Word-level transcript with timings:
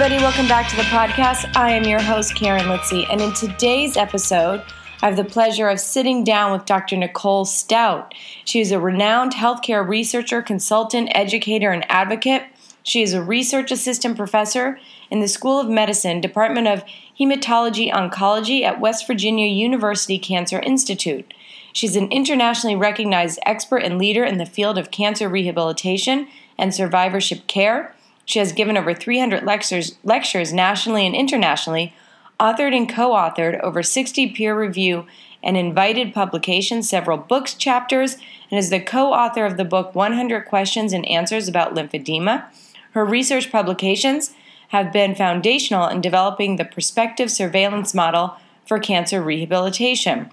Everybody, 0.00 0.22
welcome 0.22 0.46
back 0.46 0.70
to 0.70 0.76
the 0.76 0.82
podcast. 0.82 1.56
I 1.56 1.72
am 1.72 1.82
your 1.82 2.00
host, 2.00 2.36
Karen 2.36 2.66
Litzy, 2.66 3.04
and 3.10 3.20
in 3.20 3.32
today's 3.32 3.96
episode, 3.96 4.62
I 5.02 5.06
have 5.06 5.16
the 5.16 5.24
pleasure 5.24 5.68
of 5.68 5.80
sitting 5.80 6.22
down 6.22 6.52
with 6.52 6.66
Dr. 6.66 6.96
Nicole 6.96 7.44
Stout. 7.44 8.14
She 8.44 8.60
is 8.60 8.70
a 8.70 8.78
renowned 8.78 9.32
healthcare 9.32 9.84
researcher, 9.84 10.40
consultant, 10.40 11.10
educator, 11.16 11.72
and 11.72 11.84
advocate. 11.90 12.44
She 12.84 13.02
is 13.02 13.12
a 13.12 13.20
research 13.20 13.72
assistant 13.72 14.16
professor 14.16 14.78
in 15.10 15.18
the 15.18 15.26
School 15.26 15.58
of 15.58 15.68
Medicine, 15.68 16.20
Department 16.20 16.68
of 16.68 16.84
Hematology 17.18 17.90
Oncology 17.92 18.62
at 18.62 18.78
West 18.78 19.04
Virginia 19.04 19.48
University 19.48 20.16
Cancer 20.16 20.60
Institute. 20.60 21.34
She's 21.72 21.96
an 21.96 22.06
internationally 22.12 22.76
recognized 22.76 23.40
expert 23.44 23.78
and 23.78 23.98
leader 23.98 24.22
in 24.22 24.38
the 24.38 24.46
field 24.46 24.78
of 24.78 24.92
cancer 24.92 25.28
rehabilitation 25.28 26.28
and 26.56 26.72
survivorship 26.72 27.48
care. 27.48 27.96
She 28.28 28.40
has 28.40 28.52
given 28.52 28.76
over 28.76 28.92
300 28.92 29.44
lectures, 29.44 29.96
lectures 30.04 30.52
nationally 30.52 31.06
and 31.06 31.14
internationally, 31.14 31.94
authored 32.38 32.76
and 32.76 32.86
co 32.86 33.12
authored 33.12 33.58
over 33.60 33.82
60 33.82 34.28
peer 34.32 34.58
review 34.58 35.06
and 35.42 35.56
invited 35.56 36.12
publications, 36.12 36.90
several 36.90 37.16
books, 37.16 37.54
chapters, 37.54 38.18
and 38.50 38.58
is 38.58 38.68
the 38.68 38.80
co 38.80 39.14
author 39.14 39.46
of 39.46 39.56
the 39.56 39.64
book 39.64 39.94
100 39.94 40.42
Questions 40.42 40.92
and 40.92 41.08
Answers 41.08 41.48
About 41.48 41.74
Lymphedema. 41.74 42.44
Her 42.90 43.02
research 43.02 43.50
publications 43.50 44.34
have 44.68 44.92
been 44.92 45.14
foundational 45.14 45.88
in 45.88 46.02
developing 46.02 46.56
the 46.56 46.66
prospective 46.66 47.30
surveillance 47.30 47.94
model 47.94 48.36
for 48.66 48.78
cancer 48.78 49.22
rehabilitation. 49.22 50.30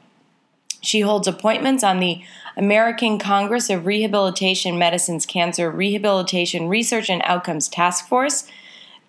She 0.81 0.99
holds 0.99 1.29
appointments 1.29 1.81
on 1.81 2.01
the 2.01 2.21
American 2.57 3.19
Congress 3.19 3.69
of 3.69 3.85
Rehabilitation 3.85 4.77
Medicine's 4.77 5.25
Cancer 5.25 5.69
Rehabilitation 5.69 6.67
Research 6.69 7.09
and 7.09 7.21
Outcomes 7.25 7.67
Task 7.67 8.07
Force, 8.07 8.47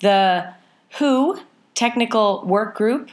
the 0.00 0.52
WHO 0.98 1.40
Technical 1.74 2.44
Work 2.44 2.76
Group 2.76 3.10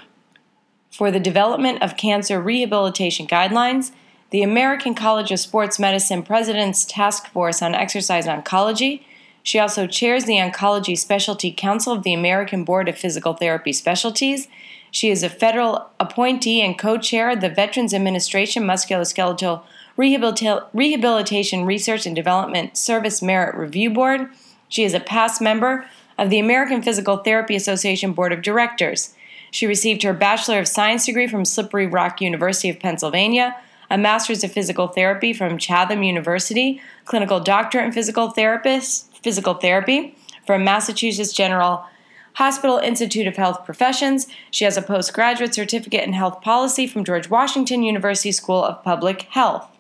for 0.90 1.12
the 1.12 1.20
Development 1.20 1.81
of 1.81 1.98
Cancer 1.98 2.42
Rehabilitation 2.42 3.28
Guidelines, 3.28 3.92
the 4.30 4.44
American 4.44 4.95
College 4.95 5.31
of 5.31 5.40
Sports 5.40 5.78
Medicine 5.78 6.23
President's 6.23 6.86
Task 6.86 7.28
Force 7.28 7.62
on 7.62 7.75
Exercise 7.75 8.25
Oncology. 8.25 9.03
She 9.44 9.59
also 9.59 9.86
chairs 9.86 10.23
the 10.23 10.38
Oncology 10.38 10.97
Specialty 10.97 11.52
Council 11.52 11.94
of 11.94 12.03
the 12.03 12.14
American 12.14 12.64
Board 12.64 12.88
of 12.88 12.97
Physical 12.97 13.34
Therapy 13.34 13.73
Specialties. 13.73 14.47
She 14.90 15.09
is 15.09 15.23
a 15.23 15.30
federal 15.30 15.90
appointee 16.00 16.62
and 16.62 16.78
co 16.78 16.97
chair 16.97 17.31
of 17.31 17.42
the 17.42 17.50
Veterans 17.50 17.94
Administration 17.94 18.64
Musculoskeletal 18.64 19.64
Rehabilita- 19.97 20.66
Rehabilitation 20.73 21.66
Research 21.66 22.05
and 22.05 22.16
Development 22.16 22.75
Service 22.75 23.22
Merit 23.22 23.55
Review 23.55 23.91
Board. 23.91 24.27
She 24.67 24.83
is 24.83 24.94
a 24.94 25.00
past 25.00 25.39
member 25.39 25.88
of 26.17 26.30
the 26.30 26.39
American 26.39 26.81
Physical 26.81 27.17
Therapy 27.17 27.55
Association 27.55 28.13
Board 28.13 28.33
of 28.33 28.41
Directors. 28.41 29.13
She 29.52 29.68
received 29.68 30.01
her 30.01 30.13
Bachelor 30.13 30.59
of 30.59 30.68
Science 30.68 31.06
degree 31.06 31.28
from 31.28 31.45
Slippery 31.45 31.85
Rock 31.85 32.22
University 32.22 32.69
of 32.69 32.79
Pennsylvania, 32.79 33.56
a 33.91 33.97
Master's 33.97 34.44
of 34.44 34.51
Physical 34.51 34.88
Therapy 34.88 35.31
from 35.31 35.59
Chatham 35.59 36.01
University, 36.01 36.81
clinical 37.06 37.39
doctorate 37.39 37.85
in 37.85 37.91
physical 37.91 38.31
therapist, 38.31 39.16
physical 39.22 39.53
therapy 39.53 40.16
from 40.47 40.63
Massachusetts 40.63 41.34
General 41.34 41.85
Hospital 42.34 42.79
Institute 42.79 43.28
of 43.28 43.35
Health 43.35 43.63
Professions. 43.63 44.25
She 44.50 44.66
has 44.66 44.75
a 44.75 44.81
postgraduate 44.81 45.53
certificate 45.53 46.03
in 46.03 46.13
health 46.13 46.41
policy 46.41 46.88
from 46.88 47.03
George 47.03 47.29
Washington 47.29 47.84
University 47.84 48.31
School 48.31 48.63
of 48.63 48.84
Public 48.84 49.23
Health. 49.29 49.72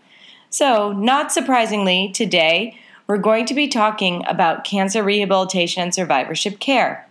So, 0.53 0.91
not 0.91 1.31
surprisingly, 1.31 2.11
today 2.11 2.77
we're 3.07 3.17
going 3.17 3.47
to 3.47 3.55
be 3.55 3.67
talking 3.67 4.23
about 4.27 4.63
cancer 4.63 5.01
rehabilitation 5.01 5.81
and 5.81 5.91
survivorship 5.91 6.59
care. 6.59 7.09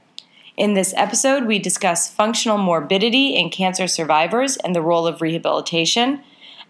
In 0.57 0.75
this 0.75 0.95
episode, 0.97 1.47
we 1.47 1.59
discuss 1.59 2.09
functional 2.09 2.57
morbidity 2.57 3.35
in 3.35 3.51
cancer 3.51 3.89
survivors 3.89 4.59
and 4.59 4.77
the 4.77 4.81
role 4.81 5.09
of 5.09 5.21
rehabilitation, 5.21 6.21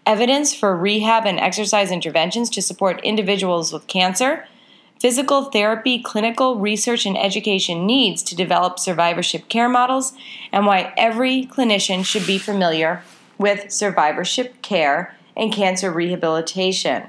evidence 0.07 0.55
for 0.55 0.75
rehab 0.75 1.27
and 1.27 1.39
exercise 1.39 1.91
interventions 1.91 2.49
to 2.49 2.59
support 2.59 2.99
individuals 3.01 3.71
with 3.71 3.85
cancer, 3.85 4.47
physical 4.99 5.51
therapy, 5.51 6.01
clinical 6.01 6.55
research, 6.55 7.05
and 7.05 7.15
education 7.15 7.85
needs 7.85 8.23
to 8.23 8.35
develop 8.35 8.79
survivorship 8.79 9.47
care 9.47 9.69
models, 9.69 10.13
and 10.51 10.65
why 10.65 10.91
every 10.97 11.45
clinician 11.45 12.03
should 12.03 12.25
be 12.25 12.39
familiar 12.39 13.03
with 13.37 13.71
survivorship 13.71 14.59
care 14.63 15.15
and 15.35 15.51
cancer 15.51 15.91
rehabilitation. 15.91 17.03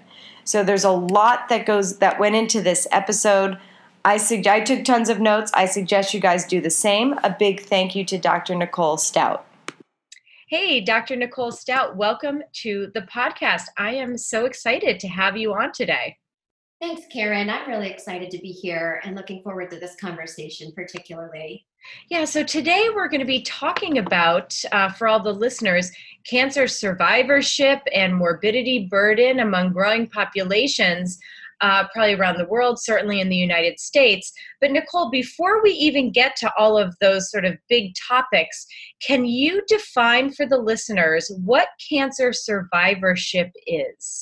So 0.44 0.62
there's 0.62 0.84
a 0.84 0.90
lot 0.90 1.48
that 1.48 1.66
goes 1.66 1.98
that 1.98 2.20
went 2.20 2.36
into 2.36 2.60
this 2.60 2.86
episode. 2.90 3.58
I 4.04 4.18
sug- 4.18 4.46
I 4.46 4.60
took 4.60 4.84
tons 4.84 5.08
of 5.08 5.20
notes. 5.20 5.50
I 5.54 5.66
suggest 5.66 6.12
you 6.12 6.20
guys 6.20 6.44
do 6.44 6.60
the 6.60 6.70
same. 6.70 7.14
A 7.24 7.34
big 7.36 7.60
thank 7.60 7.94
you 7.94 8.04
to 8.04 8.18
Dr. 8.18 8.54
Nicole 8.54 8.98
Stout. 8.98 9.46
Hey, 10.48 10.80
Dr. 10.80 11.16
Nicole 11.16 11.52
Stout, 11.52 11.96
welcome 11.96 12.42
to 12.62 12.90
the 12.92 13.00
podcast. 13.02 13.64
I 13.78 13.94
am 13.94 14.18
so 14.18 14.44
excited 14.44 15.00
to 15.00 15.08
have 15.08 15.38
you 15.38 15.54
on 15.54 15.72
today. 15.72 16.18
Thanks, 16.82 17.02
Karen. 17.10 17.48
I'm 17.48 17.66
really 17.66 17.88
excited 17.88 18.30
to 18.30 18.38
be 18.38 18.52
here 18.52 19.00
and 19.04 19.16
looking 19.16 19.42
forward 19.42 19.70
to 19.70 19.80
this 19.80 19.96
conversation, 19.98 20.70
particularly. 20.76 21.64
Yeah, 22.10 22.24
so 22.24 22.42
today 22.42 22.88
we're 22.94 23.08
going 23.08 23.20
to 23.20 23.26
be 23.26 23.42
talking 23.42 23.98
about, 23.98 24.54
uh, 24.72 24.90
for 24.90 25.08
all 25.08 25.22
the 25.22 25.32
listeners, 25.32 25.90
cancer 26.28 26.66
survivorship 26.66 27.80
and 27.92 28.14
morbidity 28.14 28.88
burden 28.90 29.40
among 29.40 29.72
growing 29.72 30.08
populations, 30.08 31.18
uh, 31.60 31.84
probably 31.92 32.14
around 32.14 32.36
the 32.36 32.46
world, 32.46 32.78
certainly 32.80 33.20
in 33.20 33.28
the 33.28 33.36
United 33.36 33.78
States. 33.78 34.32
But, 34.60 34.70
Nicole, 34.72 35.10
before 35.10 35.62
we 35.62 35.70
even 35.70 36.12
get 36.12 36.36
to 36.36 36.52
all 36.58 36.76
of 36.76 36.94
those 37.00 37.30
sort 37.30 37.44
of 37.44 37.56
big 37.68 37.92
topics, 38.08 38.66
can 39.00 39.24
you 39.24 39.62
define 39.66 40.32
for 40.32 40.46
the 40.46 40.58
listeners 40.58 41.30
what 41.44 41.68
cancer 41.88 42.32
survivorship 42.32 43.50
is? 43.66 44.20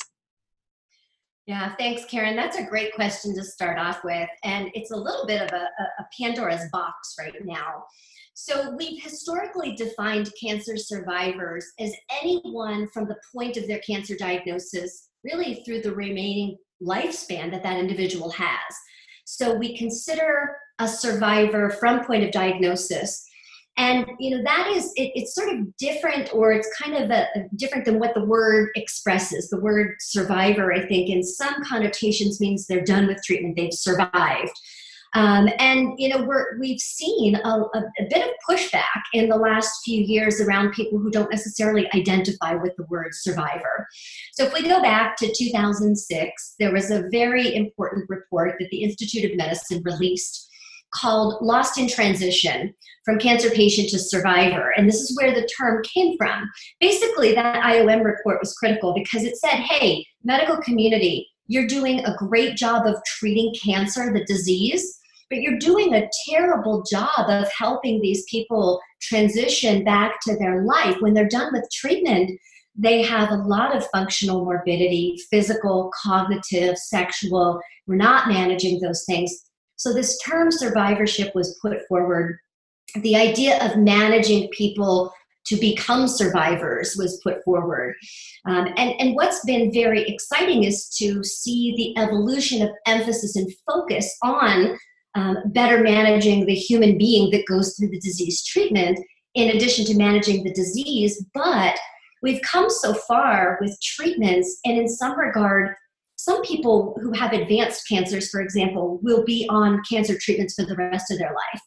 Yeah, 1.46 1.74
thanks, 1.76 2.04
Karen. 2.04 2.36
That's 2.36 2.56
a 2.56 2.62
great 2.64 2.94
question 2.94 3.34
to 3.34 3.42
start 3.42 3.76
off 3.76 4.04
with. 4.04 4.28
And 4.44 4.70
it's 4.74 4.92
a 4.92 4.96
little 4.96 5.26
bit 5.26 5.42
of 5.42 5.50
a, 5.50 5.64
a, 5.64 5.86
Pandora's 6.18 6.68
box 6.72 7.14
right 7.18 7.34
now. 7.44 7.84
So, 8.34 8.74
we've 8.76 9.02
historically 9.02 9.74
defined 9.74 10.32
cancer 10.42 10.76
survivors 10.76 11.66
as 11.78 11.92
anyone 12.22 12.88
from 12.88 13.06
the 13.06 13.18
point 13.34 13.56
of 13.56 13.66
their 13.66 13.80
cancer 13.80 14.16
diagnosis, 14.16 15.08
really 15.22 15.62
through 15.64 15.82
the 15.82 15.94
remaining 15.94 16.56
lifespan 16.82 17.50
that 17.50 17.62
that 17.62 17.78
individual 17.78 18.30
has. 18.30 18.74
So, 19.24 19.54
we 19.54 19.76
consider 19.76 20.56
a 20.78 20.88
survivor 20.88 21.70
from 21.70 22.04
point 22.04 22.24
of 22.24 22.30
diagnosis 22.30 23.22
and 23.78 24.06
you 24.18 24.36
know 24.36 24.42
that 24.42 24.70
is 24.74 24.92
it, 24.96 25.12
it's 25.14 25.34
sort 25.34 25.48
of 25.54 25.76
different 25.78 26.32
or 26.34 26.52
it's 26.52 26.68
kind 26.80 26.94
of 26.94 27.10
a, 27.10 27.26
different 27.56 27.84
than 27.84 27.98
what 27.98 28.14
the 28.14 28.24
word 28.24 28.70
expresses 28.74 29.48
the 29.48 29.60
word 29.60 29.94
survivor 30.00 30.72
i 30.72 30.86
think 30.86 31.08
in 31.08 31.22
some 31.22 31.54
connotations 31.64 32.40
means 32.40 32.66
they're 32.66 32.84
done 32.84 33.06
with 33.06 33.22
treatment 33.24 33.56
they've 33.56 33.72
survived 33.72 34.52
um, 35.14 35.48
and 35.58 35.94
you 35.98 36.08
know 36.08 36.22
we're, 36.22 36.58
we've 36.58 36.80
seen 36.80 37.36
a, 37.36 37.48
a, 37.48 37.78
a, 37.98 38.04
bit 38.08 38.26
of 38.26 38.34
pushback 38.48 39.02
in 39.12 39.28
the 39.28 39.36
last 39.36 39.82
few 39.84 40.02
years 40.02 40.40
around 40.40 40.72
people 40.72 40.98
who 40.98 41.10
don't 41.10 41.30
necessarily 41.30 41.88
identify 41.94 42.54
with 42.54 42.74
the 42.76 42.86
word 42.88 43.10
survivor. 43.12 43.86
So 44.32 44.44
if 44.44 44.54
we 44.54 44.62
go 44.62 44.80
back 44.80 45.16
to 45.16 45.32
2006, 45.32 46.54
there 46.58 46.72
was 46.72 46.90
a 46.90 47.08
very 47.10 47.54
important 47.54 48.08
report 48.08 48.56
that 48.58 48.68
the 48.70 48.82
Institute 48.82 49.30
of 49.30 49.36
Medicine 49.36 49.82
released 49.84 50.48
called 50.94 51.42
Lost 51.42 51.78
in 51.78 51.88
Transition 51.88 52.74
From 53.04 53.18
Cancer 53.18 53.50
Patient 53.50 53.88
to 53.90 53.98
Survivor. 53.98 54.72
And 54.76 54.88
this 54.88 55.00
is 55.00 55.16
where 55.16 55.34
the 55.34 55.48
term 55.58 55.82
came 55.82 56.16
from. 56.16 56.48
Basically, 56.80 57.34
that 57.34 57.62
IOM 57.62 58.04
report 58.04 58.38
was 58.40 58.54
critical 58.54 58.94
because 58.94 59.24
it 59.24 59.36
said, 59.36 59.56
hey, 59.56 60.06
medical 60.22 60.58
community, 60.58 61.28
you're 61.48 61.66
doing 61.66 62.04
a 62.04 62.14
great 62.16 62.56
job 62.56 62.86
of 62.86 62.96
treating 63.04 63.54
cancer, 63.62 64.12
the 64.12 64.24
disease, 64.24 64.98
but 65.32 65.40
you're 65.40 65.58
doing 65.58 65.94
a 65.94 66.08
terrible 66.28 66.84
job 66.90 67.28
of 67.28 67.50
helping 67.50 68.00
these 68.00 68.24
people 68.30 68.80
transition 69.00 69.82
back 69.84 70.20
to 70.22 70.36
their 70.36 70.64
life. 70.64 70.96
When 71.00 71.14
they're 71.14 71.28
done 71.28 71.52
with 71.52 71.68
treatment, 71.72 72.30
they 72.76 73.02
have 73.02 73.30
a 73.30 73.36
lot 73.36 73.76
of 73.76 73.86
functional 73.88 74.44
morbidity, 74.44 75.18
physical, 75.30 75.90
cognitive, 76.02 76.78
sexual. 76.78 77.60
We're 77.86 77.96
not 77.96 78.28
managing 78.28 78.80
those 78.80 79.04
things 79.04 79.44
so 79.82 79.92
this 79.92 80.16
term 80.18 80.52
survivorship 80.52 81.34
was 81.34 81.58
put 81.60 81.84
forward 81.88 82.38
the 83.00 83.16
idea 83.16 83.58
of 83.64 83.76
managing 83.76 84.48
people 84.50 85.12
to 85.46 85.56
become 85.56 86.06
survivors 86.06 86.94
was 86.96 87.20
put 87.24 87.42
forward. 87.42 87.96
Um, 88.46 88.68
and, 88.76 88.94
and 89.00 89.16
what's 89.16 89.44
been 89.44 89.72
very 89.72 90.02
exciting 90.02 90.62
is 90.62 90.88
to 90.98 91.24
see 91.24 91.74
the 91.76 92.00
evolution 92.00 92.62
of 92.62 92.70
emphasis 92.86 93.34
and 93.34 93.50
focus 93.66 94.14
on 94.22 94.78
um, 95.14 95.38
better 95.46 95.82
managing 95.82 96.46
the 96.46 96.54
human 96.54 96.96
being 96.96 97.30
that 97.30 97.46
goes 97.46 97.76
through 97.76 97.88
the 97.88 98.00
disease 98.00 98.44
treatment 98.44 98.98
in 99.34 99.54
addition 99.56 99.84
to 99.86 99.96
managing 99.96 100.44
the 100.44 100.52
disease. 100.52 101.24
But 101.34 101.78
we've 102.22 102.42
come 102.42 102.70
so 102.70 102.94
far 102.94 103.58
with 103.60 103.80
treatments, 103.82 104.58
and 104.64 104.78
in 104.78 104.88
some 104.88 105.18
regard, 105.18 105.74
some 106.16 106.42
people 106.42 106.96
who 107.02 107.12
have 107.12 107.32
advanced 107.32 107.88
cancers, 107.88 108.30
for 108.30 108.40
example, 108.40 109.00
will 109.02 109.24
be 109.24 109.46
on 109.50 109.82
cancer 109.90 110.16
treatments 110.18 110.54
for 110.54 110.64
the 110.64 110.76
rest 110.76 111.10
of 111.10 111.18
their 111.18 111.32
life. 111.32 111.60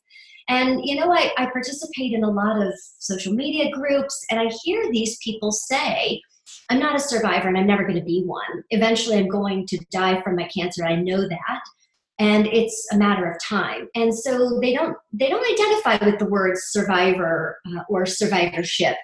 And 0.47 0.85
you 0.85 0.95
know, 0.95 1.11
I, 1.11 1.31
I 1.37 1.47
participate 1.47 2.13
in 2.13 2.23
a 2.23 2.29
lot 2.29 2.61
of 2.61 2.73
social 2.99 3.33
media 3.33 3.71
groups, 3.71 4.25
and 4.29 4.39
I 4.39 4.51
hear 4.63 4.91
these 4.91 5.17
people 5.23 5.51
say, 5.51 6.21
I'm 6.69 6.79
not 6.79 6.95
a 6.95 6.99
survivor 6.99 7.47
and 7.47 7.57
I'm 7.57 7.67
never 7.67 7.83
going 7.83 7.99
to 7.99 8.05
be 8.05 8.23
one. 8.23 8.63
Eventually, 8.69 9.17
I'm 9.17 9.27
going 9.27 9.65
to 9.67 9.79
die 9.91 10.21
from 10.21 10.35
my 10.35 10.47
cancer. 10.55 10.85
I 10.85 10.95
know 10.95 11.27
that. 11.27 11.61
And 12.17 12.47
it's 12.47 12.87
a 12.93 12.97
matter 12.97 13.29
of 13.29 13.37
time. 13.43 13.89
And 13.93 14.17
so 14.17 14.59
they 14.61 14.73
don't 14.73 14.95
they 15.11 15.29
don't 15.29 15.45
identify 15.51 16.05
with 16.05 16.17
the 16.17 16.29
words 16.29 16.61
survivor 16.69 17.59
uh, 17.67 17.81
or 17.89 18.05
survivorship. 18.05 18.95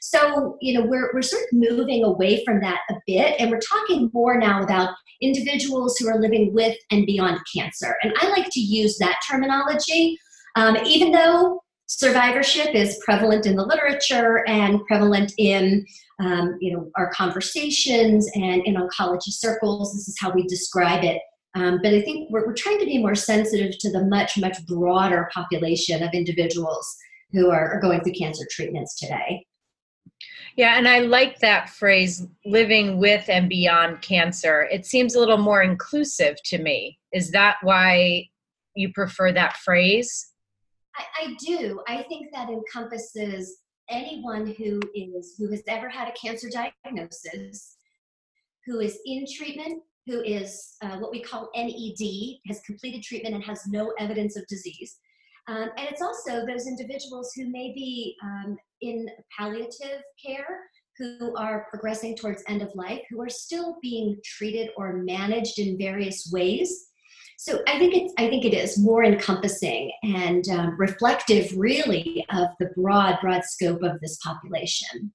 So 0.00 0.56
you 0.60 0.78
know 0.78 0.86
we're 0.86 1.10
we're 1.12 1.22
sort 1.22 1.42
of 1.42 1.48
moving 1.52 2.04
away 2.04 2.42
from 2.44 2.60
that 2.60 2.80
a 2.90 2.94
bit, 3.06 3.38
and 3.38 3.50
we're 3.50 3.60
talking 3.60 4.10
more 4.14 4.38
now 4.38 4.62
about 4.62 4.94
individuals 5.20 5.96
who 5.98 6.08
are 6.08 6.18
living 6.18 6.54
with 6.54 6.76
and 6.90 7.06
beyond 7.06 7.38
cancer. 7.54 7.96
And 8.02 8.12
I 8.18 8.28
like 8.28 8.48
to 8.50 8.60
use 8.60 8.98
that 8.98 9.20
terminology 9.30 10.18
um, 10.56 10.76
even 10.86 11.12
though 11.12 11.62
survivorship 11.86 12.74
is 12.74 13.00
prevalent 13.04 13.46
in 13.46 13.56
the 13.56 13.64
literature 13.64 14.46
and 14.48 14.84
prevalent 14.86 15.32
in 15.38 15.84
um, 16.20 16.56
you 16.60 16.72
know 16.72 16.90
our 16.96 17.10
conversations 17.10 18.28
and 18.34 18.62
in 18.64 18.76
oncology 18.76 19.30
circles, 19.30 19.92
this 19.92 20.08
is 20.08 20.16
how 20.20 20.32
we 20.32 20.46
describe 20.46 21.04
it. 21.04 21.20
Um, 21.54 21.80
but 21.82 21.94
I 21.94 22.02
think 22.02 22.30
we're, 22.30 22.46
we're 22.46 22.54
trying 22.54 22.80
to 22.80 22.86
be 22.86 22.98
more 22.98 23.14
sensitive 23.14 23.78
to 23.78 23.90
the 23.90 24.04
much, 24.04 24.38
much 24.38 24.64
broader 24.66 25.28
population 25.32 26.02
of 26.02 26.12
individuals 26.12 26.96
who 27.32 27.50
are, 27.50 27.74
are 27.74 27.80
going 27.80 28.00
through 28.00 28.14
cancer 28.14 28.44
treatments 28.50 28.98
today. 28.98 29.46
Yeah, 30.56 30.78
and 30.78 30.86
I 30.86 31.00
like 31.00 31.40
that 31.40 31.68
phrase 31.68 32.26
living 32.44 32.98
with 32.98 33.28
and 33.28 33.48
beyond 33.48 34.02
cancer. 34.02 34.68
It 34.70 34.86
seems 34.86 35.14
a 35.14 35.20
little 35.20 35.38
more 35.38 35.62
inclusive 35.62 36.36
to 36.46 36.58
me. 36.58 36.98
Is 37.12 37.30
that 37.32 37.56
why 37.62 38.28
you 38.76 38.92
prefer 38.92 39.32
that 39.32 39.56
phrase? 39.58 40.30
I, 40.96 41.04
I 41.22 41.36
do. 41.44 41.80
I 41.88 42.02
think 42.02 42.32
that 42.32 42.50
encompasses 42.50 43.58
anyone 43.90 44.54
who 44.56 44.80
is 44.94 45.34
who 45.36 45.50
has 45.50 45.62
ever 45.68 45.88
had 45.88 46.08
a 46.08 46.12
cancer 46.12 46.48
diagnosis, 46.48 47.76
who 48.64 48.78
is 48.78 48.98
in 49.06 49.24
treatment, 49.36 49.82
who 50.06 50.22
is 50.22 50.74
uh, 50.82 50.96
what 50.98 51.10
we 51.10 51.22
call 51.22 51.50
NED, 51.54 52.38
has 52.46 52.60
completed 52.66 53.02
treatment 53.02 53.34
and 53.34 53.44
has 53.44 53.66
no 53.66 53.92
evidence 53.98 54.36
of 54.36 54.46
disease. 54.46 54.98
Um, 55.48 55.70
and 55.76 55.88
it's 55.90 56.02
also 56.02 56.46
those 56.46 56.66
individuals 56.66 57.32
who 57.34 57.50
may 57.50 57.72
be 57.74 58.16
um, 58.22 58.56
in 58.80 59.08
palliative 59.36 60.02
care, 60.24 60.60
who 60.98 61.34
are 61.36 61.66
progressing 61.70 62.16
towards 62.16 62.42
end 62.48 62.62
of 62.62 62.74
life, 62.74 63.02
who 63.10 63.20
are 63.20 63.28
still 63.28 63.76
being 63.82 64.16
treated 64.24 64.70
or 64.76 64.94
managed 64.94 65.58
in 65.58 65.76
various 65.76 66.30
ways 66.32 66.88
so 67.36 67.60
I 67.66 67.78
think 67.78 67.94
it's 67.94 68.12
I 68.18 68.28
think 68.28 68.44
it 68.44 68.54
is 68.54 68.78
more 68.78 69.04
encompassing 69.04 69.92
and 70.02 70.48
um, 70.48 70.76
reflective, 70.78 71.52
really, 71.56 72.24
of 72.30 72.48
the 72.60 72.70
broad 72.76 73.18
broad 73.20 73.44
scope 73.44 73.82
of 73.82 74.00
this 74.00 74.18
population. 74.18 75.12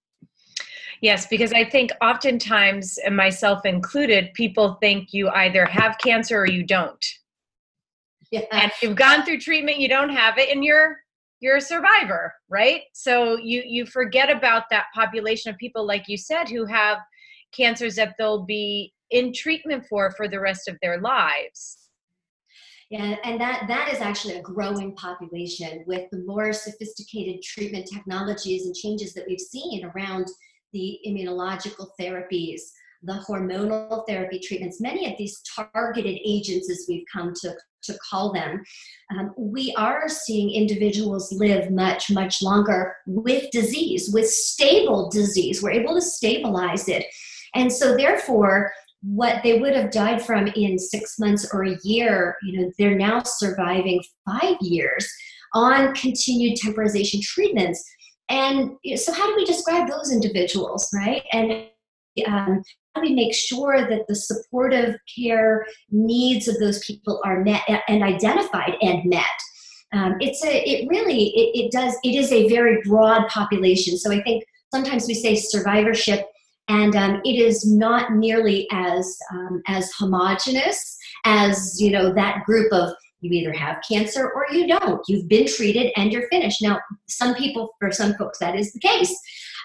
Yes, 1.01 1.27
because 1.27 1.53
I 1.53 1.63
think 1.63 1.91
oftentimes, 2.01 2.97
and 2.97 3.15
myself 3.15 3.65
included, 3.65 4.33
people 4.33 4.77
think 4.81 5.13
you 5.13 5.29
either 5.29 5.65
have 5.65 5.97
cancer 5.97 6.39
or 6.39 6.47
you 6.47 6.63
don't. 6.63 7.05
Yeah. 8.31 8.41
And 8.51 8.71
you've 8.81 8.95
gone 8.95 9.23
through 9.23 9.39
treatment, 9.39 9.79
you 9.79 9.87
don't 9.87 10.09
have 10.09 10.37
it, 10.37 10.49
and 10.49 10.63
you're 10.63 10.97
you're 11.41 11.55
a 11.55 11.61
survivor, 11.61 12.33
right? 12.49 12.81
So 12.93 13.37
you 13.37 13.63
you 13.65 13.85
forget 13.85 14.29
about 14.29 14.63
that 14.71 14.85
population 14.93 15.51
of 15.51 15.57
people, 15.57 15.85
like 15.85 16.03
you 16.07 16.17
said, 16.17 16.49
who 16.49 16.65
have 16.65 16.97
cancers 17.51 17.95
that 17.95 18.15
they'll 18.19 18.43
be 18.43 18.93
in 19.09 19.33
treatment 19.33 19.85
for 19.89 20.11
for 20.11 20.27
the 20.27 20.39
rest 20.39 20.67
of 20.67 20.77
their 20.81 20.99
lives. 20.99 21.77
Yeah, 22.89 23.17
and 23.23 23.39
that, 23.39 23.65
that 23.67 23.93
is 23.93 24.01
actually 24.01 24.37
a 24.37 24.41
growing 24.41 24.95
population 24.95 25.83
with 25.85 26.09
the 26.11 26.23
more 26.25 26.51
sophisticated 26.51 27.43
treatment 27.43 27.87
technologies 27.91 28.65
and 28.65 28.73
changes 28.73 29.13
that 29.13 29.25
we've 29.27 29.39
seen 29.39 29.85
around 29.85 30.27
the 30.73 30.99
immunological 31.07 31.87
therapies, 31.99 32.61
the 33.03 33.23
hormonal 33.27 34.05
therapy 34.07 34.39
treatments, 34.39 34.81
many 34.81 35.11
of 35.11 35.17
these 35.17 35.41
targeted 35.55 36.19
agents, 36.25 36.69
as 36.69 36.85
we've 36.89 37.05
come 37.11 37.33
to, 37.41 37.53
to 37.83 37.97
call 38.09 38.33
them, 38.33 38.61
um, 39.17 39.33
we 39.37 39.73
are 39.77 40.09
seeing 40.09 40.51
individuals 40.51 41.31
live 41.31 41.71
much, 41.71 42.11
much 42.11 42.41
longer 42.41 42.95
with 43.05 43.49
disease, 43.51 44.09
with 44.13 44.27
stable 44.27 45.09
disease. 45.09 45.63
We're 45.63 45.71
able 45.71 45.95
to 45.95 46.01
stabilize 46.01 46.89
it. 46.89 47.05
And 47.55 47.71
so, 47.71 47.95
therefore, 47.95 48.71
what 49.01 49.41
they 49.43 49.59
would 49.59 49.73
have 49.73 49.91
died 49.91 50.21
from 50.21 50.47
in 50.47 50.77
six 50.77 51.17
months 51.19 51.49
or 51.53 51.63
a 51.63 51.77
year, 51.83 52.35
you 52.43 52.59
know, 52.59 52.71
they're 52.77 52.97
now 52.97 53.23
surviving 53.23 54.03
five 54.25 54.57
years 54.61 55.09
on 55.53 55.93
continued 55.95 56.57
temporization 56.57 57.21
treatments. 57.21 57.83
And 58.29 58.71
so, 58.95 59.11
how 59.11 59.27
do 59.27 59.35
we 59.35 59.45
describe 59.45 59.89
those 59.89 60.11
individuals, 60.11 60.89
right? 60.93 61.23
And 61.33 61.65
um, 62.27 62.63
how 62.93 63.01
do 63.01 63.09
we 63.09 63.15
make 63.15 63.33
sure 63.33 63.87
that 63.87 64.07
the 64.07 64.15
supportive 64.15 64.95
care 65.17 65.65
needs 65.89 66.47
of 66.47 66.59
those 66.59 66.83
people 66.85 67.21
are 67.25 67.43
met 67.43 67.63
and 67.87 68.03
identified 68.03 68.73
and 68.81 69.03
met? 69.05 69.25
Um, 69.91 70.15
it's 70.19 70.43
a, 70.45 70.69
it 70.69 70.87
really, 70.89 71.29
it, 71.29 71.65
it 71.65 71.71
does, 71.71 71.95
it 72.03 72.15
is 72.15 72.31
a 72.31 72.47
very 72.47 72.79
broad 72.83 73.27
population. 73.29 73.97
So 73.97 74.11
I 74.11 74.21
think 74.21 74.43
sometimes 74.71 75.07
we 75.07 75.15
say 75.15 75.35
survivorship 75.35 76.25
and 76.69 76.95
um, 76.95 77.21
it 77.25 77.41
is 77.41 77.65
not 77.65 78.13
nearly 78.13 78.67
as 78.71 79.17
um, 79.33 79.61
as 79.67 79.91
homogenous 79.97 80.97
as 81.25 81.81
you 81.81 81.91
know 81.91 82.13
that 82.13 82.43
group 82.45 82.71
of 82.71 82.93
you 83.21 83.31
either 83.31 83.53
have 83.53 83.83
cancer 83.89 84.31
or 84.31 84.45
you 84.51 84.67
don't. 84.67 85.01
You've 85.07 85.27
been 85.27 85.47
treated 85.47 85.91
and 85.95 86.11
you're 86.11 86.29
finished. 86.29 86.61
Now 86.61 86.79
some 87.07 87.35
people 87.35 87.75
for 87.79 87.91
some 87.91 88.13
folks 88.15 88.39
that 88.39 88.55
is 88.55 88.73
the 88.73 88.79
case. 88.79 89.17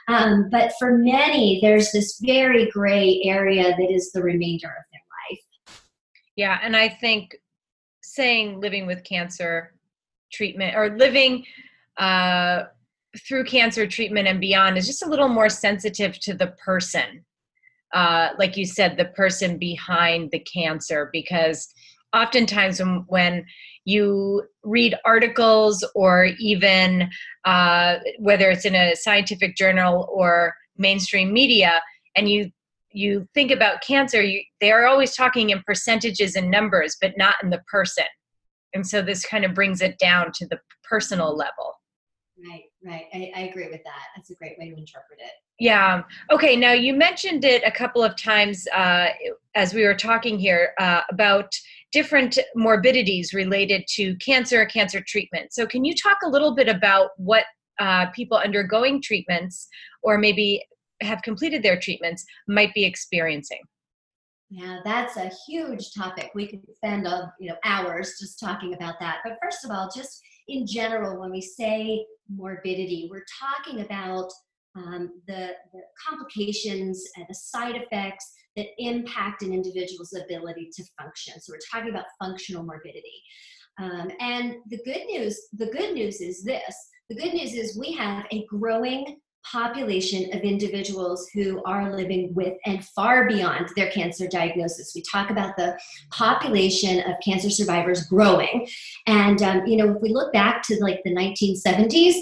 Um, 0.08 0.48
but 0.50 0.72
for 0.78 0.98
many 0.98 1.60
there's 1.62 1.92
this 1.92 2.18
very 2.20 2.70
gray 2.70 3.22
area 3.24 3.74
that 3.76 3.90
is 3.90 4.12
the 4.12 4.22
remainder 4.22 4.68
of 4.68 4.84
their 4.92 5.00
life. 5.30 5.78
Yeah 6.36 6.58
and 6.62 6.76
i 6.76 6.88
think 6.88 7.36
saying 8.02 8.60
living 8.60 8.86
with 8.86 9.02
cancer 9.02 9.74
treatment 10.32 10.76
or 10.76 10.96
living 10.96 11.44
uh, 11.98 12.64
through 13.26 13.44
cancer 13.44 13.86
treatment 13.86 14.28
and 14.28 14.40
beyond 14.40 14.76
is 14.76 14.86
just 14.86 15.04
a 15.04 15.08
little 15.08 15.28
more 15.28 15.48
sensitive 15.48 16.18
to 16.20 16.34
the 16.34 16.48
person. 16.64 17.24
Uh, 17.92 18.30
like 18.38 18.56
you 18.56 18.66
said, 18.66 18.96
the 18.96 19.04
person 19.04 19.56
behind 19.56 20.30
the 20.32 20.40
cancer, 20.40 21.10
because 21.12 21.72
oftentimes 22.14 22.80
when, 22.80 23.04
when 23.08 23.44
you 23.84 24.44
read 24.62 24.94
articles 25.04 25.86
or 25.94 26.28
even 26.38 27.10
uh, 27.44 27.96
whether 28.18 28.50
it's 28.50 28.64
in 28.64 28.74
a 28.74 28.94
scientific 28.94 29.56
journal 29.56 30.08
or 30.12 30.54
mainstream 30.76 31.32
media, 31.32 31.82
and 32.16 32.28
you 32.28 32.50
you 32.94 33.26
think 33.34 33.50
about 33.50 33.82
cancer, 33.82 34.22
you, 34.22 34.40
they 34.60 34.70
are 34.70 34.86
always 34.86 35.16
talking 35.16 35.50
in 35.50 35.60
percentages 35.66 36.36
and 36.36 36.48
numbers, 36.48 36.96
but 37.00 37.14
not 37.16 37.34
in 37.42 37.50
the 37.50 37.60
person. 37.66 38.04
And 38.72 38.86
so 38.86 39.02
this 39.02 39.26
kind 39.26 39.44
of 39.44 39.52
brings 39.52 39.82
it 39.82 39.98
down 39.98 40.30
to 40.36 40.46
the 40.46 40.60
personal 40.84 41.36
level. 41.36 41.74
Right, 42.38 42.64
right. 42.84 43.06
I, 43.12 43.32
I, 43.34 43.40
agree 43.48 43.68
with 43.68 43.82
that. 43.84 44.02
That's 44.14 44.30
a 44.30 44.34
great 44.34 44.58
way 44.58 44.70
to 44.70 44.76
interpret 44.76 45.18
it. 45.20 45.30
Yeah. 45.58 46.02
Okay. 46.32 46.56
Now 46.56 46.72
you 46.72 46.94
mentioned 46.94 47.44
it 47.44 47.62
a 47.64 47.70
couple 47.70 48.02
of 48.02 48.16
times 48.16 48.66
uh, 48.74 49.08
as 49.54 49.72
we 49.72 49.84
were 49.84 49.94
talking 49.94 50.38
here 50.38 50.72
uh, 50.80 51.02
about 51.10 51.52
different 51.94 52.36
morbidities 52.56 53.32
related 53.32 53.84
to 53.86 54.16
cancer, 54.16 54.66
cancer 54.66 55.00
treatment. 55.06 55.54
So 55.54 55.64
can 55.64 55.84
you 55.84 55.94
talk 55.94 56.18
a 56.24 56.28
little 56.28 56.52
bit 56.52 56.68
about 56.68 57.10
what 57.16 57.44
uh, 57.78 58.06
people 58.10 58.36
undergoing 58.36 59.00
treatments 59.00 59.68
or 60.02 60.18
maybe 60.18 60.60
have 61.02 61.22
completed 61.22 61.62
their 61.62 61.78
treatments 61.78 62.24
might 62.48 62.74
be 62.74 62.84
experiencing? 62.84 63.60
Yeah, 64.50 64.80
that's 64.84 65.16
a 65.16 65.30
huge 65.46 65.94
topic. 65.94 66.32
We 66.34 66.48
could 66.48 66.62
spend 66.74 67.06
uh, 67.06 67.26
you 67.40 67.50
know 67.50 67.56
hours 67.64 68.16
just 68.20 68.40
talking 68.40 68.74
about 68.74 68.96
that. 69.00 69.18
But 69.24 69.38
first 69.42 69.64
of 69.64 69.70
all, 69.70 69.88
just 69.94 70.20
in 70.48 70.66
general, 70.66 71.20
when 71.20 71.30
we 71.30 71.40
say 71.40 72.04
morbidity, 72.28 73.08
we're 73.10 73.24
talking 73.40 73.80
about 73.80 74.30
um, 74.76 75.10
the, 75.26 75.50
the, 75.72 75.80
complications 76.08 77.02
and 77.16 77.24
the 77.28 77.34
side 77.34 77.76
effects 77.76 78.32
that 78.56 78.66
impact 78.78 79.42
an 79.42 79.52
individual's 79.52 80.14
ability 80.14 80.70
to 80.74 80.84
function. 81.00 81.34
So 81.40 81.52
we're 81.52 81.58
talking 81.72 81.90
about 81.90 82.06
functional 82.20 82.64
morbidity. 82.64 83.22
Um, 83.80 84.10
and 84.20 84.56
the 84.68 84.80
good 84.84 85.04
news, 85.06 85.48
the 85.52 85.66
good 85.66 85.94
news 85.94 86.20
is 86.20 86.44
this. 86.44 86.74
The 87.08 87.16
good 87.16 87.34
news 87.34 87.54
is 87.54 87.78
we 87.78 87.92
have 87.92 88.24
a 88.32 88.46
growing 88.46 89.16
population 89.50 90.32
of 90.32 90.40
individuals 90.40 91.28
who 91.34 91.62
are 91.64 91.94
living 91.94 92.32
with 92.34 92.54
and 92.64 92.84
far 92.86 93.28
beyond 93.28 93.68
their 93.76 93.90
cancer 93.90 94.26
diagnosis. 94.26 94.92
We 94.94 95.02
talk 95.02 95.30
about 95.30 95.56
the 95.56 95.78
population 96.10 97.00
of 97.00 97.16
cancer 97.22 97.50
survivors 97.50 98.06
growing. 98.06 98.66
And, 99.06 99.42
um, 99.42 99.66
you 99.66 99.76
know, 99.76 99.94
if 99.94 100.02
we 100.02 100.10
look 100.10 100.32
back 100.32 100.62
to 100.68 100.78
like 100.80 101.00
the 101.04 101.14
1970s, 101.14 102.14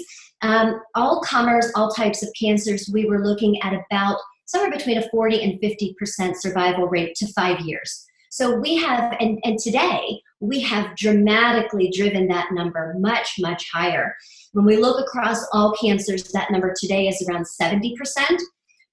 um, 0.43 0.81
all 0.93 1.21
comers, 1.21 1.71
all 1.73 1.89
types 1.89 2.21
of 2.21 2.29
cancers, 2.39 2.89
we 2.91 3.05
were 3.05 3.25
looking 3.25 3.59
at 3.61 3.73
about 3.73 4.17
somewhere 4.45 4.71
between 4.71 4.97
a 4.97 5.09
40 5.09 5.41
and 5.41 5.59
50% 5.61 6.35
survival 6.35 6.87
rate 6.87 7.15
to 7.15 7.27
five 7.33 7.61
years. 7.61 8.05
So 8.29 8.59
we 8.59 8.75
have, 8.75 9.15
and, 9.19 9.39
and 9.43 9.57
today, 9.57 10.21
we 10.39 10.59
have 10.61 10.95
dramatically 10.97 11.91
driven 11.95 12.27
that 12.27 12.51
number 12.51 12.95
much, 12.99 13.35
much 13.39 13.65
higher. 13.71 14.15
When 14.51 14.65
we 14.65 14.77
look 14.77 14.99
across 14.99 15.45
all 15.53 15.75
cancers, 15.79 16.23
that 16.33 16.51
number 16.51 16.73
today 16.77 17.07
is 17.07 17.25
around 17.27 17.45
70%. 17.45 17.93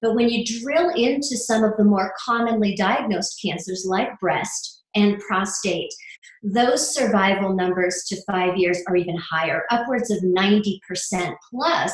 But 0.01 0.15
when 0.15 0.29
you 0.29 0.45
drill 0.45 0.89
into 0.95 1.37
some 1.37 1.63
of 1.63 1.75
the 1.77 1.83
more 1.83 2.13
commonly 2.23 2.75
diagnosed 2.75 3.39
cancers 3.43 3.85
like 3.85 4.19
breast 4.19 4.70
and 4.95 5.19
prostate, 5.19 5.93
those 6.43 6.93
survival 6.93 7.53
numbers 7.53 8.03
to 8.07 8.21
five 8.23 8.57
years 8.57 8.79
are 8.87 8.95
even 8.95 9.17
higher, 9.17 9.63
upwards 9.69 10.09
of 10.09 10.19
90% 10.23 10.79
plus. 11.49 11.93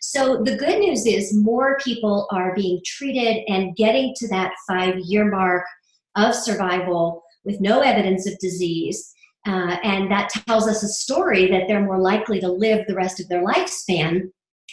So 0.00 0.42
the 0.42 0.56
good 0.56 0.80
news 0.80 1.06
is 1.06 1.34
more 1.34 1.78
people 1.82 2.26
are 2.30 2.54
being 2.54 2.80
treated 2.84 3.44
and 3.48 3.76
getting 3.76 4.14
to 4.16 4.28
that 4.28 4.52
five 4.68 4.98
year 4.98 5.30
mark 5.30 5.64
of 6.16 6.34
survival 6.34 7.22
with 7.44 7.60
no 7.60 7.80
evidence 7.80 8.26
of 8.26 8.38
disease. 8.38 9.12
Uh, 9.46 9.76
and 9.82 10.10
that 10.10 10.30
tells 10.30 10.66
us 10.66 10.82
a 10.82 10.88
story 10.88 11.50
that 11.50 11.64
they're 11.68 11.84
more 11.84 12.00
likely 12.00 12.40
to 12.40 12.48
live 12.48 12.86
the 12.86 12.94
rest 12.94 13.20
of 13.20 13.28
their 13.28 13.44
lifespan, 13.44 14.30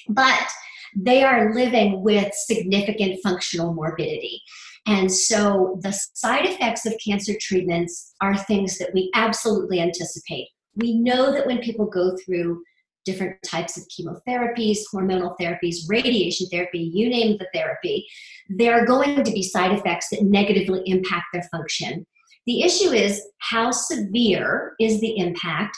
but 0.07 0.47
they 0.95 1.23
are 1.23 1.53
living 1.53 2.01
with 2.03 2.33
significant 2.33 3.19
functional 3.23 3.73
morbidity. 3.73 4.41
And 4.87 5.11
so 5.11 5.79
the 5.81 5.91
side 6.13 6.45
effects 6.45 6.85
of 6.85 6.95
cancer 7.05 7.33
treatments 7.39 8.13
are 8.21 8.35
things 8.35 8.77
that 8.79 8.93
we 8.93 9.11
absolutely 9.13 9.79
anticipate. 9.79 10.47
We 10.75 10.97
know 10.97 11.31
that 11.31 11.45
when 11.45 11.59
people 11.59 11.85
go 11.85 12.15
through 12.17 12.63
different 13.05 13.35
types 13.43 13.77
of 13.77 13.83
chemotherapies, 13.87 14.79
hormonal 14.93 15.35
therapies, 15.39 15.87
radiation 15.87 16.47
therapy, 16.49 16.91
you 16.93 17.09
name 17.09 17.37
the 17.37 17.47
therapy, 17.53 18.07
there 18.49 18.73
are 18.73 18.85
going 18.85 19.23
to 19.23 19.31
be 19.31 19.43
side 19.43 19.71
effects 19.71 20.09
that 20.09 20.23
negatively 20.23 20.81
impact 20.85 21.25
their 21.33 21.43
function. 21.51 22.05
The 22.45 22.61
issue 22.63 22.91
is 22.91 23.21
how 23.39 23.71
severe 23.71 24.73
is 24.79 24.99
the 24.99 25.17
impact? 25.17 25.77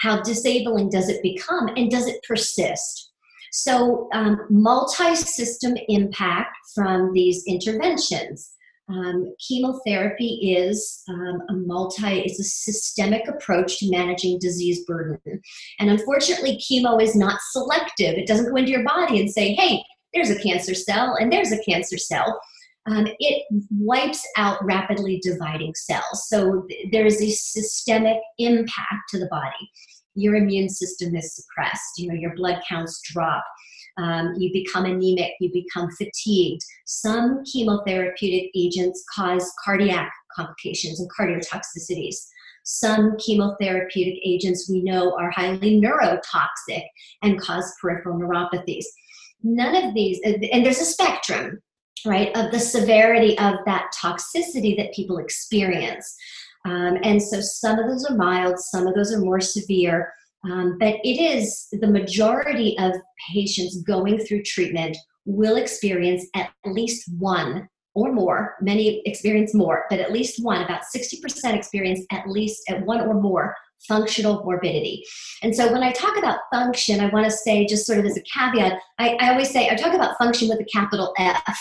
How 0.00 0.22
disabling 0.22 0.90
does 0.90 1.08
it 1.08 1.22
become? 1.22 1.68
And 1.76 1.90
does 1.90 2.06
it 2.06 2.20
persist? 2.26 3.12
So, 3.56 4.08
um, 4.12 4.46
multi 4.50 5.14
system 5.14 5.74
impact 5.88 6.56
from 6.74 7.12
these 7.12 7.44
interventions. 7.46 8.50
Um, 8.88 9.32
chemotherapy 9.38 10.54
is 10.56 11.02
um, 11.08 11.40
a 11.48 11.52
multi, 11.54 12.20
it's 12.20 12.40
a 12.40 12.44
systemic 12.44 13.28
approach 13.28 13.78
to 13.78 13.90
managing 13.90 14.38
disease 14.40 14.84
burden. 14.84 15.40
And 15.78 15.88
unfortunately, 15.88 16.58
chemo 16.58 17.00
is 17.00 17.14
not 17.14 17.40
selective. 17.52 18.18
It 18.18 18.26
doesn't 18.26 18.50
go 18.50 18.56
into 18.56 18.72
your 18.72 18.84
body 18.84 19.20
and 19.20 19.30
say, 19.30 19.54
hey, 19.54 19.82
there's 20.12 20.30
a 20.30 20.42
cancer 20.42 20.74
cell 20.74 21.16
and 21.18 21.32
there's 21.32 21.52
a 21.52 21.62
cancer 21.62 21.96
cell 21.96 22.40
um, 22.86 23.08
it 23.18 23.44
wipes 23.70 24.26
out 24.36 24.62
rapidly 24.64 25.20
dividing 25.22 25.74
cells. 25.74 26.28
So 26.28 26.66
th- 26.68 26.88
there 26.92 27.06
is 27.06 27.20
a 27.22 27.30
systemic 27.30 28.18
impact 28.38 29.08
to 29.10 29.18
the 29.18 29.28
body. 29.30 29.70
Your 30.14 30.36
immune 30.36 30.68
system 30.68 31.14
is 31.14 31.34
suppressed. 31.34 31.98
You 31.98 32.08
know 32.08 32.14
your 32.14 32.34
blood 32.34 32.60
counts 32.68 33.00
drop. 33.12 33.44
Um, 33.96 34.34
you 34.36 34.52
become 34.52 34.84
anemic. 34.84 35.32
You 35.40 35.50
become 35.52 35.90
fatigued. 35.92 36.62
Some 36.84 37.44
chemotherapeutic 37.44 38.50
agents 38.54 39.04
cause 39.14 39.52
cardiac 39.64 40.10
complications 40.34 41.00
and 41.00 41.08
cardiotoxicities. 41.10 42.16
Some 42.64 43.12
chemotherapeutic 43.18 44.18
agents 44.24 44.68
we 44.70 44.82
know 44.82 45.16
are 45.16 45.30
highly 45.30 45.80
neurotoxic 45.80 46.84
and 47.22 47.40
cause 47.40 47.72
peripheral 47.80 48.18
neuropathies. 48.18 48.84
None 49.42 49.76
of 49.76 49.94
these, 49.94 50.18
and 50.24 50.64
there's 50.64 50.80
a 50.80 50.86
spectrum 50.86 51.60
right, 52.04 52.36
of 52.36 52.50
the 52.50 52.60
severity 52.60 53.38
of 53.38 53.56
that 53.66 53.86
toxicity 54.00 54.76
that 54.76 54.92
people 54.94 55.18
experience. 55.18 56.16
Um, 56.64 56.98
and 57.02 57.22
so 57.22 57.40
some 57.40 57.78
of 57.78 57.86
those 57.86 58.04
are 58.06 58.16
mild, 58.16 58.58
some 58.58 58.86
of 58.86 58.94
those 58.94 59.12
are 59.12 59.20
more 59.20 59.40
severe. 59.40 60.12
Um, 60.44 60.76
but 60.78 60.96
it 61.04 61.20
is 61.20 61.68
the 61.72 61.86
majority 61.86 62.76
of 62.78 62.92
patients 63.32 63.82
going 63.82 64.18
through 64.18 64.42
treatment 64.42 64.96
will 65.24 65.56
experience 65.56 66.26
at 66.34 66.50
least 66.66 67.10
one 67.18 67.68
or 67.94 68.12
more. 68.12 68.56
Many 68.60 69.02
experience 69.06 69.54
more, 69.54 69.86
but 69.88 70.00
at 70.00 70.12
least 70.12 70.44
one, 70.44 70.62
about 70.62 70.82
60% 70.94 71.54
experience 71.54 72.04
at 72.10 72.28
least 72.28 72.62
at 72.68 72.84
one 72.84 73.00
or 73.00 73.14
more 73.14 73.54
functional 73.86 74.42
morbidity. 74.44 75.04
And 75.42 75.54
so 75.54 75.70
when 75.72 75.82
I 75.82 75.92
talk 75.92 76.16
about 76.16 76.38
function, 76.52 77.00
I 77.00 77.10
want 77.10 77.26
to 77.26 77.30
say, 77.30 77.66
just 77.66 77.86
sort 77.86 77.98
of 77.98 78.06
as 78.06 78.16
a 78.16 78.22
caveat, 78.22 78.80
I, 78.98 79.16
I 79.20 79.30
always 79.30 79.50
say 79.50 79.68
I 79.68 79.74
talk 79.74 79.94
about 79.94 80.16
function 80.18 80.48
with 80.48 80.60
a 80.60 80.64
capital 80.64 81.12
F, 81.18 81.58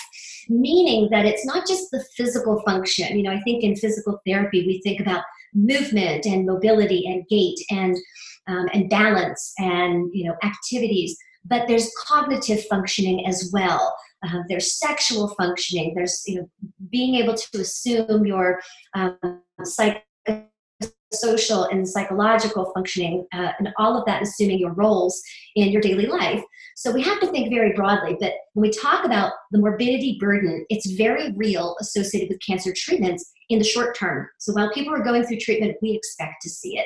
meaning 0.50 1.10
that 1.12 1.26
it's 1.26 1.46
not 1.46 1.68
just 1.68 1.92
the 1.92 2.04
physical 2.16 2.62
function. 2.62 3.18
You 3.18 3.24
know, 3.24 3.32
I 3.32 3.42
think 3.42 3.64
in 3.64 3.76
physical 3.76 4.22
therapy, 4.26 4.66
we 4.66 4.82
think 4.82 5.02
about 5.02 5.24
movement 5.54 6.26
and 6.26 6.46
mobility 6.46 7.06
and 7.08 7.28
gait 7.28 7.60
and 7.70 7.98
um, 8.48 8.68
and 8.74 8.90
balance 8.90 9.54
and 9.58 10.10
you 10.14 10.28
know 10.28 10.36
activities 10.44 11.18
but 11.46 11.68
there's 11.68 11.92
cognitive 12.06 12.66
functioning 12.66 13.26
as 13.26 13.50
well 13.54 13.96
uh, 14.26 14.40
there's 14.50 14.80
sexual 14.80 15.34
functioning 15.36 15.94
there's 15.96 16.24
you 16.26 16.36
know 16.36 16.50
being 16.90 17.16
able 17.16 17.36
to 17.36 17.62
assume 17.62 18.26
your 18.26 18.60
um, 18.96 19.18
psych 19.64 20.04
social 21.14 21.66
and 21.66 21.88
psychological 21.88 22.72
functioning, 22.74 23.26
uh, 23.34 23.52
and 23.60 23.70
all 23.78 23.98
of 23.98 24.06
that 24.06 24.22
assuming 24.22 24.60
your 24.60 24.74
roles 24.74 25.22
in 25.56 25.70
your 25.70 25.82
daily 25.82 26.08
life. 26.08 26.44
So 26.76 26.92
we 26.92 27.02
have 27.04 27.20
to 27.20 27.28
think 27.28 27.50
very 27.50 27.74
broadly. 27.74 28.18
But 28.20 28.34
when 28.54 28.70
we 28.70 28.72
talk 28.72 29.06
about 29.06 29.34
the 29.52 29.60
morbidity 29.60 30.18
burden, 30.20 30.66
it's 30.70 30.92
very 30.92 31.32
real 31.34 31.76
associated 31.80 32.30
with 32.30 32.42
cancer 32.46 32.74
treatments 32.76 33.32
in 33.50 33.60
the 33.60 33.66
short 33.66 33.98
term. 33.98 34.28
So 34.40 34.54
while 34.54 34.74
people 34.74 34.94
are 34.94 35.04
going 35.04 35.24
through 35.26 35.40
treatment, 35.40 35.78
we 35.82 35.92
expect 35.92 36.42
to 36.42 36.50
see 36.50 36.78
it. 36.78 36.86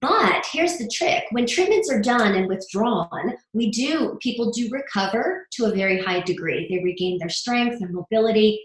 But 0.00 0.46
here's 0.50 0.78
the 0.78 0.88
trick 0.88 1.24
when 1.30 1.46
treatments 1.46 1.90
are 1.90 2.00
done 2.00 2.34
and 2.34 2.48
withdrawn, 2.48 3.34
we 3.52 3.70
do, 3.70 4.16
people 4.22 4.50
do 4.50 4.70
recover 4.70 5.46
to 5.52 5.66
a 5.66 5.74
very 5.74 6.00
high 6.00 6.20
degree. 6.20 6.66
They 6.70 6.82
regain 6.82 7.18
their 7.18 7.28
strength, 7.28 7.80
their 7.80 7.90
mobility. 7.90 8.60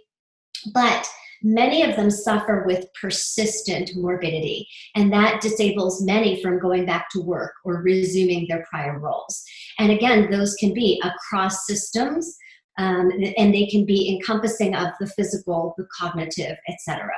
But 0.73 1.05
Many 1.47 1.83
of 1.83 1.95
them 1.95 2.09
suffer 2.09 2.63
with 2.65 2.91
persistent 2.99 3.91
morbidity, 3.95 4.67
and 4.95 5.13
that 5.13 5.41
disables 5.41 6.01
many 6.01 6.41
from 6.41 6.57
going 6.57 6.87
back 6.87 7.07
to 7.11 7.21
work 7.21 7.53
or 7.63 7.83
resuming 7.83 8.47
their 8.49 8.65
prior 8.67 8.97
roles. 8.97 9.43
And 9.77 9.91
again, 9.91 10.31
those 10.31 10.55
can 10.55 10.73
be 10.73 10.99
across 11.03 11.67
systems, 11.67 12.35
um, 12.79 13.11
and 13.37 13.53
they 13.53 13.67
can 13.67 13.85
be 13.85 14.11
encompassing 14.11 14.73
of 14.75 14.87
the 14.99 15.05
physical, 15.05 15.75
the 15.77 15.85
cognitive, 15.95 16.57
etc. 16.67 17.11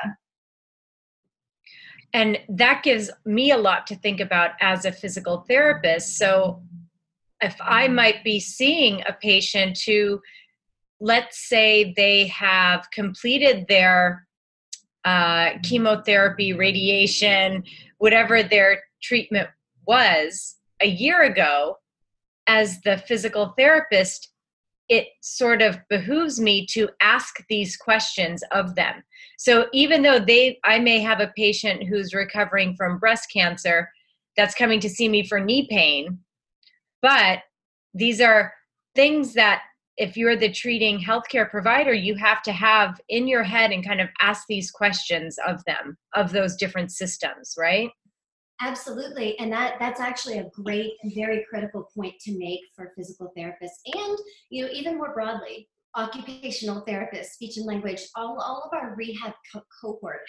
And 2.12 2.38
that 2.50 2.84
gives 2.84 3.10
me 3.24 3.52
a 3.52 3.58
lot 3.58 3.88
to 3.88 3.96
think 3.96 4.20
about 4.20 4.52
as 4.60 4.84
a 4.84 4.92
physical 4.92 5.46
therapist. 5.48 6.18
So, 6.18 6.62
if 7.40 7.56
I 7.62 7.88
might 7.88 8.26
be 8.26 8.42
seeing 8.42 9.04
a 9.08 9.14
patient 9.14 9.80
who 9.88 10.20
let's 11.00 11.48
say 11.48 11.94
they 11.96 12.28
have 12.28 12.90
completed 12.92 13.66
their 13.68 14.28
uh, 15.06 15.52
chemotherapy, 15.64 16.54
radiation, 16.54 17.64
whatever 17.98 18.44
their 18.44 18.82
treatment 19.02 19.48
was 19.88 20.56
a 20.82 20.88
year 20.88 21.24
ago, 21.24 21.78
as 22.48 22.82
the 22.82 22.98
physical 22.98 23.54
therapist, 23.58 24.32
it 24.90 25.08
sort 25.22 25.62
of 25.62 25.78
behooves 25.90 26.40
me 26.40 26.66
to 26.66 26.90
ask 27.02 27.44
these 27.50 27.76
questions 27.76 28.42
of 28.52 28.76
them. 28.76 29.04
So 29.38 29.68
even 29.74 30.02
though 30.02 30.20
they 30.20 30.60
I 30.64 30.80
may 30.80 31.00
have 31.00 31.20
a 31.20 31.34
patient 31.36 31.84
who's 31.84 32.14
recovering 32.14 32.76
from 32.76 33.00
breast 33.00 33.30
cancer 33.32 33.90
that's 34.38 34.56
coming 34.56 34.80
to 34.80 34.90
see 34.90 35.10
me 35.10 35.28
for 35.28 35.40
knee 35.40 35.68
pain, 35.70 36.20
but 37.02 37.40
these 37.94 38.22
are 38.22 38.54
things 38.96 39.34
that 39.34 39.62
if 39.98 40.16
you're 40.16 40.36
the 40.36 40.52
treating 40.52 41.00
healthcare 41.00 41.50
provider, 41.50 41.94
you 41.94 42.16
have 42.16 42.42
to 42.44 42.52
have 42.52 43.00
in 43.10 43.28
your 43.28 43.44
head 43.44 43.72
and 43.72 43.86
kind 43.86 44.00
of 44.00 44.10
ask 44.22 44.46
these 44.48 44.72
questions 44.72 45.38
of 45.46 45.64
them, 45.66 45.98
of 46.16 46.32
those 46.32 46.56
different 46.56 46.92
systems, 46.92 47.56
right? 47.58 47.90
Absolutely. 48.62 49.38
And 49.40 49.52
that 49.52 49.76
that's 49.80 50.00
actually 50.00 50.40
a 50.40 50.50
great 50.54 50.94
and 51.04 51.14
very 51.14 51.46
critical 51.50 51.88
point 51.96 52.16
to 52.22 52.38
make 52.38 52.62
for 52.76 52.92
physical 52.96 53.32
therapists 53.38 53.82
and 53.86 54.18
you 54.50 54.66
know 54.66 54.72
even 54.72 54.98
more 54.98 55.14
broadly 55.14 55.68
occupational 55.96 56.84
therapists 56.88 57.32
speech 57.34 57.58
and 57.58 57.66
language 57.66 58.02
all, 58.16 58.40
all 58.40 58.64
of 58.66 58.78
our 58.78 58.96
rehab 58.96 59.34
co- 59.54 59.62
cohort 59.82 60.22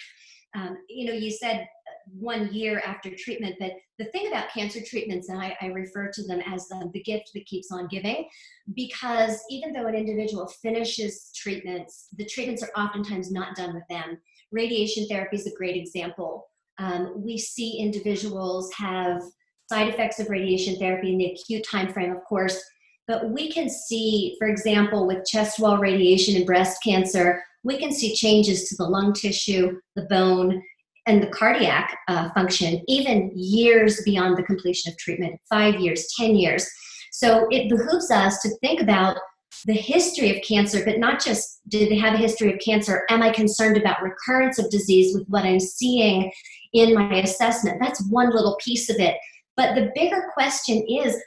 um, 0.55 0.77
you 0.89 1.05
know 1.05 1.13
you 1.13 1.31
said 1.31 1.67
one 2.11 2.51
year 2.53 2.81
after 2.85 3.11
treatment. 3.15 3.55
But 3.59 3.73
the 3.97 4.05
thing 4.05 4.27
about 4.27 4.51
cancer 4.53 4.79
treatments, 4.83 5.29
and 5.29 5.39
I, 5.39 5.55
I 5.61 5.67
refer 5.67 6.11
to 6.11 6.23
them 6.23 6.41
as 6.45 6.67
the, 6.67 6.89
the 6.93 7.03
gift 7.03 7.31
that 7.33 7.45
keeps 7.45 7.71
on 7.71 7.87
giving, 7.87 8.27
because 8.75 9.41
even 9.49 9.73
though 9.73 9.87
an 9.87 9.95
individual 9.95 10.47
finishes 10.47 11.31
treatments, 11.35 12.07
the 12.17 12.25
treatments 12.25 12.63
are 12.63 12.71
oftentimes 12.81 13.31
not 13.31 13.55
done 13.55 13.73
with 13.73 13.83
them. 13.89 14.17
Radiation 14.51 15.07
therapy 15.07 15.37
is 15.37 15.47
a 15.47 15.55
great 15.55 15.75
example. 15.75 16.47
Um, 16.79 17.13
we 17.15 17.37
see 17.37 17.77
individuals 17.79 18.71
have 18.73 19.21
side 19.67 19.89
effects 19.89 20.19
of 20.19 20.29
radiation 20.29 20.77
therapy 20.77 21.11
in 21.11 21.17
the 21.17 21.33
acute 21.33 21.65
time 21.69 21.91
frame, 21.93 22.11
of 22.11 22.23
course, 22.23 22.59
but 23.07 23.29
we 23.29 23.51
can 23.51 23.69
see, 23.69 24.35
for 24.39 24.47
example, 24.47 25.05
with 25.05 25.25
chest 25.25 25.59
wall 25.59 25.77
radiation 25.77 26.35
in 26.35 26.45
breast 26.45 26.81
cancer, 26.83 27.43
we 27.63 27.77
can 27.77 27.91
see 27.91 28.15
changes 28.15 28.69
to 28.69 28.75
the 28.77 28.85
lung 28.85 29.13
tissue, 29.13 29.79
the 29.95 30.03
bone, 30.03 30.61
and 31.05 31.23
the 31.23 31.27
cardiac 31.27 31.97
uh, 32.07 32.29
function 32.33 32.81
even 32.87 33.31
years 33.35 34.01
beyond 34.03 34.37
the 34.37 34.43
completion 34.43 34.91
of 34.91 34.97
treatment 34.97 35.39
five 35.49 35.79
years, 35.79 36.07
10 36.17 36.35
years. 36.35 36.69
So 37.11 37.47
it 37.49 37.69
behooves 37.69 38.11
us 38.11 38.39
to 38.41 38.49
think 38.61 38.81
about 38.81 39.17
the 39.65 39.73
history 39.73 40.35
of 40.35 40.43
cancer, 40.43 40.83
but 40.85 40.99
not 40.99 41.23
just 41.23 41.61
did 41.67 41.89
they 41.89 41.97
have 41.97 42.13
a 42.13 42.17
history 42.17 42.53
of 42.53 42.59
cancer? 42.59 43.05
Am 43.09 43.21
I 43.21 43.31
concerned 43.31 43.77
about 43.77 44.01
recurrence 44.01 44.59
of 44.59 44.69
disease 44.69 45.15
with 45.15 45.27
what 45.27 45.43
I'm 45.43 45.59
seeing 45.59 46.31
in 46.73 46.93
my 46.93 47.15
assessment? 47.15 47.79
That's 47.81 48.07
one 48.09 48.29
little 48.29 48.57
piece 48.63 48.89
of 48.89 48.97
it. 48.99 49.15
But 49.57 49.75
the 49.75 49.91
bigger 49.95 50.29
question 50.33 50.85
is 50.87 51.17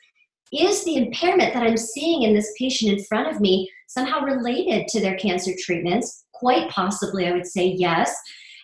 is 0.52 0.84
the 0.84 0.96
impairment 0.96 1.54
that 1.54 1.62
I'm 1.62 1.78
seeing 1.78 2.22
in 2.22 2.34
this 2.34 2.52
patient 2.58 2.92
in 2.92 3.04
front 3.04 3.34
of 3.34 3.40
me 3.40 3.70
somehow 3.92 4.20
related 4.20 4.88
to 4.88 5.00
their 5.00 5.16
cancer 5.16 5.52
treatments? 5.58 6.25
Quite 6.32 6.70
possibly, 6.70 7.26
I 7.26 7.32
would 7.32 7.46
say 7.46 7.66
yes. 7.66 8.14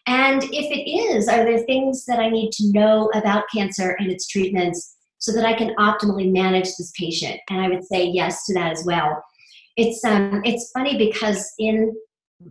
And 0.07 0.43
if 0.45 0.51
it 0.53 0.91
is, 0.91 1.29
are 1.29 1.45
there 1.45 1.59
things 1.59 2.05
that 2.07 2.19
I 2.19 2.31
need 2.31 2.51
to 2.53 2.73
know 2.73 3.11
about 3.15 3.45
cancer 3.55 3.97
and 3.99 4.11
its 4.11 4.27
treatments 4.27 4.97
so 5.19 5.33
that 5.33 5.45
I 5.45 5.55
can 5.55 5.75
optimally 5.77 6.33
manage 6.33 6.69
this 6.77 6.93
patient? 6.99 7.39
And 7.51 7.61
I 7.61 7.69
would 7.69 7.85
say 7.85 8.07
yes 8.07 8.47
to 8.47 8.55
that 8.55 8.73
as 8.73 8.85
well. 8.85 9.23
It's 9.77 10.03
um, 10.05 10.41
it's 10.45 10.71
funny 10.73 10.97
because 10.97 11.53
in 11.59 11.95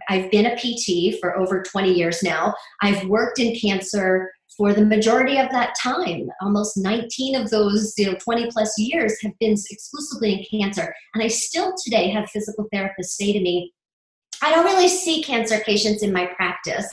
I've 0.09 0.29
been 0.31 0.45
a 0.45 0.55
PT 0.55 1.19
for 1.19 1.37
over 1.37 1.63
20 1.63 1.93
years 1.93 2.21
now. 2.21 2.53
I've 2.81 3.07
worked 3.07 3.39
in 3.39 3.55
cancer 3.55 4.31
for 4.55 4.73
the 4.73 4.85
majority 4.85 5.37
of 5.37 5.49
that 5.51 5.75
time. 5.81 6.29
Almost 6.41 6.77
19 6.77 7.35
of 7.35 7.49
those, 7.49 7.93
you 7.97 8.05
know, 8.05 8.17
20 8.19 8.49
plus 8.51 8.77
years 8.79 9.21
have 9.21 9.37
been 9.39 9.55
exclusively 9.69 10.33
in 10.33 10.61
cancer. 10.61 10.93
And 11.13 11.23
I 11.23 11.27
still 11.27 11.73
today 11.83 12.09
have 12.09 12.29
physical 12.29 12.67
therapists 12.73 13.15
say 13.17 13.33
to 13.33 13.39
me, 13.39 13.73
I 14.41 14.51
don't 14.51 14.65
really 14.65 14.87
see 14.87 15.23
cancer 15.23 15.59
patients 15.65 16.03
in 16.03 16.13
my 16.13 16.27
practice. 16.27 16.91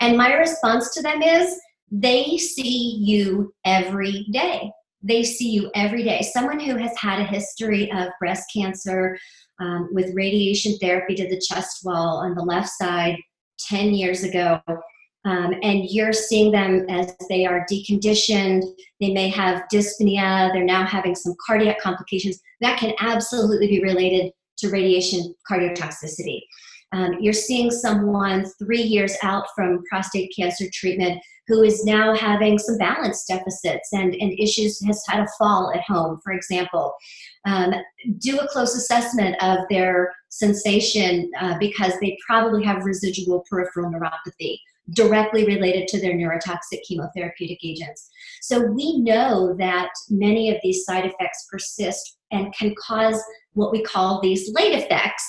And 0.00 0.16
my 0.16 0.34
response 0.34 0.92
to 0.94 1.02
them 1.02 1.22
is, 1.22 1.58
they 1.90 2.38
see 2.38 2.96
you 3.00 3.54
every 3.64 4.26
day. 4.32 4.70
They 5.02 5.22
see 5.22 5.50
you 5.50 5.70
every 5.74 6.02
day. 6.02 6.22
Someone 6.22 6.58
who 6.58 6.76
has 6.76 6.96
had 6.98 7.20
a 7.20 7.24
history 7.24 7.92
of 7.92 8.08
breast 8.18 8.50
cancer 8.54 9.18
um, 9.60 9.88
with 9.92 10.14
radiation 10.14 10.76
therapy 10.78 11.14
to 11.14 11.28
the 11.28 11.40
chest 11.40 11.84
wall 11.84 12.18
on 12.18 12.34
the 12.34 12.42
left 12.42 12.70
side 12.70 13.16
10 13.60 13.94
years 13.94 14.24
ago 14.24 14.60
um, 15.24 15.54
and 15.62 15.90
you're 15.90 16.12
seeing 16.12 16.52
them 16.52 16.84
as 16.88 17.14
they 17.28 17.46
are 17.46 17.66
deconditioned. 17.70 18.62
They 19.00 19.12
may 19.12 19.28
have 19.30 19.64
dyspnea. 19.72 20.52
They're 20.52 20.64
now 20.64 20.86
having 20.86 21.14
some 21.14 21.34
cardiac 21.44 21.80
complications. 21.80 22.40
That 22.60 22.78
can 22.78 22.94
absolutely 23.00 23.68
be 23.68 23.82
related 23.82 24.32
to 24.58 24.70
radiation 24.70 25.34
cardiotoxicity. 25.50 26.40
Um, 26.92 27.14
you're 27.20 27.32
seeing 27.32 27.70
someone 27.70 28.44
three 28.58 28.82
years 28.82 29.16
out 29.22 29.46
from 29.56 29.82
prostate 29.90 30.32
cancer 30.36 30.66
treatment 30.72 31.20
who 31.48 31.62
is 31.62 31.84
now 31.84 32.14
having 32.14 32.58
some 32.58 32.78
balance 32.78 33.24
deficits 33.26 33.92
and, 33.92 34.14
and 34.14 34.38
issues, 34.38 34.82
has 34.86 35.02
had 35.08 35.20
a 35.20 35.28
fall 35.38 35.72
at 35.74 35.82
home, 35.82 36.18
for 36.22 36.32
example. 36.32 36.94
Um, 37.46 37.74
do 38.18 38.38
a 38.38 38.48
close 38.48 38.74
assessment 38.76 39.36
of 39.42 39.58
their 39.68 40.14
sensation 40.28 41.30
uh, 41.38 41.58
because 41.58 41.94
they 42.00 42.16
probably 42.26 42.64
have 42.64 42.84
residual 42.84 43.44
peripheral 43.50 43.90
neuropathy 43.90 44.58
directly 44.90 45.44
related 45.44 45.88
to 45.88 46.00
their 46.00 46.12
neurotoxic 46.12 46.80
chemotherapeutic 46.88 47.58
agents. 47.64 48.10
So 48.42 48.66
we 48.66 48.98
know 48.98 49.54
that 49.58 49.90
many 50.10 50.50
of 50.50 50.58
these 50.62 50.84
side 50.84 51.06
effects 51.06 51.46
persist 51.50 52.18
and 52.30 52.54
can 52.54 52.74
cause 52.78 53.22
what 53.54 53.72
we 53.72 53.82
call 53.82 54.20
these 54.20 54.52
late 54.52 54.74
effects, 54.74 55.24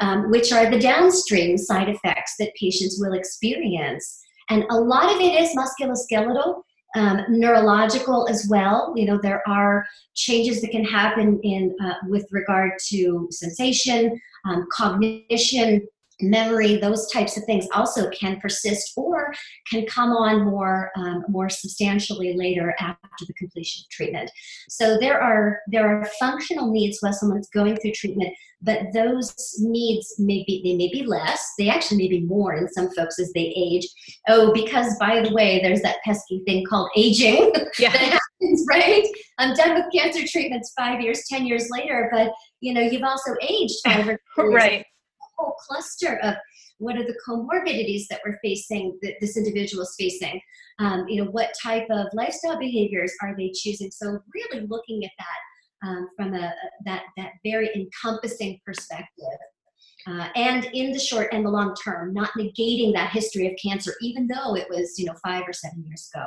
um, 0.00 0.30
which 0.30 0.52
are 0.52 0.70
the 0.70 0.78
downstream 0.78 1.58
side 1.58 1.88
effects 1.88 2.34
that 2.38 2.54
patients 2.58 2.98
will 3.00 3.12
experience. 3.12 4.20
And 4.48 4.64
a 4.70 4.76
lot 4.76 5.14
of 5.14 5.20
it 5.20 5.40
is 5.40 5.56
musculoskeletal. 5.56 6.62
Um, 6.96 7.22
neurological 7.28 8.28
as 8.28 8.46
well. 8.48 8.92
You 8.94 9.06
know, 9.06 9.18
there 9.20 9.42
are 9.48 9.84
changes 10.14 10.60
that 10.60 10.70
can 10.70 10.84
happen 10.84 11.40
in 11.42 11.74
uh, 11.84 11.94
with 12.06 12.24
regard 12.30 12.70
to 12.90 13.26
sensation, 13.32 14.16
um, 14.48 14.68
cognition, 14.70 15.84
memory, 16.20 16.76
those 16.76 17.10
types 17.10 17.36
of 17.36 17.44
things 17.44 17.66
also 17.74 18.08
can 18.10 18.40
persist 18.40 18.92
or 18.96 19.32
can 19.70 19.84
come 19.86 20.10
on 20.10 20.44
more 20.44 20.90
um, 20.96 21.24
more 21.28 21.48
substantially 21.48 22.34
later 22.36 22.74
after 22.78 23.24
the 23.26 23.34
completion 23.34 23.82
of 23.84 23.90
treatment. 23.90 24.30
So 24.68 24.98
there 24.98 25.20
are 25.20 25.60
there 25.66 25.88
are 25.88 26.08
functional 26.20 26.70
needs 26.70 26.98
while 27.00 27.12
someone's 27.12 27.48
going 27.50 27.76
through 27.76 27.92
treatment, 27.92 28.34
but 28.62 28.80
those 28.92 29.34
needs 29.60 30.14
may 30.18 30.44
be 30.46 30.60
they 30.64 30.76
may 30.76 30.90
be 30.90 31.06
less. 31.06 31.52
They 31.58 31.68
actually 31.68 31.98
may 31.98 32.08
be 32.08 32.20
more 32.20 32.54
in 32.54 32.68
some 32.68 32.90
folks 32.90 33.18
as 33.18 33.32
they 33.32 33.52
age. 33.56 33.86
Oh, 34.28 34.52
because 34.52 34.96
by 34.98 35.20
the 35.20 35.32
way, 35.34 35.60
there's 35.62 35.82
that 35.82 36.02
pesky 36.04 36.42
thing 36.46 36.64
called 36.68 36.90
aging 36.96 37.52
yeah. 37.78 37.92
that 37.92 38.20
happens, 38.40 38.64
right? 38.68 39.06
I'm 39.38 39.54
done 39.54 39.74
with 39.74 39.92
cancer 39.92 40.26
treatments 40.26 40.72
five 40.76 41.00
years, 41.00 41.24
ten 41.30 41.46
years 41.46 41.68
later, 41.70 42.08
but 42.12 42.32
you 42.60 42.72
know 42.72 42.80
you've 42.80 43.02
also 43.02 43.34
aged 43.42 43.74
five 43.84 44.08
or 44.08 44.18
right 44.50 44.84
whole 45.36 45.54
cluster 45.54 46.18
of 46.22 46.34
what 46.78 46.96
are 46.96 47.04
the 47.04 47.18
comorbidities 47.26 48.06
that 48.10 48.20
we're 48.24 48.38
facing 48.42 48.98
that 49.02 49.14
this 49.20 49.36
individual 49.36 49.82
is 49.82 49.94
facing. 49.98 50.40
Um, 50.78 51.06
you 51.08 51.22
know 51.22 51.30
what 51.30 51.54
type 51.62 51.86
of 51.90 52.06
lifestyle 52.12 52.58
behaviors 52.58 53.12
are 53.22 53.34
they 53.36 53.52
choosing? 53.54 53.90
So 53.90 54.18
really 54.34 54.66
looking 54.66 55.04
at 55.04 55.12
that 55.18 55.88
um, 55.88 56.08
from 56.16 56.34
a 56.34 56.52
that 56.84 57.04
that 57.16 57.32
very 57.44 57.70
encompassing 57.74 58.60
perspective 58.64 59.38
uh, 60.06 60.28
and 60.34 60.66
in 60.72 60.92
the 60.92 60.98
short 60.98 61.28
and 61.32 61.44
the 61.44 61.50
long 61.50 61.74
term 61.82 62.12
not 62.12 62.30
negating 62.38 62.92
that 62.94 63.10
history 63.10 63.46
of 63.46 63.54
cancer 63.62 63.94
even 64.00 64.26
though 64.26 64.54
it 64.54 64.66
was 64.68 64.98
you 64.98 65.06
know 65.06 65.14
five 65.24 65.44
or 65.46 65.52
seven 65.52 65.84
years 65.86 66.10
ago 66.14 66.26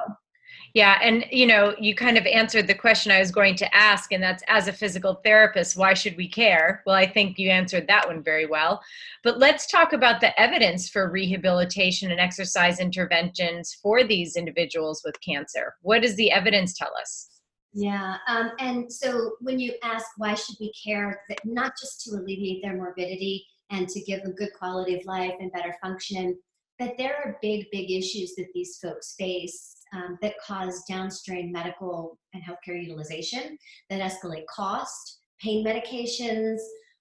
yeah, 0.74 1.00
and 1.02 1.26
you 1.32 1.46
know, 1.46 1.76
you 1.80 1.96
kind 1.96 2.18
of 2.18 2.26
answered 2.26 2.68
the 2.68 2.76
question 2.76 3.12
I 3.12 3.20
was 3.20 3.32
going 3.32 3.56
to 3.56 3.76
ask, 3.76 4.12
and 4.12 4.22
that's 4.22 4.44
as 4.48 4.68
a 4.68 4.74
physical 4.74 5.16
therapist, 5.24 5.78
why 5.78 5.94
should 5.94 6.18
we 6.18 6.28
care? 6.28 6.84
Well, 6.86 6.96
I 6.96 7.08
think 7.08 7.40
you 7.40 7.50
answered 7.50 7.88
that 7.88 8.08
one 8.08 8.24
very 8.24 8.46
well. 8.46 8.82
But 9.24 9.40
let's 9.40 9.68
talk 9.68 9.94
about 9.94 10.22
the 10.22 10.40
evidence 10.40 10.90
for 10.90 11.10
rehabilitation 11.10 12.12
and 12.12 12.20
exercise 12.20 12.80
interventions 12.80 13.78
for 13.82 14.04
these 14.04 14.36
individuals 14.36 15.02
with 15.04 15.16
cancer. 15.22 15.76
What 15.82 16.02
does 16.02 16.16
the 16.16 16.32
evidence 16.32 16.78
tell 16.78 16.92
us? 17.00 17.30
Yeah, 17.74 18.18
um, 18.28 18.52
and 18.60 18.92
so 18.92 19.34
when 19.40 19.60
you 19.60 19.74
ask 19.84 20.06
why 20.18 20.34
should 20.34 20.56
we 20.60 20.72
care, 20.84 21.22
not 21.46 21.74
just 21.80 22.02
to 22.06 22.16
alleviate 22.16 22.64
their 22.64 22.76
morbidity 22.76 23.46
and 23.70 23.88
to 23.90 24.02
give 24.02 24.24
them 24.24 24.34
good 24.34 24.50
quality 24.58 24.98
of 24.98 25.06
life 25.06 25.34
and 25.40 25.52
better 25.52 25.76
function, 25.82 26.38
but 26.80 26.94
there 26.98 27.16
are 27.24 27.38
big, 27.42 27.66
big 27.72 27.92
issues 27.92 28.36
that 28.36 28.48
these 28.54 28.78
folks 28.82 29.16
face 29.18 29.78
um, 29.94 30.18
that 30.22 30.36
cause 30.46 30.84
downstream 30.88 31.52
medical 31.52 32.18
and 32.34 32.44
healthcare 32.44 32.82
utilization 32.82 33.58
that 33.90 34.02
escalate 34.02 34.46
cost, 34.54 35.20
pain 35.42 35.66
medications, 35.66 36.58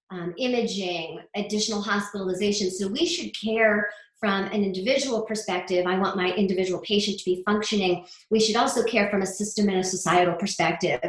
um, 0.09 0.33
imaging, 0.37 1.19
additional 1.35 1.81
hospitalization. 1.81 2.71
So 2.71 2.87
we 2.87 3.05
should 3.05 3.31
care 3.39 3.89
from 4.19 4.45
an 4.45 4.63
individual 4.63 5.21
perspective. 5.21 5.85
I 5.85 5.99
want 5.99 6.15
my 6.15 6.31
individual 6.33 6.79
patient 6.81 7.19
to 7.19 7.25
be 7.25 7.43
functioning. 7.45 8.05
We 8.31 8.39
should 8.39 8.55
also 8.55 8.83
care 8.83 9.09
from 9.11 9.21
a 9.21 9.27
system 9.27 9.69
and 9.69 9.77
a 9.77 9.83
societal 9.83 10.33
perspective 10.35 10.99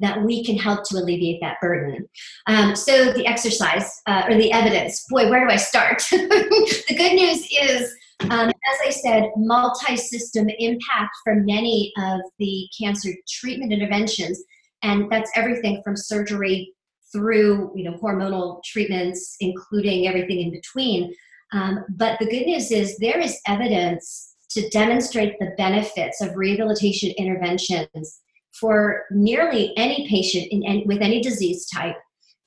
that 0.00 0.22
we 0.22 0.44
can 0.44 0.56
help 0.58 0.86
to 0.88 0.98
alleviate 0.98 1.40
that 1.40 1.56
burden. 1.62 2.06
Um, 2.46 2.76
so 2.76 3.12
the 3.12 3.26
exercise 3.26 4.02
uh, 4.06 4.24
or 4.28 4.34
the 4.34 4.52
evidence, 4.52 5.06
boy, 5.08 5.30
where 5.30 5.46
do 5.46 5.52
I 5.52 5.56
start? 5.56 6.02
the 6.10 6.94
good 6.96 7.14
news 7.14 7.48
is 7.50 7.94
um, 8.20 8.48
as 8.48 8.78
I 8.84 8.90
said, 8.90 9.30
multi-system 9.36 10.48
impact 10.58 11.10
from 11.24 11.44
many 11.44 11.92
of 11.98 12.20
the 12.38 12.68
cancer 12.78 13.10
treatment 13.28 13.72
interventions, 13.72 14.42
and 14.82 15.10
that's 15.10 15.30
everything 15.36 15.82
from 15.84 15.96
surgery 15.96 16.72
through 17.12 17.72
you 17.74 17.84
know 17.84 17.96
hormonal 17.98 18.62
treatments, 18.64 19.36
including 19.40 20.06
everything 20.06 20.40
in 20.40 20.50
between. 20.50 21.14
Um, 21.52 21.84
but 21.90 22.18
the 22.18 22.26
good 22.26 22.46
news 22.46 22.70
is 22.70 22.98
there 22.98 23.20
is 23.20 23.40
evidence 23.46 24.34
to 24.50 24.68
demonstrate 24.70 25.38
the 25.38 25.54
benefits 25.56 26.20
of 26.20 26.36
rehabilitation 26.36 27.12
interventions 27.16 28.20
for 28.58 29.04
nearly 29.10 29.72
any 29.76 30.08
patient 30.08 30.48
in, 30.50 30.82
with 30.86 31.00
any 31.00 31.20
disease 31.20 31.66
type 31.68 31.96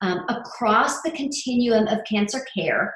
um, 0.02 0.26
across 0.30 1.02
the 1.02 1.12
continuum 1.12 1.88
of 1.88 2.00
cancer 2.10 2.46
care 2.56 2.94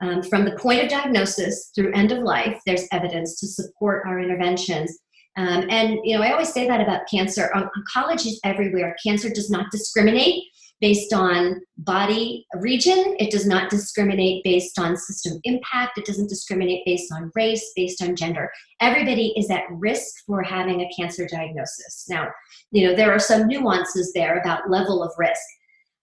um, 0.00 0.22
from 0.22 0.44
the 0.44 0.56
point 0.56 0.82
of 0.82 0.88
diagnosis 0.88 1.70
through 1.74 1.92
end 1.92 2.12
of 2.12 2.18
life, 2.18 2.60
there's 2.66 2.86
evidence 2.92 3.38
to 3.40 3.46
support 3.46 4.04
our 4.06 4.20
interventions. 4.20 4.98
Um, 5.36 5.66
and 5.70 5.98
you 6.04 6.16
know, 6.16 6.22
I 6.22 6.32
always 6.32 6.52
say 6.52 6.66
that 6.66 6.80
about 6.80 7.08
cancer. 7.10 7.50
Oncology 7.54 8.26
is 8.26 8.40
everywhere. 8.44 8.96
Cancer 9.04 9.28
does 9.28 9.50
not 9.50 9.70
discriminate 9.70 10.44
based 10.80 11.12
on 11.12 11.60
body 11.78 12.46
region. 12.56 13.16
It 13.18 13.30
does 13.30 13.46
not 13.46 13.70
discriminate 13.70 14.44
based 14.44 14.78
on 14.78 14.96
system 14.96 15.40
impact. 15.44 15.98
It 15.98 16.06
doesn't 16.06 16.28
discriminate 16.28 16.84
based 16.86 17.12
on 17.12 17.32
race, 17.34 17.72
based 17.74 18.02
on 18.02 18.16
gender. 18.16 18.50
Everybody 18.80 19.32
is 19.36 19.50
at 19.50 19.64
risk 19.70 20.14
for 20.26 20.42
having 20.42 20.80
a 20.80 20.90
cancer 20.96 21.26
diagnosis. 21.26 22.06
Now, 22.08 22.28
you 22.70 22.86
know, 22.86 22.94
there 22.94 23.12
are 23.12 23.18
some 23.18 23.48
nuances 23.48 24.12
there 24.12 24.38
about 24.38 24.70
level 24.70 25.02
of 25.02 25.12
risk. 25.18 25.40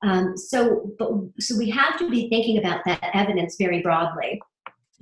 Um, 0.06 0.38
so, 0.38 0.92
but, 1.00 1.10
so 1.40 1.58
we 1.58 1.70
have 1.72 1.98
to 1.98 2.10
be 2.10 2.30
thinking 2.30 2.60
about 2.60 2.86
that 2.86 3.10
evidence 3.14 3.56
very 3.58 3.82
broadly. 3.82 4.40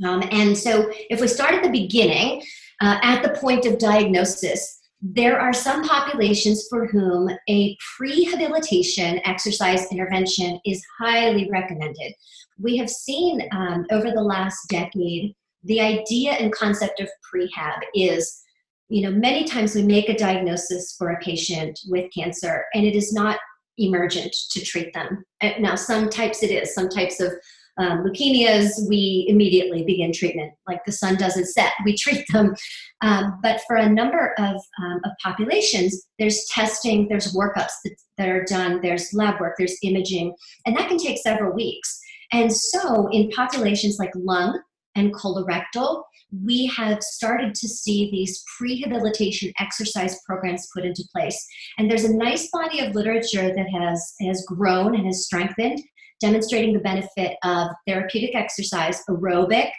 Um, 0.03 0.23
and 0.31 0.57
so, 0.57 0.91
if 1.09 1.19
we 1.21 1.27
start 1.27 1.53
at 1.53 1.63
the 1.63 1.69
beginning, 1.69 2.41
uh, 2.81 2.99
at 3.03 3.21
the 3.21 3.37
point 3.39 3.65
of 3.65 3.77
diagnosis, 3.77 4.79
there 5.01 5.39
are 5.39 5.53
some 5.53 5.83
populations 5.83 6.67
for 6.69 6.87
whom 6.87 7.29
a 7.49 7.77
prehabilitation 7.99 9.21
exercise 9.25 9.91
intervention 9.91 10.59
is 10.65 10.81
highly 10.97 11.49
recommended. 11.51 12.13
We 12.57 12.77
have 12.77 12.89
seen 12.89 13.41
um, 13.51 13.85
over 13.91 14.11
the 14.11 14.23
last 14.23 14.69
decade 14.69 15.35
the 15.65 15.81
idea 15.81 16.31
and 16.31 16.53
concept 16.53 16.99
of 16.99 17.09
prehab 17.33 17.79
is 17.95 18.41
you 18.89 19.01
know 19.01 19.11
many 19.11 19.43
times 19.45 19.75
we 19.75 19.83
make 19.83 20.09
a 20.09 20.17
diagnosis 20.17 20.95
for 20.97 21.11
a 21.11 21.19
patient 21.19 21.79
with 21.87 22.11
cancer 22.13 22.65
and 22.73 22.85
it 22.85 22.95
is 22.95 23.13
not 23.13 23.39
emergent 23.77 24.33
to 24.51 24.63
treat 24.63 24.93
them 24.93 25.23
now 25.59 25.75
some 25.75 26.09
types 26.09 26.43
it 26.43 26.51
is 26.51 26.73
some 26.73 26.89
types 26.89 27.19
of 27.19 27.31
um, 27.77 28.03
leukemias, 28.03 28.87
we 28.87 29.25
immediately 29.27 29.83
begin 29.83 30.11
treatment. 30.13 30.53
Like 30.67 30.85
the 30.85 30.91
sun 30.91 31.15
doesn't 31.15 31.47
set, 31.47 31.73
we 31.85 31.95
treat 31.97 32.25
them. 32.31 32.55
Um, 33.01 33.39
but 33.41 33.61
for 33.67 33.77
a 33.77 33.89
number 33.89 34.33
of, 34.37 34.55
um, 34.81 34.99
of 35.03 35.11
populations, 35.23 36.07
there's 36.19 36.45
testing, 36.45 37.07
there's 37.07 37.35
workups 37.35 37.73
that, 37.83 37.95
that 38.17 38.29
are 38.29 38.43
done, 38.43 38.79
there's 38.81 39.13
lab 39.13 39.39
work, 39.39 39.55
there's 39.57 39.77
imaging, 39.83 40.35
and 40.65 40.75
that 40.77 40.87
can 40.87 40.97
take 40.97 41.17
several 41.17 41.53
weeks. 41.53 41.99
And 42.31 42.51
so, 42.51 43.07
in 43.11 43.29
populations 43.29 43.99
like 43.99 44.11
lung 44.15 44.59
and 44.95 45.13
colorectal, 45.13 46.03
we 46.43 46.65
have 46.67 47.01
started 47.03 47.53
to 47.55 47.67
see 47.67 48.09
these 48.11 48.43
prehabilitation 48.59 49.51
exercise 49.59 50.19
programs 50.25 50.67
put 50.73 50.85
into 50.85 51.03
place. 51.11 51.45
And 51.77 51.89
there's 51.89 52.05
a 52.05 52.15
nice 52.15 52.49
body 52.51 52.79
of 52.79 52.95
literature 52.95 53.53
that 53.53 53.69
has, 53.69 54.13
has 54.21 54.45
grown 54.45 54.95
and 54.95 55.05
has 55.05 55.25
strengthened 55.25 55.79
demonstrating 56.23 56.73
the 56.73 56.79
benefit 56.79 57.35
of 57.43 57.67
therapeutic 57.85 58.33
exercise, 58.33 59.03
aerobic 59.09 59.69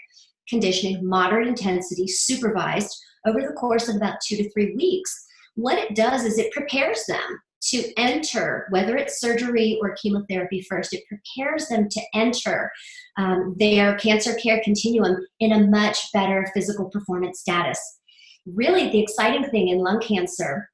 conditioning, 0.47 1.07
moderate 1.09 1.49
intensity, 1.49 2.07
supervised 2.07 2.95
over 3.27 3.41
the 3.41 3.55
course 3.55 3.89
of 3.89 3.97
about 3.97 4.19
two 4.23 4.37
to 4.37 4.51
three 4.51 4.75
weeks. 4.77 5.27
What 5.55 5.79
it 5.79 5.97
does 5.97 6.25
is 6.25 6.39
it 6.39 6.53
prepares 6.53 7.07
them 7.07 7.41
to 7.71 7.93
enter, 7.97 8.67
whether 8.71 8.97
it's 8.97 9.21
surgery 9.21 9.79
or 9.81 9.97
chemotherapy 9.97 10.61
first, 10.63 10.93
it 10.93 11.05
prepares 11.09 11.69
them 11.69 11.89
to 11.89 12.01
enter 12.15 12.71
um, 13.17 13.55
their 13.59 13.97
cancer 13.97 14.35
care 14.35 14.61
continuum 14.65 15.17
in 15.41 15.53
a 15.53 15.67
much 15.67 16.13
better 16.13 16.51
physical 16.55 16.91
performance 16.91 17.41
status. 17.41 17.79
Really, 18.47 18.91
the 18.91 19.01
exciting 19.01 19.45
thing 19.51 19.69
in 19.69 19.79
lung 19.79 20.01
cancer 20.01 20.69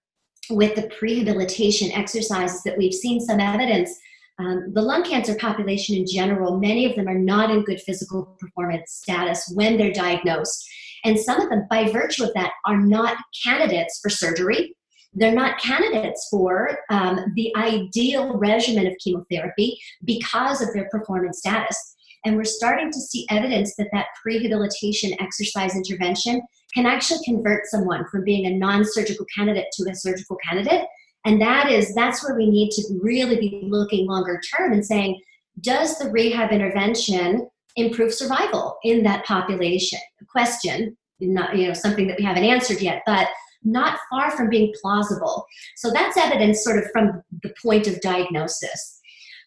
with 0.48 0.74
the 0.74 0.90
prehabilitation 1.00 1.96
exercises 1.96 2.62
that 2.64 2.76
we've 2.76 2.94
seen 2.94 3.20
some 3.20 3.38
evidence 3.38 3.96
um, 4.40 4.72
the 4.72 4.81
lung 4.81 5.05
cancer 5.05 5.35
population 5.35 5.96
in 5.96 6.07
general, 6.07 6.59
many 6.59 6.87
of 6.87 6.96
them 6.96 7.09
are 7.09 7.18
not 7.18 7.50
in 7.50 7.62
good 7.62 7.81
physical 7.81 8.37
performance 8.40 8.92
status 8.92 9.53
when 9.55 9.76
they're 9.76 9.92
diagnosed. 9.92 10.66
And 11.05 11.18
some 11.18 11.40
of 11.40 11.50
them, 11.50 11.66
by 11.68 11.90
virtue 11.90 12.24
of 12.24 12.33
that, 12.35 12.53
are 12.64 12.79
not 12.79 13.18
candidates 13.44 14.00
for 14.03 14.09
surgery. 14.09 14.74
They're 15.12 15.35
not 15.35 15.61
candidates 15.61 16.29
for 16.31 16.79
um, 16.90 17.33
the 17.35 17.53
ideal 17.57 18.37
regimen 18.37 18.87
of 18.87 18.94
chemotherapy 19.03 19.79
because 20.05 20.62
of 20.62 20.73
their 20.73 20.88
performance 20.90 21.38
status. 21.38 21.96
And 22.25 22.37
we're 22.37 22.44
starting 22.44 22.92
to 22.92 23.01
see 23.01 23.27
evidence 23.31 23.75
that 23.77 23.88
that 23.92 24.07
prehabilitation 24.25 25.16
exercise 25.20 25.75
intervention 25.75 26.42
can 26.75 26.87
actually 26.87 27.25
convert 27.25 27.66
someone 27.66 28.05
from 28.11 28.25
being 28.25 28.46
a 28.46 28.57
non 28.57 28.85
surgical 28.85 29.27
candidate 29.35 29.66
to 29.73 29.90
a 29.90 29.94
surgical 29.94 30.37
candidate 30.37 30.87
and 31.25 31.40
that 31.40 31.70
is 31.70 31.94
that's 31.94 32.25
where 32.25 32.37
we 32.37 32.49
need 32.49 32.70
to 32.73 32.99
really 33.03 33.37
be 33.37 33.61
looking 33.64 34.07
longer 34.07 34.40
term 34.57 34.73
and 34.73 34.85
saying, 34.85 35.20
does 35.61 35.99
the 35.99 36.11
rehab 36.11 36.53
intervention 36.53 37.49
improve 37.77 38.14
survival 38.14 38.79
in 38.85 39.03
that 39.03 39.25
population? 39.27 39.99
Question, 40.31 40.96
not 41.20 41.57
you 41.57 41.68
know 41.68 41.75
something 41.75 42.07
that 42.07 42.18
we 42.18 42.25
haven't 42.25 42.44
answered 42.44 42.81
yet, 42.81 43.03
but 43.05 43.29
not 43.62 43.99
far 44.11 44.31
from 44.31 44.49
being 44.49 44.73
plausible. 44.81 45.46
So 45.77 45.90
that's 45.90 46.16
evidence 46.16 46.64
sort 46.64 46.79
of 46.79 46.85
from 46.92 47.23
the 47.42 47.53
point 47.62 47.87
of 47.87 48.01
diagnosis. 48.01 49.01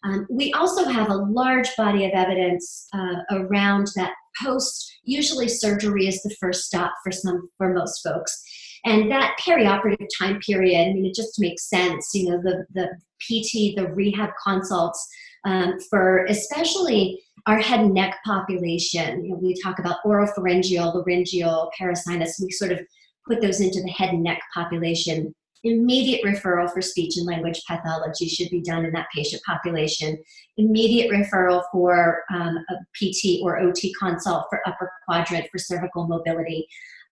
Um, 0.04 0.26
we 0.30 0.52
also 0.52 0.84
have 0.84 1.08
a 1.08 1.16
large 1.16 1.74
body 1.76 2.04
of 2.04 2.12
evidence 2.12 2.86
uh, 2.92 3.22
around 3.30 3.88
that 3.96 4.12
post. 4.42 4.92
Usually, 5.04 5.48
surgery 5.48 6.06
is 6.06 6.22
the 6.22 6.34
first 6.38 6.64
stop 6.64 6.92
for 7.02 7.10
some 7.10 7.48
for 7.56 7.72
most 7.72 8.02
folks 8.02 8.42
and 8.84 9.10
that 9.10 9.36
perioperative 9.40 10.08
time 10.18 10.38
period, 10.40 10.88
I 10.88 10.92
mean, 10.92 11.06
it 11.06 11.14
just 11.14 11.40
makes 11.40 11.68
sense. 11.68 12.10
You 12.14 12.30
know, 12.30 12.42
the, 12.42 12.66
the 12.74 12.88
PT, 13.22 13.76
the 13.76 13.90
rehab 13.94 14.30
consults 14.42 15.06
um, 15.46 15.78
for 15.90 16.24
especially 16.26 17.20
our 17.46 17.58
head 17.58 17.80
and 17.80 17.94
neck 17.94 18.16
population. 18.26 19.24
You 19.24 19.30
know, 19.30 19.38
we 19.42 19.54
talk 19.62 19.78
about 19.78 19.98
oropharyngeal, 20.04 20.94
laryngeal, 20.94 21.70
parasinus. 21.80 22.32
We 22.42 22.50
sort 22.50 22.72
of 22.72 22.80
put 23.26 23.40
those 23.40 23.60
into 23.60 23.82
the 23.82 23.90
head 23.90 24.10
and 24.10 24.22
neck 24.22 24.40
population. 24.52 25.34
Immediate 25.62 26.22
referral 26.24 26.70
for 26.70 26.82
speech 26.82 27.16
and 27.16 27.26
language 27.26 27.62
pathology 27.66 28.28
should 28.28 28.50
be 28.50 28.60
done 28.60 28.84
in 28.84 28.92
that 28.92 29.06
patient 29.14 29.42
population. 29.46 30.18
Immediate 30.58 31.10
referral 31.10 31.62
for 31.72 32.22
um, 32.34 32.58
a 32.68 32.74
PT 32.94 33.40
or 33.42 33.60
OT 33.60 33.94
consult 33.98 34.44
for 34.50 34.60
upper 34.66 34.92
quadrant 35.06 35.48
for 35.50 35.58
cervical 35.58 36.06
mobility. 36.06 36.66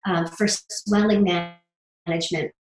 Um, 0.06 0.26
for 0.26 0.48
swelling 0.48 1.22
management. 1.24 2.52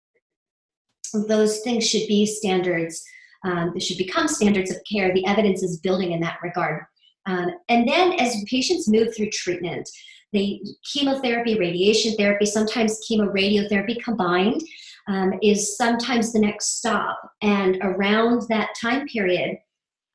Those 1.13 1.59
things 1.61 1.87
should 1.87 2.05
be 2.07 2.25
standards. 2.25 3.01
Um, 3.45 3.71
they 3.73 3.79
should 3.79 3.97
become 3.97 4.27
standards 4.27 4.71
of 4.71 4.77
care. 4.91 5.13
The 5.13 5.25
evidence 5.25 5.63
is 5.63 5.79
building 5.79 6.11
in 6.11 6.19
that 6.19 6.39
regard. 6.43 6.83
Um, 7.27 7.51
and 7.69 7.87
then 7.87 8.13
as 8.19 8.43
patients 8.49 8.89
move 8.89 9.15
through 9.15 9.29
treatment, 9.29 9.89
the 10.31 10.61
chemotherapy, 10.91 11.57
radiation 11.57 12.15
therapy, 12.15 12.45
sometimes 12.45 12.99
chemoradiotherapy 13.09 14.03
combined 14.03 14.61
um, 15.07 15.33
is 15.41 15.75
sometimes 15.75 16.31
the 16.31 16.39
next 16.39 16.77
stop. 16.77 17.19
And 17.41 17.77
around 17.81 18.43
that 18.49 18.69
time 18.79 19.07
period, 19.07 19.57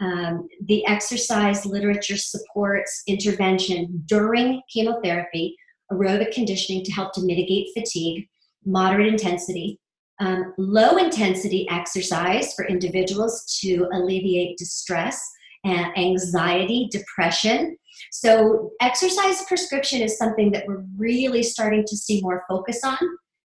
um, 0.01 0.49
the 0.67 0.87
exercise 0.87 1.67
literature 1.67 2.17
supports 2.17 3.03
intervention 3.07 4.03
during 4.07 4.63
chemotherapy, 4.73 5.57
aerobic 5.91 6.33
conditioning 6.33 6.85
to 6.85 6.93
help 6.93 7.13
to 7.15 7.23
mitigate 7.23 7.69
fatigue, 7.77 8.29
moderate 8.65 9.07
intensity, 9.09 9.81
um, 10.21 10.55
low 10.59 10.97
intensity 10.97 11.67
exercise 11.71 12.55
for 12.55 12.67
individuals 12.67 13.59
to 13.61 13.89
alleviate 13.93 14.59
distress, 14.59 15.21
and 15.65 15.97
anxiety, 15.97 16.89
depression. 16.91 17.77
So, 18.13 18.71
exercise 18.81 19.45
prescription 19.45 20.01
is 20.01 20.19
something 20.19 20.53
that 20.53 20.67
we're 20.67 20.85
really 20.97 21.43
starting 21.43 21.85
to 21.87 21.97
see 21.97 22.21
more 22.21 22.45
focus 22.49 22.81
on. 22.85 22.99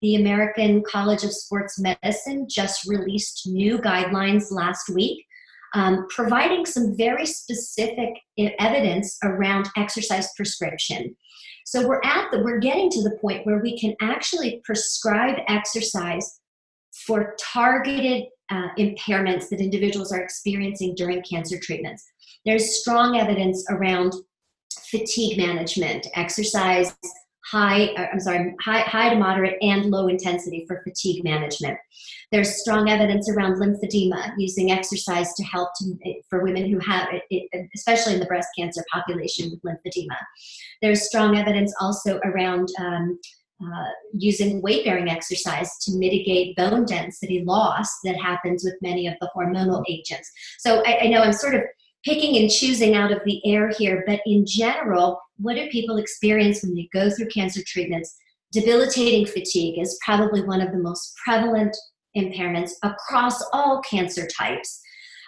The 0.01 0.15
American 0.15 0.83
College 0.83 1.23
of 1.23 1.33
Sports 1.33 1.79
Medicine 1.79 2.47
just 2.49 2.87
released 2.87 3.47
new 3.47 3.77
guidelines 3.79 4.51
last 4.51 4.89
week, 4.89 5.25
um, 5.73 6.05
providing 6.09 6.65
some 6.65 6.95
very 6.95 7.25
specific 7.25 8.09
evidence 8.37 9.17
around 9.23 9.69
exercise 9.77 10.29
prescription. 10.35 11.15
So 11.65 11.87
we're 11.87 12.01
at 12.03 12.29
the 12.31 12.43
we're 12.43 12.59
getting 12.59 12.91
to 12.91 13.01
the 13.01 13.17
point 13.19 13.45
where 13.45 13.59
we 13.59 13.79
can 13.79 13.95
actually 13.99 14.61
prescribe 14.63 15.37
exercise 15.47 16.39
for 17.07 17.35
targeted 17.39 18.25
uh, 18.51 18.67
impairments 18.77 19.49
that 19.49 19.59
individuals 19.59 20.11
are 20.11 20.21
experiencing 20.21 20.93
during 20.95 21.23
cancer 21.23 21.57
treatments. 21.59 22.05
There's 22.45 22.79
strong 22.79 23.17
evidence 23.17 23.65
around 23.69 24.13
fatigue 24.91 25.38
management, 25.38 26.08
exercise 26.15 26.95
high, 27.45 27.86
uh, 27.95 28.08
I'm 28.12 28.19
sorry, 28.19 28.55
high, 28.60 28.81
high 28.81 29.10
to 29.10 29.15
moderate 29.15 29.58
and 29.62 29.86
low 29.86 30.08
intensity 30.08 30.65
for 30.67 30.81
fatigue 30.84 31.23
management. 31.23 31.77
There's 32.31 32.60
strong 32.60 32.89
evidence 32.89 33.29
around 33.29 33.55
lymphedema, 33.55 34.34
using 34.38 34.71
exercise 34.71 35.34
to 35.36 35.43
help 35.43 35.69
to, 35.77 35.95
for 36.29 36.43
women 36.43 36.69
who 36.69 36.79
have 36.79 37.08
it, 37.29 37.67
especially 37.75 38.15
in 38.15 38.19
the 38.19 38.25
breast 38.25 38.49
cancer 38.58 38.84
population 38.91 39.51
with 39.51 39.62
lymphedema. 39.62 40.17
There's 40.81 41.05
strong 41.05 41.38
evidence 41.38 41.73
also 41.79 42.19
around 42.23 42.69
um, 42.79 43.19
uh, 43.63 43.89
using 44.12 44.62
weight 44.62 44.84
bearing 44.84 45.10
exercise 45.10 45.77
to 45.81 45.95
mitigate 45.95 46.58
bone 46.58 46.86
density 46.86 47.43
loss 47.45 47.88
that 48.03 48.17
happens 48.17 48.63
with 48.65 48.75
many 48.81 49.08
of 49.08 49.13
the 49.21 49.29
hormonal 49.36 49.84
agents. 49.88 50.29
So 50.60 50.84
I, 50.86 50.99
I 51.03 51.08
know 51.08 51.21
I'm 51.21 51.31
sort 51.31 51.55
of 51.55 51.62
picking 52.05 52.37
and 52.37 52.49
choosing 52.49 52.95
out 52.95 53.11
of 53.11 53.19
the 53.25 53.41
air 53.45 53.69
here, 53.77 54.03
but 54.07 54.19
in 54.25 54.45
general, 54.45 55.19
what 55.37 55.55
do 55.55 55.67
people 55.69 55.97
experience 55.97 56.63
when 56.63 56.75
they 56.75 56.87
go 56.93 57.09
through 57.09 57.27
cancer 57.27 57.61
treatments? 57.65 58.15
debilitating 58.55 59.25
fatigue 59.25 59.77
is 59.77 59.99
probably 60.03 60.41
one 60.41 60.61
of 60.61 60.71
the 60.71 60.77
most 60.77 61.13
prevalent 61.23 61.75
impairments 62.15 62.71
across 62.83 63.43
all 63.51 63.81
cancer 63.81 64.25
types. 64.27 64.81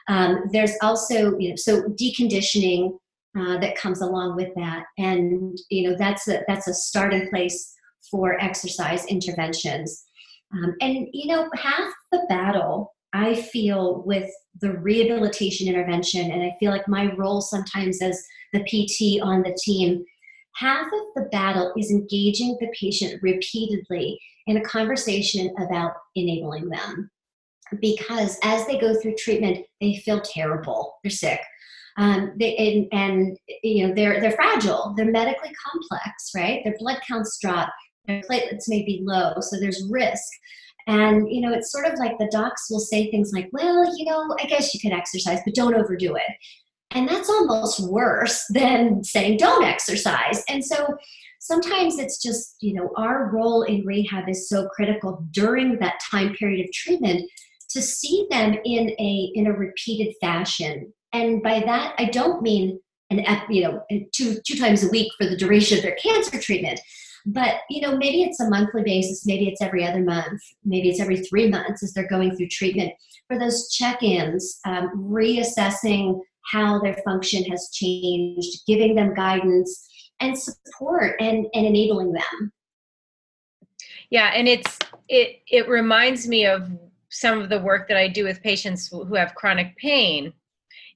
Um, 0.07 0.43
there's 0.53 0.71
also, 0.81 1.37
you 1.37 1.49
know, 1.49 1.55
so 1.57 1.83
deconditioning 1.83 2.97
uh, 3.37 3.57
that 3.59 3.75
comes 3.75 4.01
along 4.01 4.37
with 4.37 4.55
that, 4.55 4.85
and 4.97 5.57
you 5.69 5.89
know 5.89 5.95
that's 5.99 6.27
a 6.29 6.41
that's 6.47 6.67
a 6.67 6.73
starting 6.73 7.29
place 7.29 7.75
for 8.09 8.41
exercise 8.41 9.05
interventions. 9.05 10.05
Um, 10.53 10.75
and 10.79 11.07
you 11.11 11.27
know, 11.27 11.49
half 11.53 11.93
the 12.13 12.25
battle 12.29 12.95
I 13.17 13.33
feel 13.33 14.03
with 14.05 14.29
the 14.61 14.73
rehabilitation 14.73 15.67
intervention, 15.67 16.31
and 16.31 16.43
I 16.43 16.55
feel 16.59 16.71
like 16.71 16.87
my 16.87 17.11
role 17.15 17.41
sometimes 17.41 17.99
as 17.99 18.23
the 18.53 18.59
PT 18.59 19.19
on 19.23 19.41
the 19.41 19.57
team, 19.59 20.05
half 20.55 20.85
of 20.85 21.01
the 21.15 21.27
battle 21.31 21.73
is 21.75 21.89
engaging 21.89 22.55
the 22.59 22.67
patient 22.79 23.19
repeatedly 23.23 24.19
in 24.45 24.57
a 24.57 24.61
conversation 24.61 25.51
about 25.59 25.93
enabling 26.15 26.69
them. 26.69 27.09
Because 27.81 28.37
as 28.43 28.67
they 28.67 28.77
go 28.77 28.93
through 28.93 29.15
treatment, 29.15 29.65
they 29.81 29.95
feel 30.05 30.21
terrible. 30.21 30.99
They're 31.03 31.09
sick. 31.09 31.41
Um, 31.97 32.33
they, 32.39 32.55
and, 32.55 32.87
and, 32.91 33.37
you 33.63 33.87
know 33.87 33.95
they're 33.95 34.21
they're 34.21 34.31
fragile. 34.31 34.93
They're 34.95 35.11
medically 35.11 35.51
complex, 35.71 36.29
right? 36.35 36.61
Their 36.63 36.75
blood 36.77 36.99
counts 37.07 37.39
drop. 37.41 37.69
Their 38.05 38.21
platelets 38.21 38.69
may 38.69 38.85
be 38.85 39.01
low, 39.03 39.33
so 39.39 39.59
there's 39.59 39.83
risk. 39.89 40.23
And, 40.87 41.29
you 41.29 41.41
know, 41.41 41.53
it's 41.53 41.71
sort 41.71 41.85
of 41.85 41.99
like 41.99 42.17
the 42.17 42.29
docs 42.31 42.69
will 42.69 42.79
say 42.79 43.11
things 43.11 43.31
like, 43.33 43.49
well, 43.51 43.85
you 43.97 44.05
know, 44.05 44.35
I 44.39 44.45
guess 44.45 44.73
you 44.73 44.79
could 44.79 44.97
exercise, 44.97 45.39
but 45.45 45.53
don't 45.53 45.75
overdo 45.75 46.15
it. 46.15 46.31
And 46.91 47.07
that's 47.07 47.29
almost 47.29 47.81
worse 47.81 48.45
than 48.49 49.03
saying 49.03 49.37
don't 49.37 49.65
exercise. 49.65 50.43
And 50.47 50.63
so 50.63 50.95
sometimes 51.39 51.99
it's 51.99 52.21
just, 52.21 52.55
you 52.61 52.73
know, 52.73 52.89
our 52.95 53.29
role 53.31 53.63
in 53.63 53.85
rehab 53.85 54.29
is 54.29 54.49
so 54.49 54.67
critical 54.69 55.25
during 55.31 55.77
that 55.79 55.99
time 56.09 56.33
period 56.35 56.65
of 56.65 56.71
treatment 56.71 57.29
to 57.69 57.81
see 57.81 58.25
them 58.29 58.55
in 58.63 58.89
a 58.97 59.31
in 59.35 59.47
a 59.47 59.53
repeated 59.53 60.15
fashion. 60.21 60.93
And 61.13 61.43
by 61.43 61.59
that 61.59 61.95
I 61.97 62.05
don't 62.05 62.41
mean 62.41 62.79
an 63.09 63.25
you 63.49 63.63
know 63.63 63.81
two 64.13 64.37
two 64.45 64.57
times 64.57 64.83
a 64.83 64.89
week 64.89 65.11
for 65.17 65.27
the 65.27 65.37
duration 65.37 65.77
of 65.77 65.83
their 65.83 65.95
cancer 65.95 66.39
treatment 66.39 66.79
but 67.27 67.55
you 67.69 67.81
know 67.81 67.95
maybe 67.95 68.23
it's 68.23 68.39
a 68.39 68.49
monthly 68.49 68.83
basis 68.83 69.25
maybe 69.25 69.47
it's 69.47 69.61
every 69.61 69.85
other 69.85 70.01
month 70.01 70.41
maybe 70.63 70.89
it's 70.89 71.01
every 71.01 71.17
three 71.17 71.49
months 71.49 71.83
as 71.83 71.93
they're 71.93 72.07
going 72.07 72.35
through 72.35 72.47
treatment. 72.47 72.91
For 73.27 73.37
those 73.37 73.69
check-ins 73.71 74.59
um, 74.65 74.89
reassessing 74.95 76.21
how 76.51 76.79
their 76.79 76.95
function 77.05 77.43
has 77.51 77.69
changed 77.73 78.61
giving 78.65 78.95
them 78.95 79.13
guidance 79.13 79.89
and 80.21 80.37
support 80.37 81.15
and, 81.19 81.45
and 81.53 81.65
enabling 81.65 82.13
them. 82.13 82.51
Yeah 84.09 84.31
and 84.33 84.47
it's 84.47 84.79
it 85.09 85.41
it 85.47 85.67
reminds 85.67 86.27
me 86.27 86.45
of 86.45 86.71
some 87.09 87.39
of 87.39 87.49
the 87.49 87.59
work 87.59 87.87
that 87.87 87.97
i 87.97 88.07
do 88.07 88.23
with 88.23 88.41
patients 88.41 88.87
who 88.87 89.15
have 89.15 89.35
chronic 89.35 89.75
pain 89.77 90.33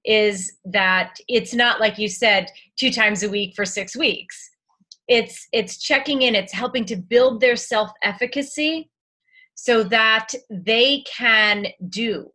is 0.03 0.57
that 0.65 1.15
it's 1.27 1.53
not 1.53 1.79
like 1.79 1.97
you 1.97 2.07
said 2.07 2.49
two 2.75 2.91
times 2.91 3.21
a 3.21 3.29
week 3.29 3.53
for 3.55 3.65
six 3.65 3.95
weeks 3.95 4.51
it's 5.11 5.49
it's 5.51 5.77
checking 5.77 6.21
in 6.21 6.35
it's 6.35 6.53
helping 6.53 6.85
to 6.85 6.95
build 6.95 7.41
their 7.41 7.57
self 7.57 7.91
efficacy 8.01 8.89
so 9.55 9.83
that 9.83 10.29
they 10.49 11.03
can 11.05 11.67
do. 11.89 12.31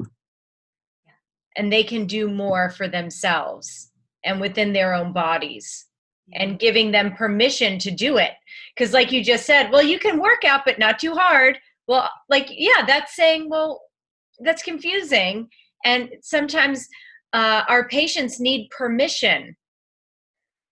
And 1.57 1.73
they 1.73 1.83
can 1.83 2.07
do 2.07 2.31
more 2.31 2.69
for 2.69 2.87
themselves 2.87 3.91
and 4.27 4.43
within 4.43 4.75
their 4.75 4.93
own 4.93 5.15
bodies 5.15 5.87
and 6.35 6.59
giving 6.59 6.93
them 6.93 7.15
permission 7.15 7.79
to 7.79 7.91
do 7.91 8.19
it. 8.19 8.33
Because 8.75 8.93
like 8.93 9.11
you 9.11 9.25
just 9.25 9.47
said 9.47 9.71
well 9.73 9.83
you 9.83 9.99
can 9.99 10.21
work 10.21 10.45
out 10.45 10.67
but 10.67 10.79
not 10.79 10.99
too 10.99 11.15
hard. 11.15 11.59
Well 11.89 12.11
like 12.29 12.49
yeah 12.51 12.85
that's 12.87 13.17
saying 13.17 13.49
well 13.49 13.81
that's 14.41 14.63
confusing. 14.63 15.49
And 15.83 16.11
sometimes 16.21 16.87
uh, 17.33 17.63
our 17.69 17.89
patients 17.89 18.39
need 18.39 18.69
permission 18.69 19.57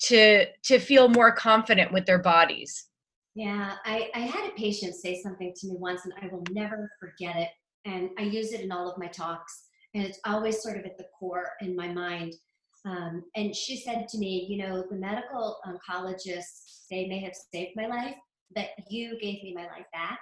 to 0.03 0.47
to 0.65 0.79
feel 0.79 1.09
more 1.09 1.33
confident 1.33 1.93
with 1.93 2.07
their 2.07 2.19
bodies. 2.19 2.87
Yeah 3.35 3.77
I, 3.85 4.11
I 4.15 4.21
had 4.21 4.51
a 4.51 4.55
patient 4.55 4.95
say 4.95 5.21
something 5.23 5.53
to 5.57 5.69
me 5.69 5.77
once 5.79 6.05
and 6.05 6.15
i 6.21 6.27
will 6.27 6.45
never 6.51 6.91
forget 7.01 7.37
it. 7.37 7.49
And 7.85 8.11
i 8.19 8.23
use 8.23 8.53
it 8.53 8.61
in 8.61 8.73
all 8.73 8.91
of 8.91 8.99
my 8.99 9.07
talks 9.07 9.69
and 9.95 10.05
it's 10.05 10.19
always 10.27 10.63
sort 10.63 10.79
of 10.79 10.85
at 10.85 10.99
the 10.99 11.07
core 11.19 11.51
in 11.61 11.77
my 11.77 11.89
mind. 11.89 12.35
Um, 12.85 13.23
and 13.37 13.55
she 13.55 13.77
said 13.77 14.09
to 14.09 14.19
me 14.19 14.47
you 14.49 14.59
know 14.59 14.85
the 14.91 14.97
medical 14.97 15.59
oncologists 15.67 16.87
they 16.91 17.07
may 17.07 17.21
have 17.21 17.35
saved 17.55 17.73
my 17.77 17.87
life 17.87 18.17
but 18.55 18.71
you 18.91 19.19
gave 19.21 19.43
me 19.43 19.55
my 19.55 19.67
life 19.67 19.87
back. 19.93 20.19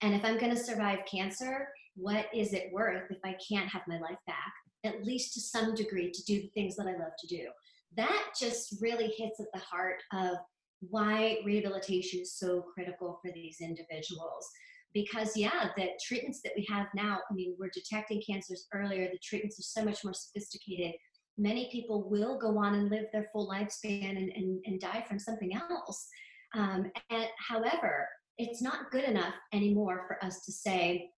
And 0.00 0.14
if 0.14 0.24
i'm 0.24 0.38
going 0.38 0.54
to 0.54 0.62
survive 0.62 1.00
cancer 1.10 1.68
what 1.96 2.26
is 2.34 2.54
it 2.54 2.72
worth 2.72 3.10
if 3.10 3.18
i 3.24 3.36
can't 3.46 3.68
have 3.68 3.82
my 3.86 3.98
life 3.98 4.18
back? 4.26 4.52
At 4.82 5.04
least 5.04 5.34
to 5.34 5.40
some 5.40 5.74
degree 5.74 6.10
to 6.10 6.24
do 6.24 6.40
the 6.40 6.50
things 6.54 6.76
that 6.76 6.86
i 6.86 6.92
love 6.92 7.12
to 7.18 7.26
do 7.26 7.48
that 7.96 8.34
just 8.38 8.76
really 8.80 9.08
hits 9.16 9.40
at 9.40 9.46
the 9.52 9.60
heart 9.60 10.02
of 10.12 10.36
why 10.80 11.38
rehabilitation 11.44 12.20
is 12.20 12.38
so 12.38 12.64
critical 12.74 13.18
for 13.22 13.30
these 13.32 13.58
individuals. 13.60 14.48
Because 14.92 15.36
yeah 15.36 15.68
the 15.76 15.90
treatments 16.04 16.40
that 16.42 16.52
we 16.56 16.66
have 16.68 16.86
now 16.94 17.18
i 17.30 17.34
mean 17.34 17.54
we're 17.58 17.70
detecting 17.72 18.22
cancers 18.26 18.66
earlier. 18.74 19.08
The 19.10 19.18
treatments 19.22 19.58
are 19.58 19.80
so 19.80 19.84
much 19.84 20.04
more 20.04 20.14
sophisticated. 20.14 20.94
Many 21.38 21.68
people 21.70 22.08
will 22.08 22.38
go 22.38 22.58
on 22.58 22.74
and 22.74 22.90
live 22.90 23.06
their 23.12 23.28
full 23.32 23.48
lifespan 23.48 24.16
and, 24.16 24.30
and, 24.34 24.60
and 24.66 24.80
die 24.80 25.04
from 25.08 25.18
something 25.18 25.54
else. 25.54 26.08
Um, 26.54 26.90
and 27.10 27.26
however 27.48 28.08
it's 28.38 28.62
not 28.62 28.90
good 28.90 29.04
enough 29.04 29.34
anymore 29.52 30.04
for 30.08 30.24
us 30.24 30.44
to 30.46 30.52
say 30.52 31.10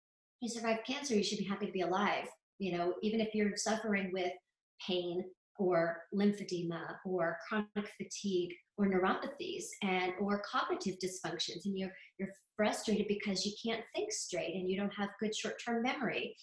you 0.41 0.49
survived 0.49 0.87
cancer 0.87 1.15
you 1.15 1.23
should 1.23 1.39
be 1.39 1.45
happy 1.45 1.67
to 1.67 1.73
be 1.73 1.83
alive. 1.83 2.27
You 2.59 2.77
know 2.77 2.95
even 3.03 3.21
if 3.21 3.35
you're 3.35 3.57
suffering 3.57 4.11
with 4.13 4.33
pain 4.85 5.25
or 5.61 5.99
lymphedema 6.15 6.97
or 7.05 7.37
chronic 7.47 7.91
fatigue 7.97 8.53
or 8.77 8.87
neuropathies 8.87 9.65
and 9.83 10.13
or 10.21 10.43
cognitive 10.51 10.97
dysfunctions 11.05 11.65
and 11.65 11.79
you're 11.79 11.93
you're 12.19 12.33
frustrated 12.57 13.07
because 13.09 13.45
you 13.47 13.53
can't 13.65 13.85
think 13.95 14.11
straight 14.11 14.55
and 14.55 14.71
you 14.71 14.77
don't 14.77 14.95
have 14.95 15.11
good 15.21 15.35
short-term 15.35 15.83
memory 15.83 16.35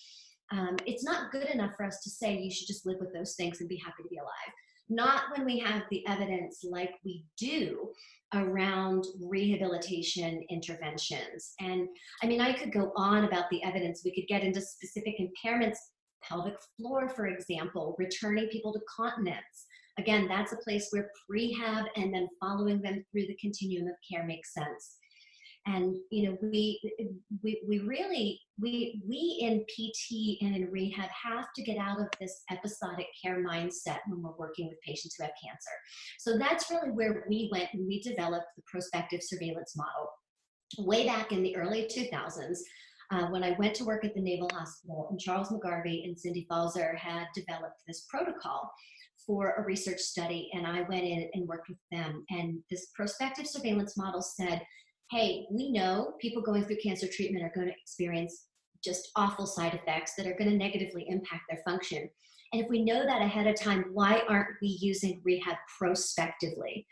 um, 0.52 0.78
it's 0.86 1.04
not 1.04 1.32
good 1.32 1.48
enough 1.50 1.76
for 1.76 1.86
us 1.86 2.02
to 2.04 2.10
say 2.10 2.38
you 2.38 2.52
should 2.52 2.68
just 2.68 2.86
live 2.86 2.98
with 3.00 3.14
those 3.14 3.36
things 3.36 3.60
and 3.60 3.70
be 3.70 3.82
happy 3.84 4.04
to 4.04 4.10
be 4.10 4.18
alive. 4.18 4.54
Not 4.90 5.24
when 5.36 5.46
we 5.46 5.60
have 5.60 5.84
the 5.92 6.08
evidence 6.08 6.64
like 6.64 6.92
we 7.04 7.26
do 7.38 7.90
around 8.34 9.06
rehabilitation 9.22 10.44
interventions. 10.50 11.54
And 11.60 11.88
i 12.22 12.28
mean 12.28 12.42
i 12.42 12.54
could 12.54 12.74
go 12.74 12.92
on 12.96 13.26
about 13.26 13.50
the 13.50 13.64
evidence. 13.64 14.02
We 14.04 14.14
could 14.14 14.28
get 14.28 14.44
into 14.44 14.62
specific 14.62 15.16
impairments 15.20 15.78
pelvic 16.28 16.56
floor, 16.78 17.10
for 17.10 17.28
example, 17.28 17.96
returning 17.98 18.48
people 18.48 18.74
to 18.74 18.80
continence. 18.96 19.66
Again, 20.00 20.28
that's 20.28 20.54
a 20.54 20.58
place 20.58 20.88
where 20.92 21.10
prehab 21.30 21.88
and 21.96 22.14
then 22.14 22.28
following 22.40 22.82
them 22.82 23.04
through 23.12 23.28
the 23.28 23.38
continuum 23.42 23.88
of 23.88 23.96
care 24.10 24.26
makes 24.26 24.54
sense. 24.54 24.98
And 25.66 25.98
you 26.12 26.30
know, 26.30 26.38
we 26.42 26.80
we, 27.44 27.62
we 27.68 27.80
really 27.80 28.40
we 28.60 29.02
we 29.08 29.40
in 29.42 29.66
PT 29.66 30.42
and 30.42 30.56
in 30.56 30.72
rehab 30.72 31.10
have 31.10 31.48
to 31.56 31.64
get 31.64 31.78
out 31.78 32.00
of 32.00 32.08
this 32.22 32.44
episodic 32.50 33.08
care 33.22 33.44
mindset 33.44 34.00
when 34.08 34.24
we're 34.24 34.38
working 34.38 34.70
with 34.70 34.78
patients 34.86 35.16
who 35.18 35.26
have 35.26 35.34
cancer. 35.44 35.72
So 36.20 36.38
that's 36.38 36.72
really 36.72 36.92
where 36.92 37.26
we 37.28 37.50
went 37.52 37.68
and 37.74 37.86
we 37.86 38.02
developed 38.02 38.48
the 38.56 38.64
prospective 38.66 39.20
surveillance 39.22 39.76
model 39.76 40.10
way 40.78 41.06
back 41.06 41.32
in 41.32 41.44
the 41.44 41.56
early 41.56 41.90
2000s 41.94 42.58
uh, 43.12 43.28
when 43.28 43.44
I 43.44 43.52
went 43.52 43.76
to 43.76 43.86
work 43.86 44.04
at 44.04 44.14
the 44.14 44.22
Naval 44.22 44.50
Hospital, 44.54 45.08
and 45.10 45.20
Charles 45.20 45.50
McGarvey 45.50 46.04
and 46.06 46.18
Cindy 46.18 46.46
Pfalzer 46.50 46.98
had 46.98 47.28
developed 47.34 47.82
this 47.88 48.06
protocol 48.10 48.70
for 49.26 49.56
a 49.58 49.64
research 49.64 50.00
study, 50.00 50.50
and 50.54 50.66
I 50.66 50.82
went 50.82 51.04
in 51.04 51.30
and 51.34 51.48
worked 51.48 51.70
with 51.70 51.78
them. 51.92 52.26
And 52.30 52.60
this 52.70 52.88
prospective 52.96 53.48
surveillance 53.48 53.98
model 53.98 54.22
said, 54.22 54.62
hey, 55.12 55.46
we 55.52 55.72
know 55.72 56.14
people 56.20 56.42
going 56.42 56.66
through 56.66 56.78
cancer 56.84 57.08
treatment 57.12 57.44
are 57.44 57.52
going 57.56 57.68
to 57.68 57.74
experience 57.82 58.48
just 58.84 59.10
awful 59.16 59.46
side 59.46 59.74
effects 59.74 60.14
that 60.18 60.28
are 60.28 60.36
going 60.38 60.50
to 60.50 60.58
negatively 60.58 61.06
impact 61.10 61.44
their 61.50 61.62
function. 61.66 62.10
And 62.54 62.62
if 62.62 62.70
we 62.70 62.84
know 62.84 63.06
that 63.06 63.22
ahead 63.22 63.48
of 63.48 63.60
time, 63.60 63.86
why 63.94 64.22
aren't 64.28 64.56
we 64.62 64.78
using 64.80 65.22
rehab 65.24 65.58
prospectively 65.78 66.88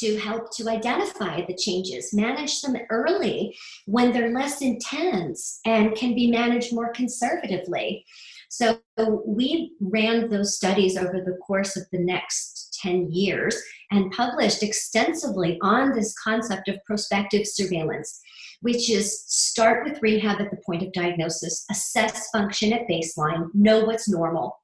to 0.00 0.18
help 0.18 0.54
to 0.56 0.68
identify 0.68 1.44
the 1.44 1.54
changes, 1.54 2.12
manage 2.12 2.60
them 2.62 2.76
early 2.90 3.56
when 3.86 4.12
they're 4.12 4.32
less 4.32 4.60
intense 4.60 5.60
and 5.64 5.94
can 5.94 6.14
be 6.14 6.30
managed 6.30 6.74
more 6.74 6.92
conservatively? 6.92 8.04
So 8.50 8.80
we 9.26 9.72
ran 9.80 10.30
those 10.30 10.56
studies 10.56 10.96
over 10.96 11.22
the 11.24 11.38
course 11.46 11.76
of 11.76 11.84
the 11.92 11.98
next 11.98 12.78
10 12.82 13.12
years 13.12 13.56
and 13.90 14.10
published 14.12 14.62
extensively 14.62 15.58
on 15.62 15.92
this 15.92 16.14
concept 16.18 16.68
of 16.68 16.84
prospective 16.86 17.46
surveillance 17.46 18.20
which 18.60 18.90
is 18.90 19.24
start 19.26 19.84
with 19.84 20.02
rehab 20.02 20.40
at 20.40 20.50
the 20.50 20.56
point 20.66 20.82
of 20.82 20.92
diagnosis, 20.92 21.64
assess 21.70 22.28
function 22.30 22.72
at 22.72 22.88
baseline, 22.88 23.48
know 23.54 23.84
what's 23.84 24.08
normal, 24.08 24.58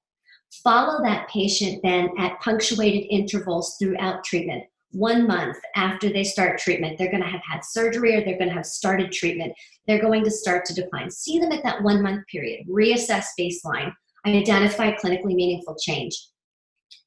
Follow 0.62 1.02
that 1.02 1.28
patient 1.28 1.80
then 1.82 2.10
at 2.18 2.40
punctuated 2.40 3.06
intervals 3.10 3.76
throughout 3.78 4.24
treatment. 4.24 4.64
one 4.92 5.26
month 5.26 5.56
after 5.74 6.08
they 6.08 6.22
start 6.22 6.56
treatment, 6.56 6.96
they're 6.96 7.10
going 7.10 7.22
to 7.22 7.28
have 7.28 7.42
had 7.42 7.64
surgery 7.64 8.14
or 8.14 8.24
they're 8.24 8.38
going 8.38 8.48
to 8.48 8.54
have 8.54 8.64
started 8.64 9.10
treatment. 9.10 9.52
They're 9.88 10.00
going 10.00 10.22
to 10.22 10.30
start 10.30 10.64
to 10.66 10.74
decline. 10.74 11.10
See 11.10 11.40
them 11.40 11.50
at 11.50 11.64
that 11.64 11.82
one 11.82 12.00
month 12.00 12.24
period, 12.28 12.64
reassess 12.68 13.26
baseline, 13.38 13.92
identify 14.24 14.92
clinically 14.92 15.34
meaningful 15.34 15.74
change. 15.74 16.16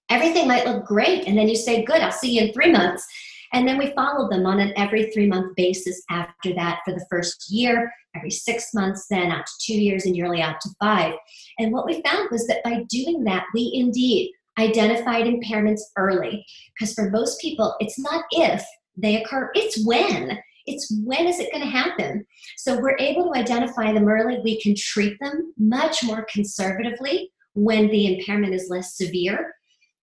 Everything 0.10 0.50
might 0.50 0.66
look 0.66 0.86
great, 0.86 1.28
and 1.28 1.38
then 1.38 1.48
you 1.48 1.56
say, 1.56 1.86
Good, 1.86 2.02
I'll 2.02 2.12
see 2.12 2.38
you 2.38 2.48
in 2.48 2.54
three 2.54 2.72
months. 2.72 3.06
And 3.54 3.68
then 3.68 3.78
we 3.78 3.94
followed 3.94 4.32
them 4.32 4.46
on 4.46 4.60
an 4.60 4.74
every 4.78 5.12
three 5.12 5.28
month 5.28 5.56
basis 5.56 6.02
after 6.10 6.54
that 6.56 6.80
for 6.86 6.94
the 6.94 7.06
first 7.10 7.50
year, 7.50 7.92
every 8.16 8.32
six 8.32 8.74
months, 8.74 9.06
then 9.10 9.32
out 9.32 9.46
to 9.46 9.54
two 9.62 9.80
years, 9.80 10.06
and 10.06 10.16
yearly 10.16 10.42
out 10.42 10.60
to 10.62 10.70
five. 10.80 11.14
And 11.60 11.72
what 11.72 11.86
we 11.86 12.02
found 12.02 12.30
was 12.32 12.48
that 12.48 12.64
by 12.64 12.84
doing 12.90 13.24
that, 13.26 13.46
we 13.54 13.72
indeed 13.74 14.32
identified 14.60 15.26
impairments 15.26 15.82
early. 15.98 16.46
Because 16.78 16.94
for 16.94 17.10
most 17.10 17.40
people, 17.40 17.76
it's 17.80 18.00
not 18.00 18.26
if 18.32 18.66
they 18.96 19.22
occur, 19.22 19.52
it's 19.54 19.86
when. 19.86 20.40
It's 20.66 20.94
when 21.06 21.28
is 21.28 21.40
it 21.40 21.52
going 21.52 21.64
to 21.64 21.70
happen? 21.70 22.26
So 22.58 22.78
we're 22.80 22.98
able 23.00 23.32
to 23.32 23.40
identify 23.40 23.94
them 23.94 24.10
early. 24.10 24.40
We 24.44 24.60
can 24.60 24.76
treat 24.76 25.18
them 25.22 25.54
much 25.58 26.04
more 26.04 26.28
conservatively 26.32 27.32
when 27.54 27.88
the 27.88 28.18
impairment 28.18 28.54
is 28.54 28.70
less 28.70 28.98
severe. 28.98 29.54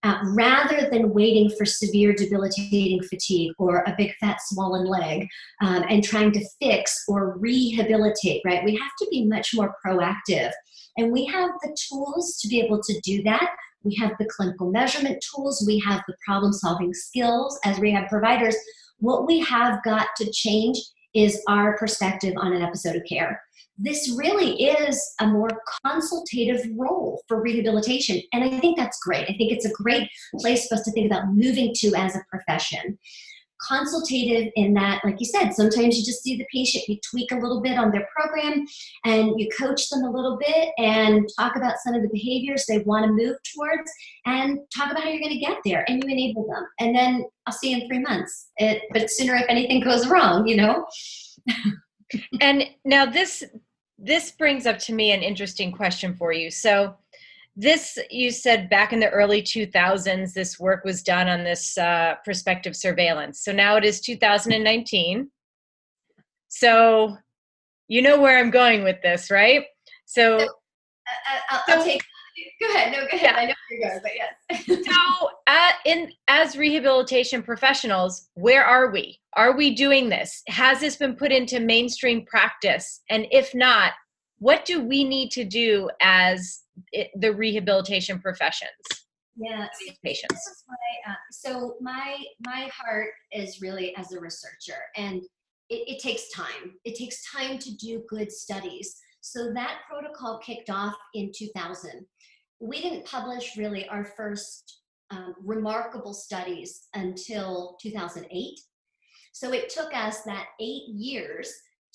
Uh, 0.04 0.18
rather 0.34 0.88
than 0.90 1.12
waiting 1.12 1.50
for 1.56 1.64
severe 1.64 2.12
debilitating 2.12 3.02
fatigue 3.02 3.52
or 3.58 3.78
a 3.86 3.94
big 3.96 4.14
fat 4.20 4.36
swollen 4.44 4.86
leg 4.86 5.26
um, 5.62 5.82
and 5.88 6.04
trying 6.04 6.30
to 6.30 6.44
fix 6.60 7.04
or 7.08 7.38
rehabilitate, 7.38 8.42
right? 8.44 8.64
We 8.64 8.76
have 8.76 8.92
to 9.00 9.08
be 9.10 9.24
much 9.24 9.54
more 9.54 9.74
proactive. 9.84 10.52
And 10.98 11.10
we 11.10 11.24
have 11.24 11.50
the 11.62 11.76
tools 11.88 12.38
to 12.42 12.48
be 12.48 12.60
able 12.60 12.82
to 12.82 13.00
do 13.00 13.22
that 13.24 13.50
we 13.84 13.94
have 13.96 14.12
the 14.18 14.24
clinical 14.24 14.70
measurement 14.70 15.24
tools, 15.34 15.62
we 15.66 15.78
have 15.80 16.02
the 16.08 16.16
problem 16.26 16.52
solving 16.52 16.94
skills 16.94 17.58
as 17.64 17.78
rehab 17.78 18.08
providers. 18.08 18.56
What 18.98 19.26
we 19.26 19.40
have 19.40 19.82
got 19.84 20.08
to 20.16 20.30
change 20.32 20.78
is 21.14 21.40
our 21.48 21.76
perspective 21.76 22.34
on 22.36 22.52
an 22.52 22.62
episode 22.62 22.96
of 22.96 23.04
care. 23.04 23.40
This 23.76 24.14
really 24.16 24.62
is 24.64 25.14
a 25.20 25.26
more 25.26 25.50
consultative 25.84 26.64
role 26.76 27.22
for 27.26 27.42
rehabilitation. 27.42 28.20
And 28.32 28.44
I 28.44 28.60
think 28.60 28.76
that's 28.76 28.98
great. 29.00 29.24
I 29.24 29.34
think 29.37 29.52
it's 29.52 29.64
a 29.64 29.72
great 29.72 30.08
place 30.38 30.68
for 30.68 30.76
us 30.76 30.82
to 30.84 30.92
think 30.92 31.10
about 31.10 31.34
moving 31.34 31.72
to 31.74 31.94
as 31.96 32.14
a 32.14 32.24
profession 32.30 32.98
consultative 33.66 34.52
in 34.56 34.74
that, 34.74 35.00
like 35.04 35.16
you 35.18 35.26
said, 35.26 35.50
sometimes 35.50 35.96
you 35.96 36.04
just 36.04 36.22
see 36.22 36.37
the 36.37 36.46
patient, 36.52 36.84
you 36.88 36.98
tweak 37.10 37.30
a 37.32 37.37
little 37.37 37.60
bit 37.60 37.78
on 37.78 37.90
their 37.90 38.08
program 38.14 38.64
and 39.04 39.38
you 39.38 39.48
coach 39.58 39.88
them 39.88 40.04
a 40.04 40.10
little 40.10 40.38
bit 40.38 40.70
and 40.78 41.28
talk 41.38 41.56
about 41.56 41.76
some 41.84 41.94
of 41.94 42.02
the 42.02 42.08
behaviors 42.08 42.66
they 42.66 42.78
want 42.80 43.04
to 43.04 43.12
move 43.12 43.37
towards 43.54 43.90
and 44.26 44.58
talk 44.76 44.90
about 44.90 45.02
how 45.02 45.08
you're 45.08 45.20
going 45.20 45.32
to 45.32 45.38
get 45.38 45.58
there 45.64 45.84
and 45.88 46.02
you 46.02 46.10
enable 46.10 46.46
them. 46.46 46.66
And 46.80 46.94
then 46.94 47.24
I'll 47.46 47.54
see 47.54 47.70
you 47.70 47.82
in 47.82 47.88
three 47.88 48.00
months. 48.00 48.50
It, 48.56 48.82
but 48.92 49.10
sooner 49.10 49.34
if 49.37 49.46
anything 49.48 49.80
goes 49.80 50.08
wrong, 50.08 50.46
you 50.46 50.56
know? 50.56 50.87
and 52.40 52.64
now 52.84 53.06
this 53.06 53.42
this 53.98 54.32
brings 54.32 54.66
up 54.66 54.78
to 54.78 54.92
me 54.92 55.12
an 55.12 55.22
interesting 55.22 55.72
question 55.72 56.14
for 56.14 56.32
you. 56.32 56.50
So 56.50 56.96
this 57.56 57.98
you 58.10 58.30
said 58.30 58.68
back 58.68 58.92
in 58.92 58.98
the 58.98 59.10
early 59.10 59.40
2000s 59.40 60.32
this 60.32 60.58
work 60.58 60.84
was 60.84 61.02
done 61.02 61.28
on 61.28 61.44
this 61.44 61.78
uh, 61.78 62.16
prospective 62.24 62.74
surveillance. 62.74 63.40
So 63.44 63.52
now 63.52 63.76
it 63.76 63.84
is 63.84 64.00
2019 64.00 65.30
so 66.54 67.16
you 67.88 68.00
know 68.00 68.20
where 68.20 68.38
i'm 68.38 68.50
going 68.50 68.84
with 68.84 69.00
this 69.02 69.30
right? 69.30 69.64
So, 70.06 70.38
so 70.38 70.44
uh, 70.44 71.38
I'll, 71.50 71.62
I'll, 71.68 71.84
take 71.84 72.02
go 72.66 72.74
ahead. 72.74 72.92
No 72.92 73.00
go 73.00 73.16
ahead. 73.16 73.20
Yeah. 73.22 73.37
i 73.37 73.44
know 73.46 73.55
where 73.68 73.79
you're 73.79 73.88
going 73.88 74.00
but 74.03 74.12
yes. 74.14 74.85
So 74.87 75.31
uh, 75.46 75.72
in 75.85 76.12
as 76.29 76.57
rehabilitation 76.57 77.42
professionals 77.42 78.29
where 78.35 78.64
are 78.64 78.90
we? 78.90 79.20
Are 79.35 79.57
we 79.57 79.74
doing 79.74 80.09
this? 80.09 80.42
Has 80.48 80.81
this 80.81 80.96
been 80.96 81.16
put 81.16 81.33
into 81.33 81.61
mainstream 81.61 82.24
practice? 82.24 83.00
And 83.11 83.27
if 83.31 83.55
not 83.55 83.92
what 84.38 84.64
do 84.64 84.83
we 84.83 85.05
need 85.05 85.31
to 85.33 85.44
do 85.44 85.88
as 86.00 86.62
it, 86.92 87.11
the 87.16 87.33
rehabilitation 87.33 88.18
professions? 88.20 88.70
Yeah. 89.37 89.66
Patients. 90.05 90.64
Uh, 91.09 91.12
so 91.31 91.77
my 91.81 92.22
my 92.46 92.70
heart 92.72 93.11
is 93.33 93.61
really 93.61 93.94
as 93.96 94.12
a 94.12 94.20
researcher 94.20 94.81
and 94.96 95.22
it, 95.70 95.96
it 95.96 96.03
takes 96.03 96.31
time. 96.31 96.74
It 96.85 96.96
takes 96.96 97.22
time 97.33 97.59
to 97.59 97.74
do 97.77 98.03
good 98.09 98.31
studies. 98.31 98.96
So 99.20 99.53
that 99.55 99.79
protocol 99.88 100.38
kicked 100.44 100.70
off 100.70 100.94
in 101.14 101.33
2000 101.37 102.05
we 102.60 102.80
didn't 102.80 103.04
publish 103.04 103.56
really 103.56 103.88
our 103.88 104.04
first 104.04 104.80
um, 105.10 105.34
remarkable 105.42 106.14
studies 106.14 106.88
until 106.94 107.76
2008 107.82 108.58
so 109.32 109.52
it 109.52 109.68
took 109.68 109.94
us 109.94 110.22
that 110.22 110.46
eight 110.60 110.88
years 110.88 111.52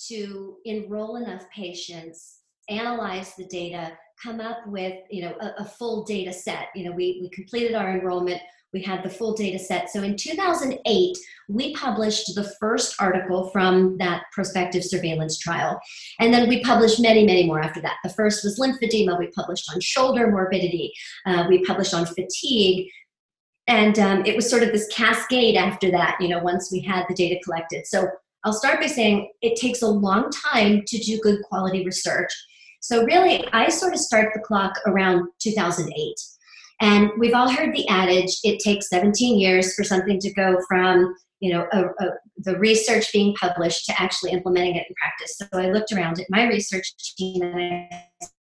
to 0.07 0.57
enroll 0.65 1.17
enough 1.17 1.43
patients 1.53 2.39
analyze 2.69 3.33
the 3.35 3.45
data 3.45 3.97
come 4.21 4.39
up 4.39 4.67
with 4.67 4.93
you 5.09 5.23
know 5.23 5.35
a, 5.41 5.61
a, 5.61 5.65
full 5.65 6.03
data 6.03 6.31
set. 6.33 6.67
You 6.75 6.85
know 6.85 6.91
we, 6.91 7.19
we 7.21 7.29
completed 7.29 7.75
our 7.75 7.97
enrollment 7.97 8.41
we 8.73 8.81
had 8.81 9.03
the 9.03 9.09
full 9.09 9.33
data 9.33 9.57
set. 9.57 9.89
So 9.89 10.03
in 10.03 10.15
2008 10.15 11.17
we 11.47 11.73
published 11.73 12.35
the 12.35 12.51
first 12.59 12.95
article 12.99 13.49
from 13.49 13.97
that 13.97 14.23
prospective 14.31 14.83
surveillance 14.83 15.37
trial. 15.37 15.79
And 16.19 16.33
then 16.33 16.47
we 16.47 16.63
published 16.63 16.99
many 16.99 17.25
many 17.25 17.45
more 17.45 17.61
after 17.61 17.81
that. 17.81 17.97
The 18.03 18.09
first 18.09 18.43
was 18.43 18.59
lymphedema. 18.59 19.17
We 19.17 19.27
published 19.27 19.71
on 19.73 19.81
shoulder 19.81 20.29
morbidity. 20.29 20.93
Uh, 21.25 21.45
we 21.49 21.63
published 21.65 21.93
on 21.93 22.05
fatigue. 22.05 22.89
And 23.67 23.99
um, 23.99 24.25
it 24.25 24.35
was 24.35 24.49
sort 24.49 24.63
of 24.63 24.71
this 24.71 24.87
cascade 24.87 25.55
after 25.55 25.91
that 25.91 26.17
you 26.19 26.27
know 26.27 26.39
once 26.39 26.71
we 26.71 26.81
had 26.81 27.05
the 27.07 27.15
data 27.15 27.39
collected. 27.43 27.87
So 27.87 28.07
i'll 28.45 28.53
start 28.53 28.79
by 28.79 28.87
saying 28.87 29.29
it 29.41 29.59
takes 29.59 29.81
a 29.81 29.87
long 29.87 30.29
time 30.51 30.83
to 30.87 30.97
do 30.97 31.19
good 31.19 31.41
quality 31.43 31.83
research. 31.85 32.31
So 32.81 33.03
really, 33.03 33.45
I 33.51 33.69
sort 33.69 33.93
of 33.93 33.99
start 33.99 34.31
the 34.33 34.39
clock 34.39 34.79
around 34.87 35.27
2008. 35.39 36.15
And 36.81 37.11
we've 37.17 37.33
all 37.33 37.49
heard 37.49 37.75
the 37.75 37.87
adage, 37.89 38.39
it 38.43 38.59
takes 38.59 38.89
17 38.89 39.37
years 39.37 39.75
for 39.75 39.83
something 39.83 40.19
to 40.19 40.33
go 40.33 40.57
from 40.67 41.13
you 41.39 41.53
know, 41.53 41.67
a, 41.71 41.85
a, 41.85 42.09
the 42.37 42.57
research 42.57 43.11
being 43.13 43.33
published 43.35 43.85
to 43.85 44.01
actually 44.01 44.31
implementing 44.31 44.75
it 44.75 44.85
in 44.89 44.95
practice. 44.95 45.37
So 45.37 45.47
I 45.53 45.71
looked 45.71 45.91
around 45.91 46.19
at 46.19 46.27
my 46.29 46.47
research 46.47 46.93
team 47.17 47.41
and 47.41 47.55
I 47.55 47.89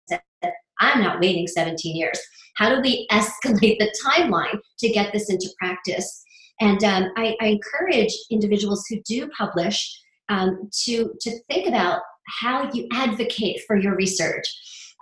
said, 0.08 0.52
I'm 0.80 1.00
not 1.00 1.20
waiting 1.20 1.46
17 1.46 1.96
years. 1.96 2.18
How 2.56 2.74
do 2.74 2.80
we 2.80 3.06
escalate 3.12 3.78
the 3.78 3.94
timeline 4.04 4.58
to 4.80 4.88
get 4.88 5.12
this 5.12 5.30
into 5.30 5.48
practice? 5.58 6.22
And 6.60 6.82
um, 6.84 7.10
I, 7.16 7.36
I, 7.40 7.46
encourage 7.46 8.12
individuals 8.30 8.84
who 8.88 9.00
do 9.06 9.28
publish 9.28 9.98
um, 10.28 10.68
to, 10.84 11.14
to 11.20 11.38
think 11.48 11.66
about 11.66 12.02
how 12.42 12.70
you 12.72 12.86
advocate 12.92 13.62
for 13.66 13.76
your 13.76 13.96
research. 13.96 14.46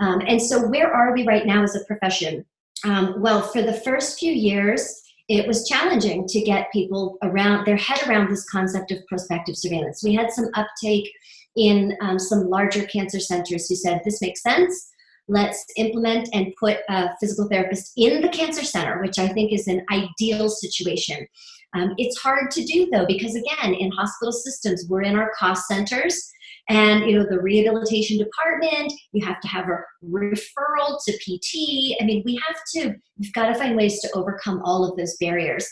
Um, 0.00 0.22
and 0.28 0.40
so, 0.40 0.68
where 0.68 0.92
are 0.92 1.12
we 1.12 1.26
right 1.26 1.44
now 1.44 1.64
as 1.64 1.74
a 1.74 1.84
profession? 1.86 2.44
Um, 2.84 3.20
well, 3.20 3.42
for 3.42 3.62
the 3.62 3.72
first 3.72 4.18
few 4.18 4.32
years, 4.32 5.02
it 5.28 5.46
was 5.46 5.68
challenging 5.68 6.26
to 6.26 6.40
get 6.40 6.72
people 6.72 7.18
around 7.22 7.66
their 7.66 7.76
head 7.76 8.06
around 8.08 8.30
this 8.30 8.48
concept 8.48 8.90
of 8.92 9.06
prospective 9.06 9.56
surveillance. 9.56 10.02
We 10.02 10.14
had 10.14 10.30
some 10.30 10.48
uptake 10.54 11.10
in 11.56 11.96
um, 12.00 12.18
some 12.18 12.48
larger 12.48 12.84
cancer 12.84 13.20
centers 13.20 13.68
who 13.68 13.74
said 13.74 14.00
this 14.04 14.22
makes 14.22 14.42
sense. 14.42 14.90
Let's 15.26 15.62
implement 15.76 16.30
and 16.32 16.54
put 16.58 16.78
a 16.88 17.10
physical 17.20 17.48
therapist 17.48 17.92
in 17.98 18.22
the 18.22 18.30
cancer 18.30 18.64
center, 18.64 19.02
which 19.02 19.18
I 19.18 19.28
think 19.28 19.52
is 19.52 19.68
an 19.68 19.84
ideal 19.92 20.48
situation. 20.48 21.26
Um, 21.74 21.92
it's 21.98 22.18
hard 22.18 22.50
to 22.52 22.64
do 22.64 22.88
though, 22.90 23.04
because 23.04 23.34
again, 23.34 23.74
in 23.74 23.90
hospital 23.90 24.32
systems, 24.32 24.86
we're 24.88 25.02
in 25.02 25.16
our 25.16 25.30
cost 25.38 25.66
centers 25.66 26.32
and 26.68 27.08
you 27.08 27.18
know 27.18 27.26
the 27.28 27.40
rehabilitation 27.40 28.18
department 28.18 28.92
you 29.12 29.24
have 29.24 29.40
to 29.40 29.48
have 29.48 29.68
a 29.68 29.78
referral 30.04 30.98
to 31.04 31.12
pt 31.24 31.96
i 32.00 32.04
mean 32.04 32.22
we 32.24 32.40
have 32.46 32.56
to 32.74 32.94
we've 33.18 33.32
got 33.32 33.46
to 33.46 33.54
find 33.54 33.76
ways 33.76 34.00
to 34.00 34.10
overcome 34.14 34.62
all 34.64 34.84
of 34.84 34.96
those 34.96 35.16
barriers. 35.18 35.68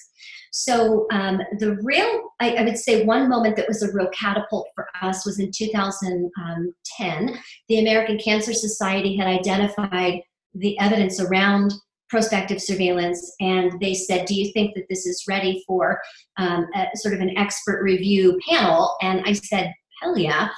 So 0.52 1.06
um, 1.12 1.40
the 1.58 1.76
real 1.82 2.30
I, 2.40 2.54
I, 2.54 2.64
would 2.64 2.78
say 2.78 3.04
one 3.04 3.28
moment 3.28 3.56
that 3.56 3.68
was 3.68 3.82
a 3.82 3.92
real 3.92 4.08
catapult 4.08 4.68
for 4.74 4.86
us 5.02 5.26
was 5.26 5.38
in 5.38 5.50
2010 5.54 7.38
the 7.68 7.78
american 7.78 8.18
cancer 8.18 8.54
society 8.54 9.16
had 9.16 9.26
identified 9.26 10.22
the 10.54 10.78
evidence 10.78 11.20
around 11.20 11.74
prospective 12.08 12.62
surveillance 12.62 13.34
and 13.40 13.78
they 13.80 13.92
said 13.92 14.24
do 14.26 14.34
you 14.34 14.50
think 14.52 14.74
that 14.74 14.86
this 14.88 15.04
is 15.04 15.24
ready 15.28 15.62
for 15.66 16.00
um, 16.38 16.66
a, 16.74 16.86
sort 16.94 17.12
of 17.12 17.20
an 17.20 17.36
expert 17.36 17.82
review 17.82 18.38
panel? 18.48 18.96
And 19.02 19.22
i 19.26 19.34
said 19.34 19.74
hell 20.00 20.16
yeah 20.16 20.48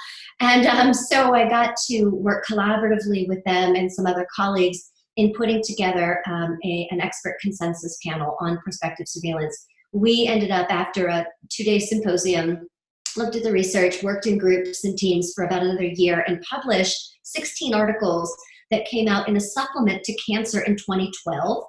and 0.41 0.66
um, 0.66 0.95
so 0.95 1.34
I 1.34 1.49
got 1.49 1.74
to 1.89 2.11
work 2.11 2.47
collaboratively 2.47 3.28
with 3.28 3.43
them 3.45 3.74
and 3.74 3.93
some 3.93 4.07
other 4.07 4.26
colleagues 4.34 4.91
in 5.16 5.32
putting 5.34 5.61
together 5.62 6.22
um, 6.28 6.57
a, 6.64 6.86
an 6.93 7.01
expert 7.01 7.36
consensus 7.41 7.99
panel 8.07 8.36
on 8.41 8.59
prospective 8.59 9.09
surveillance. 9.09 9.66
We 9.93 10.26
ended 10.26 10.53
up, 10.53 10.70
after 10.70 11.09
a 11.09 11.26
two 11.51 11.64
day 11.64 11.80
symposium, 11.80 12.68
looked 13.16 13.34
at 13.34 13.43
the 13.43 13.51
research, 13.51 14.03
worked 14.03 14.26
in 14.26 14.39
groups 14.39 14.84
and 14.84 14.97
teams 14.97 15.32
for 15.34 15.45
about 15.45 15.62
another 15.62 15.84
year, 15.84 16.24
and 16.28 16.41
published 16.43 17.18
16 17.24 17.74
articles 17.74 18.34
that 18.70 18.86
came 18.86 19.09
out 19.09 19.28
in 19.28 19.36
a 19.36 19.41
supplement 19.41 20.05
to 20.05 20.16
Cancer 20.30 20.61
in 20.61 20.76
2012. 20.76 21.64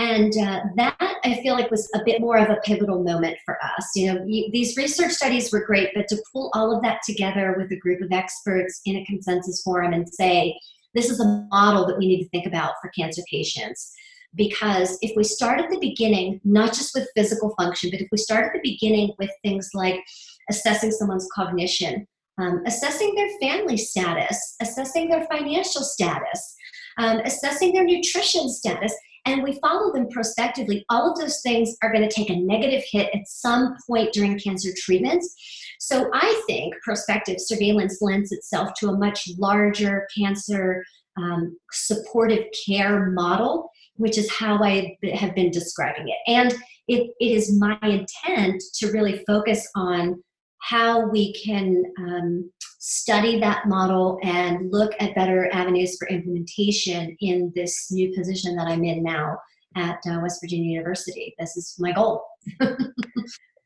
And 0.00 0.32
uh, 0.38 0.62
that 0.76 0.96
I 0.98 1.42
feel 1.42 1.52
like 1.52 1.70
was 1.70 1.86
a 1.94 2.02
bit 2.06 2.22
more 2.22 2.38
of 2.38 2.48
a 2.48 2.58
pivotal 2.64 3.04
moment 3.04 3.36
for 3.44 3.62
us. 3.62 3.90
You 3.94 4.14
know, 4.14 4.24
these 4.24 4.74
research 4.74 5.12
studies 5.12 5.52
were 5.52 5.66
great, 5.66 5.90
but 5.94 6.08
to 6.08 6.16
pull 6.32 6.50
all 6.54 6.74
of 6.74 6.82
that 6.82 7.00
together 7.04 7.54
with 7.58 7.70
a 7.70 7.76
group 7.76 8.00
of 8.00 8.10
experts 8.10 8.80
in 8.86 8.96
a 8.96 9.04
consensus 9.04 9.60
forum 9.60 9.92
and 9.92 10.08
say, 10.08 10.58
this 10.94 11.10
is 11.10 11.20
a 11.20 11.46
model 11.50 11.86
that 11.86 11.98
we 11.98 12.08
need 12.08 12.22
to 12.22 12.28
think 12.30 12.46
about 12.46 12.76
for 12.80 12.90
cancer 12.98 13.20
patients. 13.30 13.92
Because 14.34 14.96
if 15.02 15.14
we 15.16 15.22
start 15.22 15.60
at 15.60 15.68
the 15.68 15.78
beginning, 15.78 16.40
not 16.44 16.72
just 16.72 16.94
with 16.94 17.10
physical 17.14 17.54
function, 17.60 17.90
but 17.90 18.00
if 18.00 18.08
we 18.10 18.16
start 18.16 18.46
at 18.46 18.52
the 18.54 18.70
beginning 18.70 19.12
with 19.18 19.30
things 19.44 19.68
like 19.74 20.02
assessing 20.48 20.92
someone's 20.92 21.28
cognition, 21.34 22.06
um, 22.38 22.62
assessing 22.66 23.14
their 23.14 23.28
family 23.38 23.76
status, 23.76 24.56
assessing 24.62 25.10
their 25.10 25.26
financial 25.26 25.82
status, 25.82 26.56
um, 26.96 27.18
assessing 27.26 27.74
their 27.74 27.84
nutrition 27.84 28.48
status, 28.48 28.94
and 29.26 29.42
we 29.42 29.58
follow 29.60 29.92
them 29.92 30.08
prospectively, 30.08 30.84
all 30.88 31.10
of 31.10 31.18
those 31.18 31.40
things 31.42 31.76
are 31.82 31.92
going 31.92 32.06
to 32.06 32.14
take 32.14 32.30
a 32.30 32.36
negative 32.36 32.82
hit 32.90 33.14
at 33.14 33.26
some 33.26 33.76
point 33.86 34.12
during 34.12 34.38
cancer 34.38 34.70
treatments. 34.76 35.34
So 35.78 36.10
I 36.12 36.42
think 36.46 36.74
prospective 36.82 37.36
surveillance 37.38 37.98
lends 38.00 38.32
itself 38.32 38.70
to 38.78 38.88
a 38.88 38.96
much 38.96 39.28
larger 39.38 40.06
cancer 40.16 40.84
um, 41.16 41.56
supportive 41.72 42.44
care 42.66 43.10
model, 43.10 43.70
which 43.96 44.16
is 44.16 44.30
how 44.32 44.62
I 44.62 44.96
have 45.14 45.34
been 45.34 45.50
describing 45.50 46.08
it. 46.08 46.18
And 46.26 46.52
it, 46.88 47.10
it 47.20 47.32
is 47.32 47.58
my 47.58 47.78
intent 47.82 48.62
to 48.76 48.90
really 48.90 49.22
focus 49.26 49.68
on 49.76 50.22
how 50.58 51.08
we 51.08 51.32
can 51.34 51.82
um, 51.98 52.50
study 52.80 53.38
that 53.38 53.68
model 53.68 54.18
and 54.22 54.72
look 54.72 54.92
at 55.00 55.14
better 55.14 55.50
avenues 55.52 55.96
for 55.98 56.08
implementation 56.08 57.14
in 57.20 57.52
this 57.54 57.92
new 57.92 58.12
position 58.14 58.56
that 58.56 58.66
I'm 58.66 58.84
in 58.84 59.02
now 59.02 59.38
at 59.76 59.98
uh, 60.08 60.18
West 60.22 60.40
Virginia 60.42 60.72
University. 60.72 61.34
This 61.38 61.58
is 61.58 61.76
my 61.78 61.92
goal. 61.92 62.24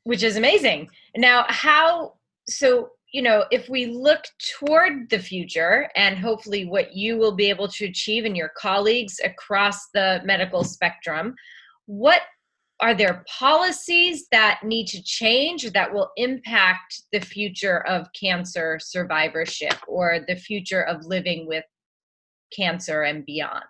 Which 0.03 0.25
is 0.25 0.37
amazing. 0.37 0.89
Now, 1.17 1.47
how, 1.49 2.15
so, 2.49 2.91
you 3.13 3.23
know, 3.23 3.45
if 3.53 3.69
we 3.69 3.87
look 3.87 4.25
toward 4.59 5.09
the 5.09 5.21
future 5.21 5.89
and 5.95 6.19
hopefully 6.19 6.65
what 6.65 6.95
you 6.95 7.17
will 7.17 7.37
be 7.37 7.49
able 7.49 7.69
to 7.69 7.85
achieve 7.87 8.25
and 8.25 8.37
your 8.37 8.51
colleagues 8.59 9.21
across 9.23 9.91
the 9.95 10.21
medical 10.25 10.65
spectrum, 10.65 11.37
what 11.87 12.23
are 12.81 12.95
there 12.95 13.25
policies 13.29 14.27
that 14.33 14.61
need 14.65 14.87
to 14.89 15.03
change 15.03 15.71
that 15.73 15.93
will 15.93 16.11
impact 16.17 17.03
the 17.13 17.21
future 17.21 17.87
of 17.87 18.09
cancer 18.19 18.79
survivorship 18.81 19.75
or 19.87 20.25
the 20.27 20.37
future 20.37 20.83
of 20.83 21.05
living 21.07 21.47
with 21.47 21.65
cancer 22.55 23.03
and 23.03 23.25
beyond? 23.25 23.63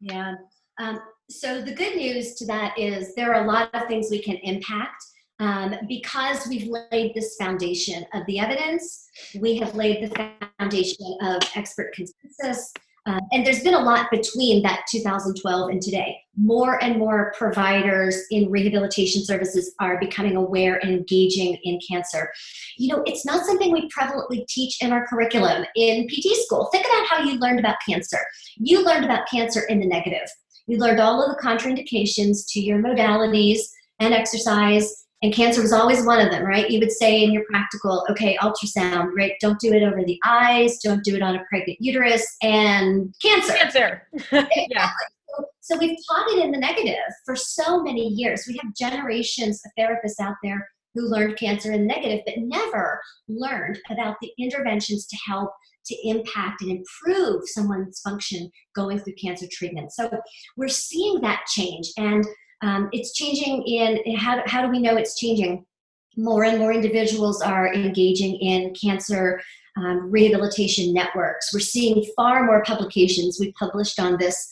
Yeah. 0.00 0.34
Um, 0.78 1.00
so 1.28 1.60
the 1.60 1.74
good 1.74 1.96
news 1.96 2.34
to 2.36 2.46
that 2.46 2.78
is 2.78 3.14
there 3.14 3.34
are 3.34 3.44
a 3.44 3.46
lot 3.46 3.70
of 3.74 3.88
things 3.88 4.08
we 4.10 4.22
can 4.22 4.36
impact. 4.36 5.02
Um, 5.40 5.74
because 5.88 6.46
we've 6.46 6.68
laid 6.68 7.14
this 7.14 7.34
foundation 7.34 8.04
of 8.14 8.24
the 8.26 8.38
evidence, 8.38 9.08
we 9.40 9.56
have 9.56 9.74
laid 9.74 10.08
the 10.08 10.38
foundation 10.60 11.18
of 11.20 11.42
expert 11.56 11.92
consensus, 11.94 12.72
uh, 13.04 13.20
and 13.32 13.44
there's 13.44 13.64
been 13.64 13.74
a 13.74 13.80
lot 13.80 14.10
between 14.12 14.62
that 14.62 14.84
2012 14.90 15.70
and 15.70 15.82
today. 15.82 16.16
More 16.36 16.82
and 16.82 16.98
more 16.98 17.32
providers 17.36 18.16
in 18.30 18.48
rehabilitation 18.48 19.24
services 19.24 19.74
are 19.80 19.98
becoming 19.98 20.36
aware 20.36 20.76
and 20.76 20.92
engaging 20.92 21.58
in 21.64 21.80
cancer. 21.88 22.30
You 22.78 22.94
know, 22.94 23.02
it's 23.04 23.26
not 23.26 23.44
something 23.44 23.72
we 23.72 23.88
prevalently 23.88 24.46
teach 24.46 24.80
in 24.80 24.92
our 24.92 25.06
curriculum 25.08 25.64
in 25.74 26.06
PT 26.06 26.36
school. 26.44 26.68
Think 26.70 26.86
about 26.86 27.06
how 27.08 27.22
you 27.24 27.40
learned 27.40 27.58
about 27.58 27.76
cancer. 27.86 28.18
You 28.56 28.84
learned 28.84 29.04
about 29.04 29.28
cancer 29.28 29.62
in 29.68 29.80
the 29.80 29.86
negative. 29.86 30.28
You 30.68 30.78
learned 30.78 31.00
all 31.00 31.22
of 31.22 31.36
the 31.36 31.42
contraindications 31.42 32.44
to 32.50 32.60
your 32.60 32.78
modalities 32.78 33.58
and 33.98 34.14
exercise 34.14 35.01
and 35.22 35.32
cancer 35.32 35.62
was 35.62 35.72
always 35.72 36.04
one 36.04 36.20
of 36.20 36.30
them, 36.30 36.44
right? 36.44 36.68
You 36.68 36.80
would 36.80 36.90
say 36.90 37.22
in 37.22 37.32
your 37.32 37.44
practical, 37.44 38.04
okay, 38.10 38.36
ultrasound, 38.38 39.10
right? 39.16 39.34
Don't 39.40 39.58
do 39.60 39.72
it 39.72 39.82
over 39.82 40.02
the 40.04 40.20
eyes, 40.24 40.78
don't 40.78 41.04
do 41.04 41.14
it 41.14 41.22
on 41.22 41.36
a 41.36 41.44
pregnant 41.48 41.78
uterus, 41.80 42.26
and 42.42 43.14
cancer. 43.22 43.52
Cancer. 43.52 44.08
yeah. 44.68 44.90
So 45.60 45.78
we've 45.78 45.96
taught 46.10 46.28
it 46.30 46.44
in 46.44 46.50
the 46.50 46.58
negative 46.58 46.96
for 47.24 47.36
so 47.36 47.82
many 47.82 48.08
years. 48.08 48.44
We 48.48 48.60
have 48.62 48.74
generations 48.74 49.62
of 49.64 49.70
therapists 49.78 50.20
out 50.20 50.34
there 50.42 50.68
who 50.94 51.08
learned 51.08 51.38
cancer 51.38 51.72
in 51.72 51.82
the 51.82 51.86
negative, 51.86 52.20
but 52.26 52.34
never 52.38 53.00
learned 53.28 53.78
about 53.90 54.16
the 54.20 54.30
interventions 54.38 55.06
to 55.06 55.16
help 55.26 55.50
to 55.86 56.08
impact 56.08 56.62
and 56.62 56.70
improve 56.70 57.42
someone's 57.46 58.00
function 58.00 58.50
going 58.74 58.98
through 58.98 59.14
cancer 59.14 59.46
treatment. 59.50 59.92
So 59.92 60.10
we're 60.56 60.68
seeing 60.68 61.20
that 61.22 61.44
change. 61.46 61.90
And 61.96 62.24
um, 62.62 62.88
it's 62.92 63.12
changing 63.12 63.62
in 63.64 64.16
how, 64.16 64.42
how 64.46 64.62
do 64.62 64.68
we 64.68 64.78
know 64.78 64.96
it's 64.96 65.18
changing? 65.18 65.64
More 66.16 66.44
and 66.44 66.58
more 66.58 66.72
individuals 66.72 67.42
are 67.42 67.72
engaging 67.72 68.36
in 68.36 68.74
cancer 68.74 69.40
um, 69.76 70.10
rehabilitation 70.10 70.92
networks. 70.92 71.52
We're 71.52 71.60
seeing 71.60 72.04
far 72.16 72.44
more 72.44 72.62
publications. 72.62 73.38
We 73.40 73.52
published 73.52 73.98
on 73.98 74.18
this 74.18 74.50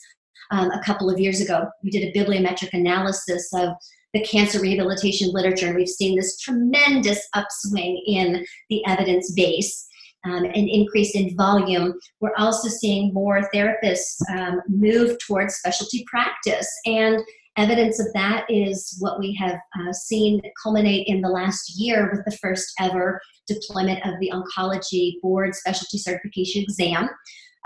um, 0.50 0.70
a 0.70 0.82
couple 0.82 1.10
of 1.10 1.20
years 1.20 1.40
ago. 1.40 1.68
We 1.84 1.90
did 1.90 2.04
a 2.04 2.18
bibliometric 2.18 2.70
analysis 2.72 3.50
of 3.54 3.70
the 4.12 4.24
cancer 4.24 4.60
rehabilitation 4.60 5.30
literature, 5.32 5.66
and 5.66 5.76
we've 5.76 5.88
seen 5.88 6.16
this 6.16 6.38
tremendous 6.38 7.20
upswing 7.34 8.02
in 8.06 8.44
the 8.68 8.84
evidence 8.86 9.32
base. 9.32 9.86
Um, 10.22 10.44
an 10.44 10.68
increase 10.68 11.14
in 11.14 11.34
volume. 11.34 11.94
We're 12.20 12.36
also 12.36 12.68
seeing 12.68 13.14
more 13.14 13.48
therapists 13.54 14.20
um, 14.30 14.60
move 14.68 15.16
towards 15.26 15.54
specialty 15.54 16.04
practice. 16.10 16.68
And 16.84 17.22
Evidence 17.56 17.98
of 18.00 18.12
that 18.14 18.46
is 18.48 18.96
what 19.00 19.18
we 19.18 19.34
have 19.34 19.58
uh, 19.78 19.92
seen 19.92 20.40
culminate 20.62 21.06
in 21.08 21.20
the 21.20 21.28
last 21.28 21.78
year 21.78 22.10
with 22.12 22.24
the 22.24 22.36
first 22.38 22.72
ever 22.78 23.20
deployment 23.46 24.04
of 24.06 24.14
the 24.20 24.32
Oncology 24.32 25.20
Board 25.20 25.54
Specialty 25.54 25.98
Certification 25.98 26.62
Exam. 26.62 27.08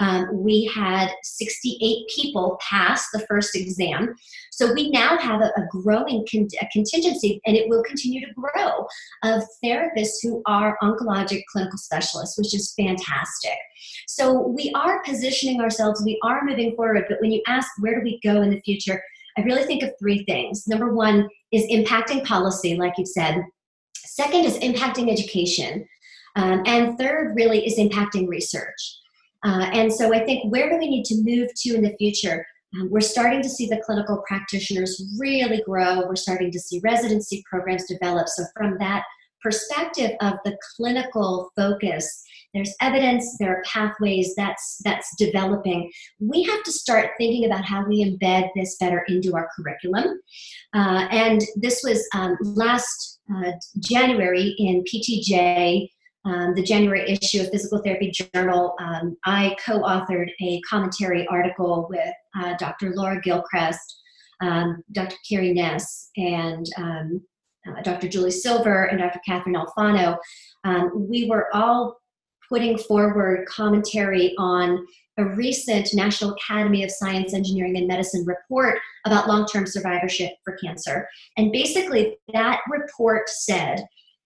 Um, 0.00 0.42
we 0.42 0.70
had 0.74 1.10
68 1.22 2.08
people 2.14 2.58
pass 2.60 3.06
the 3.12 3.24
first 3.28 3.54
exam. 3.54 4.14
So 4.50 4.72
we 4.72 4.90
now 4.90 5.16
have 5.18 5.40
a, 5.40 5.52
a 5.56 5.66
growing 5.70 6.26
con- 6.30 6.48
a 6.60 6.66
contingency, 6.72 7.40
and 7.46 7.56
it 7.56 7.68
will 7.68 7.82
continue 7.84 8.20
to 8.26 8.32
grow, 8.34 8.86
of 9.22 9.44
therapists 9.64 10.16
who 10.22 10.42
are 10.46 10.76
oncologic 10.82 11.42
clinical 11.52 11.78
specialists, 11.78 12.36
which 12.36 12.54
is 12.54 12.74
fantastic. 12.76 13.56
So 14.08 14.48
we 14.48 14.72
are 14.74 15.02
positioning 15.04 15.60
ourselves, 15.60 16.02
we 16.04 16.18
are 16.24 16.44
moving 16.44 16.74
forward, 16.74 17.04
but 17.08 17.20
when 17.20 17.30
you 17.30 17.42
ask 17.46 17.68
where 17.78 17.96
do 17.96 18.02
we 18.02 18.18
go 18.24 18.42
in 18.42 18.50
the 18.50 18.60
future, 18.62 19.00
I 19.36 19.42
really 19.42 19.64
think 19.64 19.82
of 19.82 19.90
three 19.98 20.24
things. 20.24 20.66
Number 20.68 20.92
one 20.92 21.28
is 21.52 21.64
impacting 21.64 22.24
policy, 22.24 22.76
like 22.76 22.94
you 22.98 23.06
said. 23.06 23.44
Second 23.96 24.44
is 24.44 24.58
impacting 24.58 25.10
education. 25.10 25.86
Um, 26.36 26.62
and 26.66 26.98
third, 26.98 27.34
really, 27.36 27.66
is 27.66 27.78
impacting 27.78 28.28
research. 28.28 28.98
Uh, 29.44 29.68
and 29.72 29.92
so 29.92 30.14
I 30.14 30.24
think 30.24 30.50
where 30.50 30.70
do 30.70 30.78
we 30.78 30.88
need 30.88 31.04
to 31.06 31.22
move 31.22 31.50
to 31.54 31.74
in 31.74 31.82
the 31.82 31.94
future? 31.98 32.44
Um, 32.74 32.90
we're 32.90 33.00
starting 33.00 33.42
to 33.42 33.48
see 33.48 33.66
the 33.66 33.82
clinical 33.84 34.22
practitioners 34.26 35.02
really 35.18 35.62
grow. 35.62 36.06
We're 36.06 36.16
starting 36.16 36.50
to 36.50 36.58
see 36.58 36.80
residency 36.82 37.44
programs 37.48 37.86
develop. 37.86 38.28
So, 38.28 38.44
from 38.56 38.78
that 38.78 39.04
perspective 39.42 40.12
of 40.22 40.34
the 40.44 40.56
clinical 40.76 41.50
focus, 41.54 42.24
there's 42.54 42.74
evidence 42.80 43.36
there 43.38 43.50
are 43.50 43.62
pathways 43.64 44.34
that's 44.36 44.80
that's 44.84 45.14
developing 45.16 45.90
we 46.20 46.42
have 46.42 46.62
to 46.62 46.72
start 46.72 47.10
thinking 47.18 47.44
about 47.44 47.64
how 47.64 47.84
we 47.86 48.04
embed 48.04 48.48
this 48.54 48.76
better 48.78 49.04
into 49.08 49.34
our 49.34 49.48
curriculum 49.56 50.20
uh, 50.74 51.06
and 51.10 51.42
this 51.56 51.82
was 51.82 52.06
um, 52.14 52.36
last 52.40 53.20
uh, 53.34 53.52
january 53.80 54.54
in 54.58 54.82
ptj 54.84 55.88
um, 56.26 56.54
the 56.54 56.62
January 56.62 57.18
issue 57.20 57.42
of 57.42 57.50
Physical 57.50 57.82
Therapy 57.82 58.10
Journal, 58.10 58.74
um, 58.80 59.14
I 59.26 59.54
co 59.64 59.82
authored 59.82 60.30
a 60.40 60.60
commentary 60.62 61.26
article 61.26 61.86
with 61.90 62.14
uh, 62.34 62.54
Dr. 62.56 62.94
Laura 62.94 63.20
Gilchrist, 63.20 64.02
um, 64.40 64.82
Dr. 64.92 65.16
Kiri 65.28 65.52
Ness, 65.52 66.10
and 66.16 66.66
um, 66.78 67.20
uh, 67.68 67.82
Dr. 67.82 68.08
Julie 68.08 68.30
Silver, 68.30 68.84
and 68.84 69.00
Dr. 69.00 69.20
Catherine 69.26 69.56
Alfano. 69.56 70.16
Um, 70.64 71.08
we 71.10 71.28
were 71.28 71.54
all 71.54 71.98
putting 72.54 72.78
forward 72.78 73.44
commentary 73.48 74.32
on 74.38 74.86
a 75.18 75.24
recent 75.24 75.88
National 75.92 76.34
Academy 76.34 76.84
of 76.84 76.90
Science, 76.90 77.34
Engineering, 77.34 77.76
and 77.76 77.88
Medicine 77.88 78.24
report 78.24 78.78
about 79.04 79.26
long 79.26 79.44
term 79.44 79.66
survivorship 79.66 80.30
for 80.44 80.56
cancer. 80.58 81.08
And 81.36 81.50
basically, 81.50 82.16
that 82.32 82.60
report 82.70 83.28
said 83.28 83.84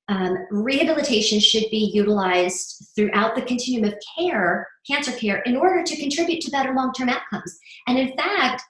um, 0.09 0.37
rehabilitation 0.51 1.41
should 1.41 1.65
be 1.71 1.91
utilized 1.95 2.91
throughout 2.95 3.35
the 3.35 3.43
continuum 3.43 3.91
of 3.91 3.99
care, 4.19 4.69
cancer 4.87 5.13
care, 5.13 5.39
in 5.47 5.57
order 5.57 5.83
to 5.83 5.97
contribute 5.97 6.43
to 6.43 6.51
better 6.51 6.75
long 6.75 6.93
term 6.93 7.09
outcomes. 7.09 7.59
And 7.87 7.99
in 7.99 8.15
fact, 8.15 8.63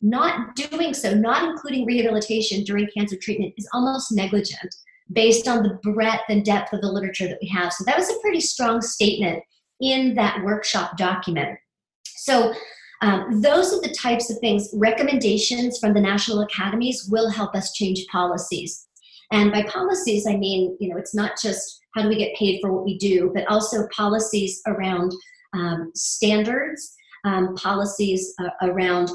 not 0.00 0.56
doing 0.56 0.94
so, 0.94 1.12
not 1.12 1.50
including 1.50 1.84
rehabilitation 1.84 2.64
during 2.64 2.88
cancer 2.96 3.16
treatment, 3.20 3.52
is 3.58 3.68
almost 3.74 4.10
negligent 4.10 4.74
based 5.10 5.48
on 5.48 5.62
the 5.62 5.78
breadth 5.82 6.24
and 6.28 6.44
depth 6.44 6.72
of 6.72 6.80
the 6.80 6.92
literature 6.92 7.28
that 7.28 7.38
we 7.40 7.48
have. 7.48 7.72
So 7.72 7.84
that 7.84 7.98
was 7.98 8.10
a 8.10 8.20
pretty 8.20 8.40
strong 8.40 8.80
statement 8.80 9.42
in 9.80 10.14
that 10.14 10.42
workshop 10.44 10.96
document. 10.96 11.58
So 12.04 12.54
Um, 13.02 13.42
those 13.42 13.72
are 13.72 13.80
the 13.80 13.92
types 13.94 14.30
of 14.30 14.38
things, 14.38 14.70
recommendations 14.74 15.80
from 15.80 15.92
the 15.92 16.00
national 16.00 16.42
academies 16.42 17.08
will 17.10 17.28
help 17.28 17.52
us 17.56 17.72
change 17.72 18.06
policies. 18.06 18.86
And 19.32 19.50
by 19.50 19.64
policies, 19.64 20.24
I 20.24 20.36
mean, 20.36 20.76
you 20.78 20.88
know, 20.88 20.98
it's 20.98 21.12
not 21.12 21.32
just 21.42 21.80
how 21.96 22.02
do 22.02 22.08
we 22.08 22.16
get 22.16 22.36
paid 22.36 22.60
for 22.60 22.72
what 22.72 22.84
we 22.84 22.96
do, 22.98 23.32
but 23.34 23.48
also 23.48 23.88
policies 23.88 24.62
around 24.68 25.12
um, 25.52 25.90
standards, 25.96 26.94
um, 27.24 27.56
policies 27.56 28.34
uh, 28.40 28.68
around 28.68 29.10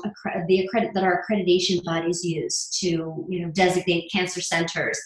the 0.50 0.66
accredit 0.66 0.92
that 0.94 1.06
our 1.06 1.24
accreditation 1.24 1.82
bodies 1.86 2.26
use 2.26 2.70
to, 2.82 3.26
you 3.30 3.40
know, 3.40 3.50
designate 3.54 4.12
cancer 4.12 4.42
centers. 4.42 5.00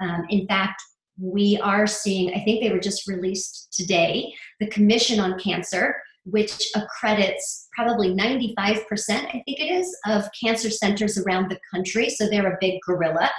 Um, 0.00 0.24
in 0.30 0.46
fact, 0.46 0.82
we 1.20 1.58
are 1.62 1.86
seeing, 1.86 2.34
I 2.34 2.42
think 2.44 2.62
they 2.62 2.72
were 2.72 2.80
just 2.80 3.06
released 3.06 3.72
today, 3.72 4.32
the 4.60 4.66
Commission 4.68 5.20
on 5.20 5.38
Cancer, 5.38 5.96
which 6.24 6.70
accredits 6.74 7.68
probably 7.76 8.10
95%, 8.14 8.84
I 9.10 9.42
think 9.44 9.60
it 9.60 9.70
is, 9.72 9.96
of 10.06 10.28
cancer 10.42 10.70
centers 10.70 11.18
around 11.18 11.50
the 11.50 11.58
country. 11.72 12.08
So 12.08 12.28
they're 12.28 12.52
a 12.52 12.58
big 12.60 12.80
gorilla. 12.86 13.30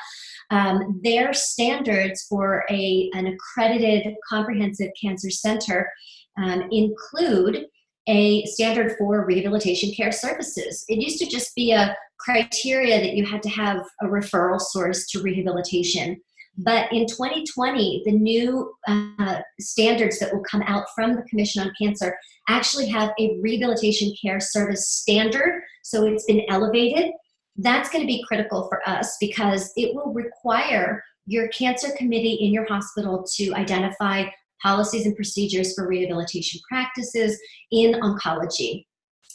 Um, 0.51 1.01
their 1.03 1.33
standards 1.33 2.25
for 2.29 2.65
a, 2.69 3.09
an 3.13 3.25
accredited 3.27 4.13
comprehensive 4.29 4.91
cancer 5.01 5.31
center 5.31 5.91
um, 6.37 6.69
include 6.71 7.65
a 8.07 8.45
standard 8.45 8.95
for 8.97 9.25
rehabilitation 9.25 9.91
care 9.95 10.11
services. 10.11 10.85
It 10.87 11.01
used 11.01 11.17
to 11.19 11.25
just 11.25 11.55
be 11.55 11.71
a 11.71 11.97
criteria 12.19 12.99
that 12.99 13.13
you 13.13 13.25
had 13.25 13.41
to 13.43 13.49
have 13.49 13.83
a 14.01 14.05
referral 14.05 14.61
source 14.61 15.07
to 15.07 15.21
rehabilitation. 15.21 16.21
But 16.57 16.91
in 16.93 17.05
2020, 17.05 18.03
the 18.05 18.11
new 18.11 18.73
uh, 18.87 19.41
standards 19.59 20.19
that 20.19 20.33
will 20.33 20.43
come 20.43 20.63
out 20.63 20.85
from 20.95 21.15
the 21.15 21.23
Commission 21.23 21.61
on 21.61 21.73
Cancer 21.79 22.17
actually 22.47 22.87
have 22.89 23.11
a 23.19 23.37
rehabilitation 23.41 24.13
care 24.21 24.39
service 24.39 24.89
standard. 24.89 25.61
So 25.83 26.05
it's 26.05 26.25
been 26.25 26.45
elevated. 26.49 27.11
That's 27.57 27.89
going 27.89 28.03
to 28.03 28.07
be 28.07 28.23
critical 28.27 28.67
for 28.69 28.87
us 28.87 29.17
because 29.19 29.71
it 29.75 29.93
will 29.93 30.13
require 30.13 31.03
your 31.25 31.47
cancer 31.49 31.89
committee 31.97 32.37
in 32.41 32.53
your 32.53 32.65
hospital 32.65 33.25
to 33.35 33.53
identify 33.53 34.25
policies 34.61 35.05
and 35.05 35.15
procedures 35.15 35.73
for 35.73 35.87
rehabilitation 35.87 36.61
practices 36.67 37.39
in 37.71 37.93
oncology. 37.95 38.85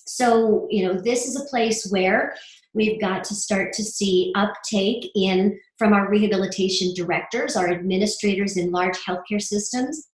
So, 0.06 0.66
you 0.70 0.86
know, 0.86 0.94
this 0.94 1.26
is 1.26 1.40
a 1.40 1.44
place 1.44 1.88
where 1.90 2.34
we've 2.74 3.00
got 3.00 3.24
to 3.24 3.34
start 3.34 3.72
to 3.74 3.84
see 3.84 4.32
uptake 4.36 5.10
in 5.14 5.58
from 5.78 5.92
our 5.92 6.08
rehabilitation 6.08 6.94
directors, 6.94 7.56
our 7.56 7.70
administrators 7.70 8.56
in 8.56 8.70
large 8.70 8.96
healthcare 8.98 9.42
systems, 9.42 10.08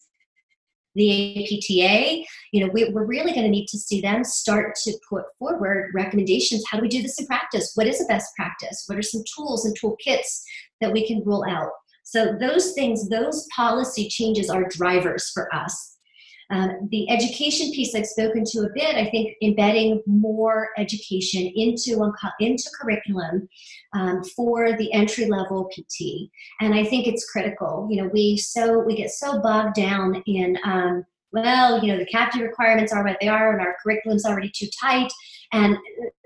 the 0.97 1.45
APTA, 1.45 2.25
you 2.53 2.65
know, 2.65 2.71
we, 2.73 2.85
are 2.85 3.05
really 3.05 3.33
going 3.33 3.45
to 3.45 3.51
need 3.51 3.67
to 3.67 3.79
see 3.79 4.01
them 4.01 4.25
start 4.25 4.75
to 4.85 4.95
put 5.09 5.25
forward 5.39 5.93
recommendations. 5.95 6.65
How 6.69 6.79
do 6.79 6.83
we 6.83 6.89
do 6.89 7.03
this 7.03 7.21
in 7.21 7.27
practice? 7.27 7.73
What 7.75 7.87
is 7.87 8.01
a 8.01 8.07
best 8.07 8.35
practice? 8.35 8.85
What 8.87 8.99
are 8.99 9.03
some 9.03 9.23
tools 9.37 9.67
and 9.67 9.79
toolkits 9.79 10.43
that 10.81 10.93
we 10.93 11.07
can 11.07 11.23
roll 11.25 11.45
out? 11.47 11.71
So 12.03 12.37
those 12.41 12.73
things, 12.73 13.09
those 13.11 13.47
policy 13.55 14.09
changes 14.09 14.49
are 14.49 14.69
drivers 14.71 15.31
for 15.35 15.55
us. 15.55 15.96
Um, 16.51 16.89
the 16.91 17.11
education 17.11 17.73
piece 17.73 17.95
I've 17.95 18.07
spoken 18.07 18.45
to 18.47 18.61
a 18.61 18.73
bit, 18.75 18.95
I 18.95 19.11
think 19.11 19.37
embedding 19.43 20.03
more 20.07 20.69
education 20.79 21.51
into, 21.55 22.13
into 22.41 22.71
curriculum 22.81 23.49
um, 23.95 24.23
for 24.23 24.77
the 24.77 24.93
entry 24.93 25.27
level 25.27 25.69
PT. 25.75 26.31
And 26.61 26.75
I 26.75 26.85
think 26.85 27.07
it's 27.07 27.29
critical. 27.31 27.89
You 27.91 28.03
know, 28.03 28.11
we 28.13 28.37
so 28.37 28.79
we 28.79 28.97
get 28.97 29.11
so 29.11 29.41
bogged 29.41 29.75
down 29.75 30.23
in 30.27 30.57
um, 30.65 31.05
well, 31.33 31.83
you 31.83 31.93
know, 31.93 31.99
the 31.99 32.07
CAPTE 32.07 32.41
requirements 32.41 32.93
are 32.93 33.05
what 33.05 33.19
they 33.21 33.29
are, 33.29 33.53
and 33.53 33.61
our 33.61 33.77
curriculum's 33.83 34.25
already 34.25 34.51
too 34.55 34.69
tight. 34.81 35.13
And 35.53 35.77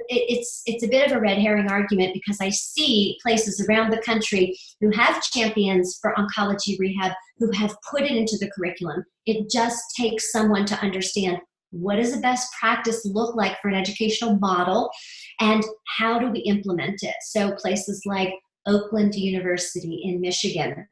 it's 0.08 0.62
it's 0.66 0.82
a 0.82 0.88
bit 0.88 1.06
of 1.06 1.16
a 1.16 1.20
red 1.20 1.38
herring 1.38 1.70
argument 1.70 2.14
because 2.14 2.38
I 2.40 2.50
see 2.50 3.18
places 3.22 3.64
around 3.66 3.90
the 3.90 4.02
country 4.02 4.58
who 4.80 4.90
have 4.90 5.22
champions 5.22 5.98
for 6.00 6.14
oncology 6.14 6.78
rehab 6.78 7.12
who 7.38 7.50
have 7.52 7.74
put 7.90 8.02
it 8.02 8.12
into 8.12 8.36
the 8.38 8.50
curriculum. 8.50 9.04
It 9.30 9.50
just 9.50 9.82
takes 9.96 10.32
someone 10.32 10.64
to 10.66 10.80
understand 10.80 11.38
what 11.70 11.96
does 11.96 12.12
a 12.12 12.20
best 12.20 12.52
practice 12.58 13.04
look 13.04 13.36
like 13.36 13.56
for 13.60 13.68
an 13.68 13.74
educational 13.74 14.36
model 14.38 14.90
and 15.40 15.64
how 15.98 16.18
do 16.18 16.30
we 16.30 16.40
implement 16.40 17.02
it. 17.02 17.14
So 17.22 17.52
places 17.52 18.02
like 18.06 18.34
Oakland 18.66 19.14
University 19.14 20.02
in 20.04 20.20
Michigan 20.20 20.86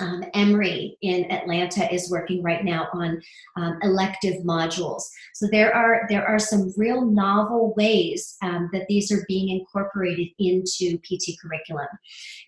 um, 0.00 0.24
Emory 0.34 0.96
in 1.02 1.30
Atlanta 1.30 1.92
is 1.92 2.10
working 2.10 2.42
right 2.42 2.64
now 2.64 2.88
on 2.92 3.20
um, 3.56 3.78
elective 3.82 4.42
modules. 4.42 5.02
So 5.34 5.46
there 5.50 5.74
are 5.74 6.06
there 6.08 6.26
are 6.26 6.38
some 6.38 6.72
real 6.76 7.04
novel 7.04 7.74
ways 7.76 8.36
um, 8.42 8.70
that 8.72 8.86
these 8.88 9.12
are 9.12 9.24
being 9.28 9.48
incorporated 9.50 10.28
into 10.38 10.98
PT 10.98 11.38
curriculum. 11.40 11.88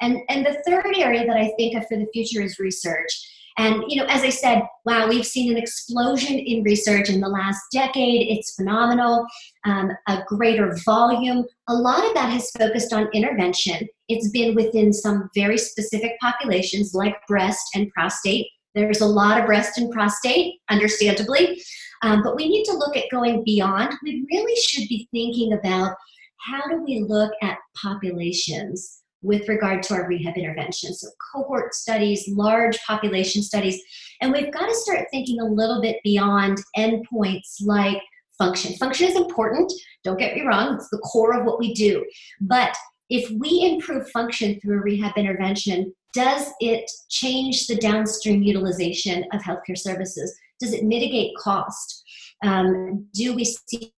And 0.01 0.19
and 0.29 0.45
the 0.45 0.63
third 0.67 0.97
area 0.97 1.27
that 1.27 1.37
I 1.37 1.53
think 1.57 1.77
of 1.77 1.87
for 1.87 1.97
the 1.97 2.09
future 2.13 2.43
is 2.43 2.59
research. 2.59 3.13
And, 3.57 3.85
you 3.87 4.01
know, 4.01 4.07
as 4.09 4.23
I 4.23 4.31
said, 4.31 4.63
wow, 4.85 5.09
we've 5.09 5.27
seen 5.27 5.53
an 5.53 5.57
explosion 5.57 6.39
in 6.39 6.65
research 6.65 7.09
in 7.09 7.21
the 7.21 7.29
last 7.29 7.61
decade. 7.73 8.37
It's 8.37 8.55
phenomenal, 8.55 9.25
um, 9.65 9.93
a 10.09 10.23
greater 10.27 10.77
volume. 10.85 11.45
A 11.69 11.75
lot 11.75 12.05
of 12.05 12.15
that 12.15 12.31
has 12.31 12.51
focused 12.59 12.93
on 12.93 13.09
intervention. 13.15 13.87
It's 14.09 14.31
been 14.31 14.57
within 14.57 14.93
some 14.93 15.31
very 15.37 15.57
specific 15.57 16.13
populations 16.21 16.95
like 16.95 17.15
breast 17.29 17.65
and 17.77 17.89
prostate. 17.91 18.49
There's 18.75 19.03
a 19.03 19.07
lot 19.07 19.39
of 19.39 19.47
breast 19.47 19.79
and 19.79 19.93
prostate, 19.93 20.55
understandably. 20.69 21.63
Um, 22.03 22.23
but 22.25 22.35
we 22.35 22.49
need 22.49 22.65
to 22.65 22.77
look 22.77 22.97
at 22.97 23.11
going 23.13 23.45
beyond. 23.45 23.95
We 24.03 24.27
really 24.33 24.61
should 24.61 24.89
be 24.89 25.09
thinking 25.13 25.53
about 25.53 25.95
how 26.39 26.67
do 26.69 26.83
we 26.83 27.05
look 27.09 27.33
at 27.41 27.59
populations 27.81 29.04
with 29.25 29.49
regard 29.49 29.83
to 29.85 29.95
our 29.95 30.07
rehab 30.07 30.37
interventions. 30.37 31.01
So, 31.01 31.09
cohort 31.33 31.75
studies, 31.75 32.29
large 32.29 32.79
population 32.85 33.43
studies, 33.43 33.83
and 34.21 34.33
we've 34.33 34.53
got 34.53 34.67
to 34.67 34.75
start 34.75 35.07
thinking 35.11 35.41
a 35.41 35.45
little 35.45 35.81
bit 35.81 35.97
beyond 36.05 36.59
endpoints 36.77 37.57
like 37.63 38.01
function. 38.39 38.75
Function 38.75 39.09
is 39.09 39.17
important, 39.17 39.73
don't 40.03 40.19
get 40.19 40.35
me 40.35 40.43
wrong, 40.43 40.75
it's 40.75 40.91
the 40.91 40.99
core 40.99 41.39
of 41.39 41.47
what 41.47 41.59
we 41.59 41.73
do. 41.75 42.05
But 42.41 42.77
if 43.11 43.31
we 43.31 43.73
improve 43.73 44.09
function 44.11 44.61
through 44.61 44.79
a 44.79 44.83
rehab 44.83 45.17
intervention, 45.17 45.93
does 46.13 46.49
it 46.61 46.91
change 47.11 47.67
the 47.67 47.77
downstream 47.77 48.43
utilization 48.43 49.25
of 49.33 49.43
healthcare 49.43 49.77
services? 49.77 50.37
Does 50.61 50.73
it 50.73 50.85
mitigate 50.85 51.37
cost? 51.37 52.05
Um, 52.43 53.07
do 53.13 53.35
we 53.35 53.45
see 53.45 53.93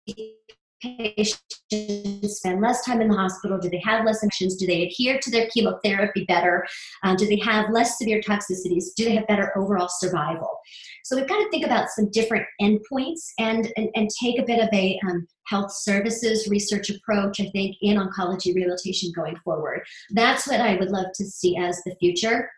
patients 0.81 2.37
spend 2.37 2.61
less 2.61 2.83
time 2.85 3.01
in 3.01 3.07
the 3.07 3.15
hospital? 3.15 3.57
Do 3.57 3.69
they 3.69 3.81
have 3.83 4.05
less 4.05 4.23
infections? 4.23 4.55
Do 4.55 4.65
they 4.65 4.83
adhere 4.83 5.19
to 5.19 5.31
their 5.31 5.47
chemotherapy 5.47 6.25
better? 6.27 6.65
Um, 7.03 7.15
do 7.15 7.27
they 7.27 7.39
have 7.39 7.69
less 7.69 7.97
severe 7.97 8.21
toxicities? 8.21 8.85
Do 8.95 9.05
they 9.05 9.15
have 9.15 9.27
better 9.27 9.57
overall 9.57 9.89
survival? 9.89 10.59
So 11.03 11.15
we've 11.15 11.27
got 11.27 11.37
to 11.37 11.49
think 11.49 11.65
about 11.65 11.89
some 11.89 12.09
different 12.11 12.45
endpoints 12.61 13.31
and, 13.39 13.71
and, 13.77 13.89
and 13.95 14.09
take 14.21 14.39
a 14.39 14.45
bit 14.45 14.59
of 14.59 14.69
a 14.73 14.99
um, 15.07 15.27
health 15.47 15.71
services 15.71 16.47
research 16.47 16.89
approach, 16.89 17.39
I 17.39 17.49
think, 17.51 17.75
in 17.81 17.97
oncology 17.97 18.55
rehabilitation 18.55 19.11
going 19.15 19.35
forward. 19.43 19.83
That's 20.11 20.47
what 20.47 20.61
I 20.61 20.75
would 20.75 20.89
love 20.89 21.07
to 21.15 21.25
see 21.25 21.57
as 21.57 21.81
the 21.85 21.95
future 21.99 22.49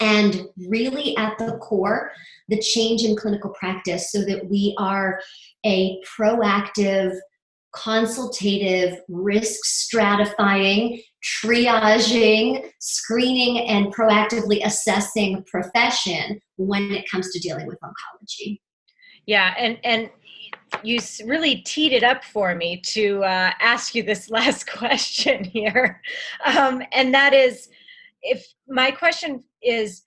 and 0.00 0.42
really 0.68 1.16
at 1.16 1.38
the 1.38 1.56
core 1.58 2.10
the 2.48 2.60
change 2.60 3.02
in 3.02 3.16
clinical 3.16 3.50
practice 3.50 4.12
so 4.12 4.24
that 4.24 4.48
we 4.48 4.74
are 4.78 5.20
a 5.64 6.00
proactive 6.02 7.16
consultative, 7.76 9.00
risk 9.08 9.60
stratifying, 9.64 11.02
triaging, 11.22 12.70
screening, 12.80 13.68
and 13.68 13.94
proactively 13.94 14.64
assessing 14.64 15.44
profession 15.44 16.40
when 16.56 16.90
it 16.92 17.08
comes 17.10 17.30
to 17.32 17.38
dealing 17.38 17.66
with 17.66 17.78
oncology. 17.80 18.60
Yeah, 19.26 19.54
and 19.58 19.78
and 19.84 20.10
you 20.82 20.98
really 21.24 21.56
teed 21.56 21.92
it 21.92 22.02
up 22.02 22.24
for 22.24 22.54
me 22.54 22.80
to 22.86 23.22
uh, 23.24 23.52
ask 23.60 23.94
you 23.94 24.02
this 24.02 24.30
last 24.30 24.70
question 24.70 25.44
here, 25.44 26.00
um, 26.44 26.82
and 26.92 27.12
that 27.14 27.34
is, 27.34 27.68
if 28.22 28.46
my 28.68 28.90
question 28.90 29.42
is, 29.62 30.02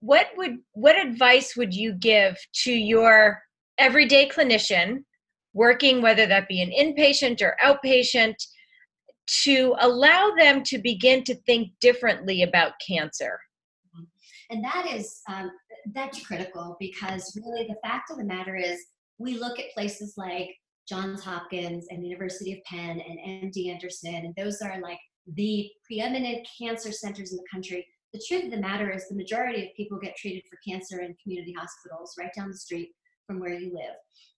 what 0.00 0.28
would 0.36 0.58
what 0.72 0.96
advice 0.96 1.56
would 1.56 1.74
you 1.74 1.92
give 1.92 2.36
to 2.64 2.72
your 2.72 3.42
everyday 3.78 4.28
clinician 4.28 5.04
working, 5.56 6.02
whether 6.02 6.26
that 6.26 6.48
be 6.48 6.62
an 6.62 6.70
inpatient 6.70 7.40
or 7.40 7.56
outpatient, 7.64 8.36
to 9.44 9.74
allow 9.80 10.32
them 10.38 10.62
to 10.62 10.78
begin 10.78 11.24
to 11.24 11.34
think 11.34 11.72
differently 11.80 12.42
about 12.42 12.72
cancer. 12.86 13.40
And 14.50 14.62
that 14.62 14.86
is 14.94 15.20
um, 15.28 15.50
that's 15.94 16.24
critical 16.24 16.76
because 16.78 17.36
really 17.44 17.66
the 17.66 17.80
fact 17.82 18.10
of 18.10 18.18
the 18.18 18.24
matter 18.24 18.54
is 18.54 18.78
we 19.18 19.38
look 19.38 19.58
at 19.58 19.72
places 19.74 20.14
like 20.16 20.50
Johns 20.88 21.24
Hopkins 21.24 21.86
and 21.90 22.06
University 22.06 22.52
of 22.52 22.62
Penn 22.64 23.00
and 23.00 23.18
MD 23.52 23.72
Anderson, 23.72 24.14
and 24.14 24.34
those 24.36 24.60
are 24.62 24.80
like 24.80 25.00
the 25.34 25.68
preeminent 25.84 26.46
cancer 26.60 26.92
centers 26.92 27.32
in 27.32 27.38
the 27.38 27.44
country. 27.52 27.84
The 28.12 28.22
truth 28.28 28.44
of 28.44 28.50
the 28.52 28.58
matter 28.58 28.90
is 28.92 29.08
the 29.08 29.16
majority 29.16 29.64
of 29.64 29.74
people 29.76 29.98
get 29.98 30.16
treated 30.16 30.44
for 30.48 30.58
cancer 30.66 31.00
in 31.00 31.16
community 31.20 31.54
hospitals 31.58 32.14
right 32.18 32.30
down 32.36 32.50
the 32.50 32.56
street 32.56 32.90
from 33.26 33.40
where 33.40 33.54
you 33.54 33.74
live 33.74 33.94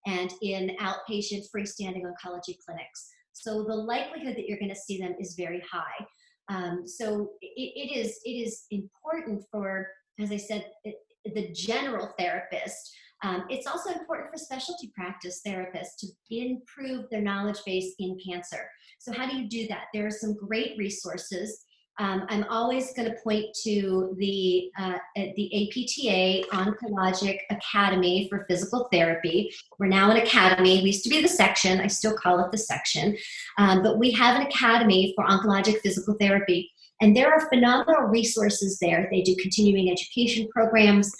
and 0.07 0.32
in 0.43 0.76
outpatient 0.80 1.45
freestanding 1.55 2.03
oncology 2.03 2.57
clinics. 2.64 3.09
So 3.32 3.64
the 3.64 3.74
likelihood 3.74 4.36
that 4.36 4.49
you're 4.49 4.59
going 4.59 4.70
to 4.70 4.76
see 4.76 4.99
them 4.99 5.14
is 5.20 5.34
very 5.34 5.62
high. 5.70 6.07
Um, 6.51 6.86
so 6.86 7.30
it, 7.43 7.72
it 7.76 7.99
is 7.99 8.18
it 8.24 8.30
is 8.30 8.64
important 8.70 9.45
for, 9.51 9.86
as 10.18 10.32
I 10.32 10.36
said, 10.39 10.66
it, 10.84 10.97
the 11.34 11.53
general 11.53 12.14
therapist. 12.18 12.97
Um, 13.24 13.45
it's 13.51 13.66
also 13.66 13.91
important 13.91 14.30
for 14.32 14.39
specialty 14.39 14.93
practice 14.95 15.41
therapists 15.47 15.99
to 16.01 16.07
improve 16.30 17.07
their 17.11 17.20
knowledge 17.20 17.59
base 17.66 17.95
in 17.99 18.16
cancer. 18.24 18.68
So 19.01 19.12
how 19.12 19.28
do 19.28 19.36
you 19.36 19.49
do 19.49 19.66
that? 19.68 19.86
There 19.93 20.07
are 20.07 20.11
some 20.11 20.34
great 20.34 20.78
resources. 20.78 21.64
Um, 22.01 22.26
I'm 22.28 22.44
always 22.44 22.92
going 22.92 23.11
to 23.11 23.16
point 23.24 23.46
to 23.64 24.14
the 24.18 24.70
uh, 24.78 24.99
the 25.16 25.68
APTA 25.68 26.49
Oncologic 26.55 27.38
Academy 27.51 28.28
for 28.28 28.46
Physical 28.49 28.88
Therapy. 28.92 29.53
We're 29.78 29.88
now 29.88 30.11
an 30.11 30.18
academy. 30.18 30.80
We 30.82 30.88
used 30.88 31.03
to 31.05 31.11
be 31.11 31.20
the 31.20 31.28
section. 31.28 31.80
I 31.80 31.88
still 31.88 32.16
call 32.16 32.38
it 32.44 32.53
the 32.53 32.59
section, 32.59 33.16
um, 33.59 33.82
but 33.82 33.99
we 33.99 34.12
have 34.12 34.40
an 34.40 34.46
academy 34.46 35.12
for 35.16 35.26
oncologic 35.26 35.80
physical 35.80 36.14
therapy. 36.20 36.70
And 37.01 37.16
there 37.16 37.32
are 37.32 37.49
phenomenal 37.49 38.03
resources 38.03 38.78
there. 38.80 39.09
They 39.11 39.22
do 39.22 39.34
continuing 39.36 39.90
education 39.90 40.49
programs. 40.49 41.12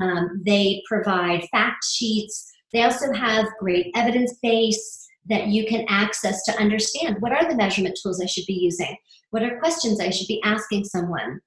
Um, 0.00 0.42
they 0.44 0.82
provide 0.86 1.46
fact 1.50 1.84
sheets. 1.84 2.50
They 2.72 2.82
also 2.82 3.12
have 3.12 3.46
great 3.58 3.90
evidence 3.94 4.34
base 4.42 5.05
that 5.28 5.48
you 5.48 5.66
can 5.66 5.84
access 5.88 6.42
to 6.44 6.58
understand 6.58 7.16
what 7.20 7.32
are 7.32 7.48
the 7.48 7.56
measurement 7.56 7.98
tools 8.00 8.20
I 8.20 8.26
should 8.26 8.46
be 8.46 8.54
using? 8.54 8.96
What 9.30 9.42
are 9.42 9.58
questions 9.58 10.00
I 10.00 10.10
should 10.10 10.28
be 10.28 10.42
asking 10.44 10.84
someone? 10.84 11.40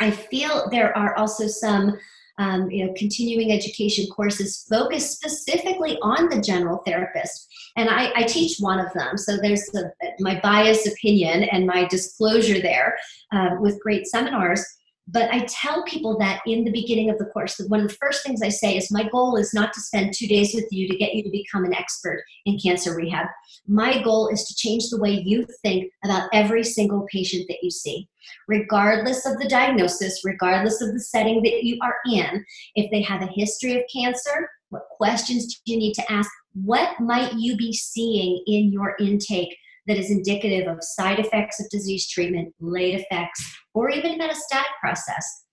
I 0.00 0.10
feel 0.10 0.68
there 0.70 0.96
are 0.96 1.16
also 1.16 1.46
some 1.46 1.98
um, 2.38 2.70
you 2.70 2.86
know, 2.86 2.92
continuing 2.96 3.52
education 3.52 4.06
courses 4.10 4.66
focused 4.68 5.12
specifically 5.12 5.98
on 6.02 6.28
the 6.28 6.40
general 6.40 6.82
therapist. 6.86 7.48
And 7.76 7.88
I, 7.88 8.10
I 8.16 8.22
teach 8.22 8.58
one 8.58 8.80
of 8.80 8.92
them. 8.94 9.18
So 9.18 9.36
there's 9.36 9.66
the, 9.66 9.92
my 10.18 10.40
bias 10.40 10.86
opinion 10.86 11.44
and 11.44 11.66
my 11.66 11.86
disclosure 11.88 12.60
there 12.60 12.96
uh, 13.32 13.56
with 13.60 13.80
great 13.80 14.06
seminars. 14.06 14.64
But 15.12 15.30
I 15.30 15.46
tell 15.46 15.84
people 15.84 16.18
that 16.18 16.40
in 16.46 16.64
the 16.64 16.72
beginning 16.72 17.10
of 17.10 17.18
the 17.18 17.26
course, 17.26 17.56
that 17.56 17.68
one 17.68 17.80
of 17.80 17.88
the 17.88 17.96
first 17.96 18.24
things 18.24 18.40
I 18.40 18.48
say 18.48 18.76
is 18.76 18.90
my 18.90 19.08
goal 19.10 19.36
is 19.36 19.52
not 19.52 19.72
to 19.74 19.80
spend 19.80 20.14
two 20.14 20.26
days 20.26 20.54
with 20.54 20.66
you 20.70 20.88
to 20.88 20.96
get 20.96 21.14
you 21.14 21.22
to 21.22 21.30
become 21.30 21.64
an 21.64 21.74
expert 21.74 22.24
in 22.46 22.58
cancer 22.58 22.94
rehab. 22.94 23.26
My 23.66 24.02
goal 24.02 24.28
is 24.28 24.44
to 24.44 24.54
change 24.54 24.88
the 24.88 24.98
way 24.98 25.10
you 25.10 25.46
think 25.62 25.92
about 26.02 26.30
every 26.32 26.64
single 26.64 27.06
patient 27.12 27.44
that 27.48 27.58
you 27.62 27.70
see, 27.70 28.08
regardless 28.48 29.26
of 29.26 29.38
the 29.38 29.48
diagnosis, 29.48 30.22
regardless 30.24 30.80
of 30.80 30.94
the 30.94 31.00
setting 31.00 31.42
that 31.42 31.62
you 31.62 31.78
are 31.82 31.96
in. 32.10 32.44
If 32.74 32.90
they 32.90 33.02
have 33.02 33.20
a 33.20 33.32
history 33.34 33.76
of 33.76 33.82
cancer, 33.94 34.48
what 34.70 34.88
questions 34.96 35.60
do 35.66 35.72
you 35.72 35.78
need 35.78 35.92
to 35.94 36.12
ask? 36.12 36.30
What 36.54 36.98
might 36.98 37.34
you 37.34 37.56
be 37.58 37.74
seeing 37.74 38.42
in 38.46 38.72
your 38.72 38.96
intake 38.98 39.54
that 39.86 39.98
is 39.98 40.10
indicative 40.10 40.68
of 40.68 40.82
side 40.82 41.18
effects 41.18 41.60
of 41.60 41.68
disease 41.70 42.08
treatment, 42.08 42.54
late 42.60 42.94
effects, 42.94 43.56
or 43.74 43.90
even 43.90 44.18
metastatic 44.18 44.70
process. 44.80 45.44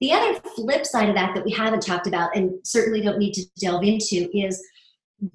The 0.00 0.12
other 0.12 0.40
flip 0.56 0.84
side 0.84 1.08
of 1.08 1.14
that 1.14 1.34
that 1.34 1.44
we 1.44 1.52
haven't 1.52 1.86
talked 1.86 2.06
about 2.06 2.36
and 2.36 2.52
certainly 2.64 3.00
don't 3.00 3.18
need 3.18 3.34
to 3.34 3.46
delve 3.60 3.84
into 3.84 4.28
is 4.36 4.62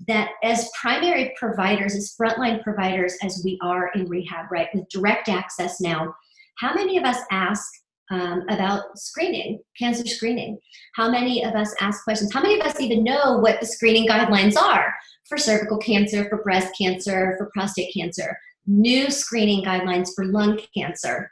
that 0.08 0.32
as 0.44 0.70
primary 0.80 1.34
providers, 1.38 1.96
as 1.96 2.14
frontline 2.20 2.62
providers, 2.62 3.16
as 3.24 3.42
we 3.46 3.58
are 3.62 3.92
in 3.96 4.06
rehab, 4.06 4.52
right, 4.52 4.68
with 4.74 4.90
direct 4.90 5.30
access 5.30 5.80
now, 5.80 6.14
how 6.58 6.74
many 6.74 6.98
of 6.98 7.06
us 7.06 7.18
ask 7.32 7.66
um, 8.10 8.44
about 8.50 8.98
screening, 8.98 9.60
cancer 9.78 10.06
screening? 10.06 10.58
How 10.96 11.10
many 11.10 11.44
of 11.44 11.56
us 11.56 11.74
ask 11.82 12.04
questions? 12.04 12.34
How 12.34 12.42
many 12.42 12.60
of 12.60 12.66
us 12.66 12.80
even 12.80 13.04
know 13.04 13.38
what 13.38 13.60
the 13.60 13.66
screening 13.66 14.08
guidelines 14.08 14.56
are 14.58 14.94
for 15.28 15.38
cervical 15.38 15.78
cancer, 15.78 16.28
for 16.30 16.44
breast 16.44 16.74
cancer, 16.80 17.36
for 17.38 17.50
prostate 17.54 17.94
cancer? 17.94 18.38
New 18.66 19.10
screening 19.10 19.64
guidelines 19.64 20.10
for 20.16 20.26
lung 20.26 20.60
cancer. 20.76 21.32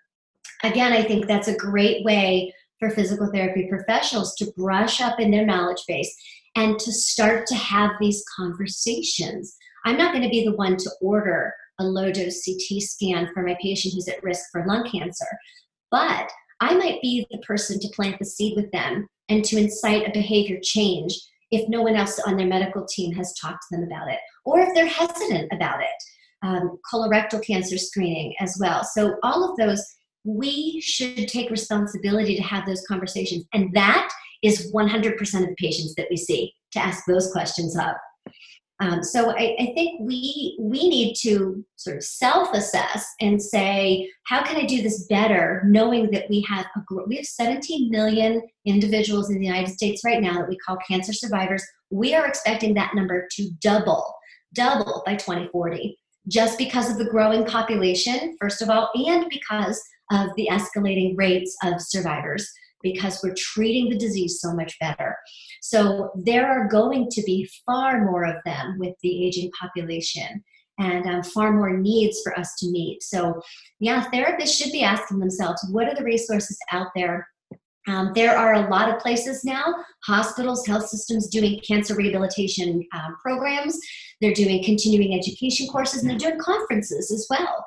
Again, 0.64 0.94
I 0.94 1.04
think 1.04 1.28
that's 1.28 1.48
a 1.48 1.58
great 1.58 2.04
way 2.04 2.54
for 2.80 2.90
physical 2.90 3.32
therapy 3.32 3.68
professionals 3.70 4.36
to 4.36 4.52
brush 4.58 5.02
up 5.02 5.20
in 5.20 5.32
their 5.32 5.46
knowledge 5.46 5.84
base 5.88 6.16
and 6.56 6.80
to 6.80 6.92
start 6.92 7.46
to 7.48 7.56
have 7.56 7.92
these 8.00 8.24
conversations. 8.36 9.56
I'm 9.86 9.98
not 9.98 10.12
going 10.12 10.24
to 10.24 10.30
be 10.30 10.46
the 10.46 10.56
one 10.56 10.78
to 10.78 10.92
order 11.02 11.54
a 11.80 11.84
low 11.84 12.12
dose 12.12 12.44
CT 12.46 12.82
scan 12.82 13.30
for 13.34 13.44
my 13.44 13.58
patient 13.62 13.94
who's 13.94 14.08
at 14.08 14.24
risk 14.24 14.46
for 14.52 14.66
lung 14.66 14.90
cancer, 14.90 15.26
but 15.92 16.32
I 16.60 16.76
might 16.76 17.02
be 17.02 17.26
the 17.32 17.40
person 17.40 17.80
to 17.80 17.90
plant 17.90 18.20
the 18.20 18.26
seed 18.26 18.56
with 18.56 18.72
them 18.72 19.08
and 19.30 19.44
to 19.46 19.58
incite 19.58 20.08
a 20.08 20.12
behavior 20.12 20.60
change 20.62 21.20
if 21.52 21.68
no 21.70 21.82
one 21.82 21.96
else 21.96 22.20
on 22.20 22.38
their 22.38 22.48
medical 22.48 22.86
team 22.86 23.14
has 23.14 23.34
talked 23.40 23.64
to 23.70 23.76
them 23.76 23.86
about 23.86 24.10
it, 24.10 24.20
or 24.46 24.60
if 24.60 24.74
they're 24.74 24.88
hesitant 24.88 25.52
about 25.52 25.82
it. 25.82 26.04
Um, 26.44 26.78
colorectal 26.94 27.44
cancer 27.44 27.78
screening 27.78 28.36
as 28.40 28.58
well. 28.60 28.84
So, 28.84 29.16
all 29.24 29.50
of 29.50 29.58
those, 29.58 29.84
we 30.26 30.80
should 30.80 31.28
take 31.28 31.50
responsibility 31.50 32.36
to 32.36 32.44
have 32.44 32.66
those 32.68 32.86
conversations. 32.88 33.46
And 33.54 33.74
that 33.74 34.10
is 34.44 34.72
100% 34.72 35.14
of 35.42 35.48
the 35.48 35.56
patients 35.58 35.96
that 35.96 36.08
we 36.10 36.18
see 36.18 36.54
to 36.74 36.80
ask 36.80 37.04
those 37.08 37.32
questions 37.32 37.76
of. 37.78 37.96
Um, 38.82 39.04
so 39.04 39.32
I, 39.32 39.56
I, 39.58 39.72
think 39.74 40.02
we 40.02 40.58
we 40.60 40.90
need 40.90 41.16
to 41.22 41.64
sort 41.78 41.96
of 41.96 42.04
self-assess 42.04 43.08
and 43.22 43.42
say, 43.42 44.12
how 44.26 44.44
can 44.44 44.58
I 44.58 44.66
do 44.66 44.82
this 44.82 45.06
better? 45.06 45.64
Knowing 45.66 46.12
that 46.12 46.30
we 46.30 46.46
have 46.50 46.66
a, 46.76 47.08
we 47.08 47.16
have 47.16 47.26
17 47.26 47.90
million 47.90 48.42
individuals 48.66 49.30
in 49.30 49.40
the 49.40 49.46
United 49.46 49.72
States 49.72 50.04
right 50.04 50.22
now 50.22 50.34
that 50.34 50.50
we 50.50 50.58
call 50.58 50.78
cancer 50.86 51.14
survivors. 51.14 51.64
We 51.90 52.16
are 52.16 52.28
expecting 52.28 52.74
that 52.74 52.96
number 52.96 53.30
to 53.38 53.50
double, 53.62 54.14
double 54.54 55.04
by 55.06 55.16
2040, 55.16 55.98
just 56.28 56.58
because 56.58 56.92
of 56.92 56.98
the 56.98 57.10
growing 57.10 57.46
population, 57.46 58.36
first 58.42 58.62
of 58.62 58.70
all, 58.70 58.90
and 58.96 59.26
because 59.30 59.82
of 60.12 60.32
the 60.36 60.50
escalating 60.52 61.14
rates 61.16 61.56
of 61.64 61.82
survivors 61.82 62.52
because 62.86 63.20
we're 63.22 63.36
treating 63.38 63.90
the 63.90 63.98
disease 63.98 64.40
so 64.40 64.54
much 64.54 64.78
better. 64.80 65.18
So 65.62 66.12
there 66.16 66.48
are 66.48 66.68
going 66.68 67.10
to 67.10 67.22
be 67.24 67.50
far 67.66 68.06
more 68.06 68.24
of 68.24 68.38
them 68.46 68.78
with 68.80 68.94
the 69.02 69.26
aging 69.26 69.52
population 69.60 70.44
and 70.78 71.06
um, 71.08 71.24
far 71.24 71.52
more 71.52 71.76
needs 71.78 72.22
for 72.22 72.38
us 72.38 72.54
to 72.60 72.70
meet. 72.70 73.02
So, 73.02 73.42
yeah, 73.80 74.06
therapists 74.14 74.58
should 74.58 74.72
be 74.72 74.84
asking 74.84 75.20
themselves 75.20 75.66
what 75.72 75.88
are 75.88 75.96
the 75.96 76.04
resources 76.04 76.58
out 76.72 76.88
there 76.96 77.28
um, 77.88 78.12
there 78.16 78.36
are 78.36 78.54
a 78.54 78.70
lot 78.70 78.90
of 78.90 79.00
places 79.00 79.44
now, 79.44 79.64
hospitals, 80.06 80.66
health 80.66 80.88
systems 80.88 81.28
doing 81.28 81.60
cancer 81.68 81.96
rehabilitation 81.96 82.84
um, 82.94 83.16
programs. 83.22 83.78
They're 84.22 84.34
doing 84.34 84.64
continuing 84.64 85.18
education 85.18 85.68
courses 85.68 86.02
and 86.02 86.10
they're 86.10 86.18
doing 86.18 86.40
conferences 86.40 87.12
as 87.12 87.28
well. 87.30 87.64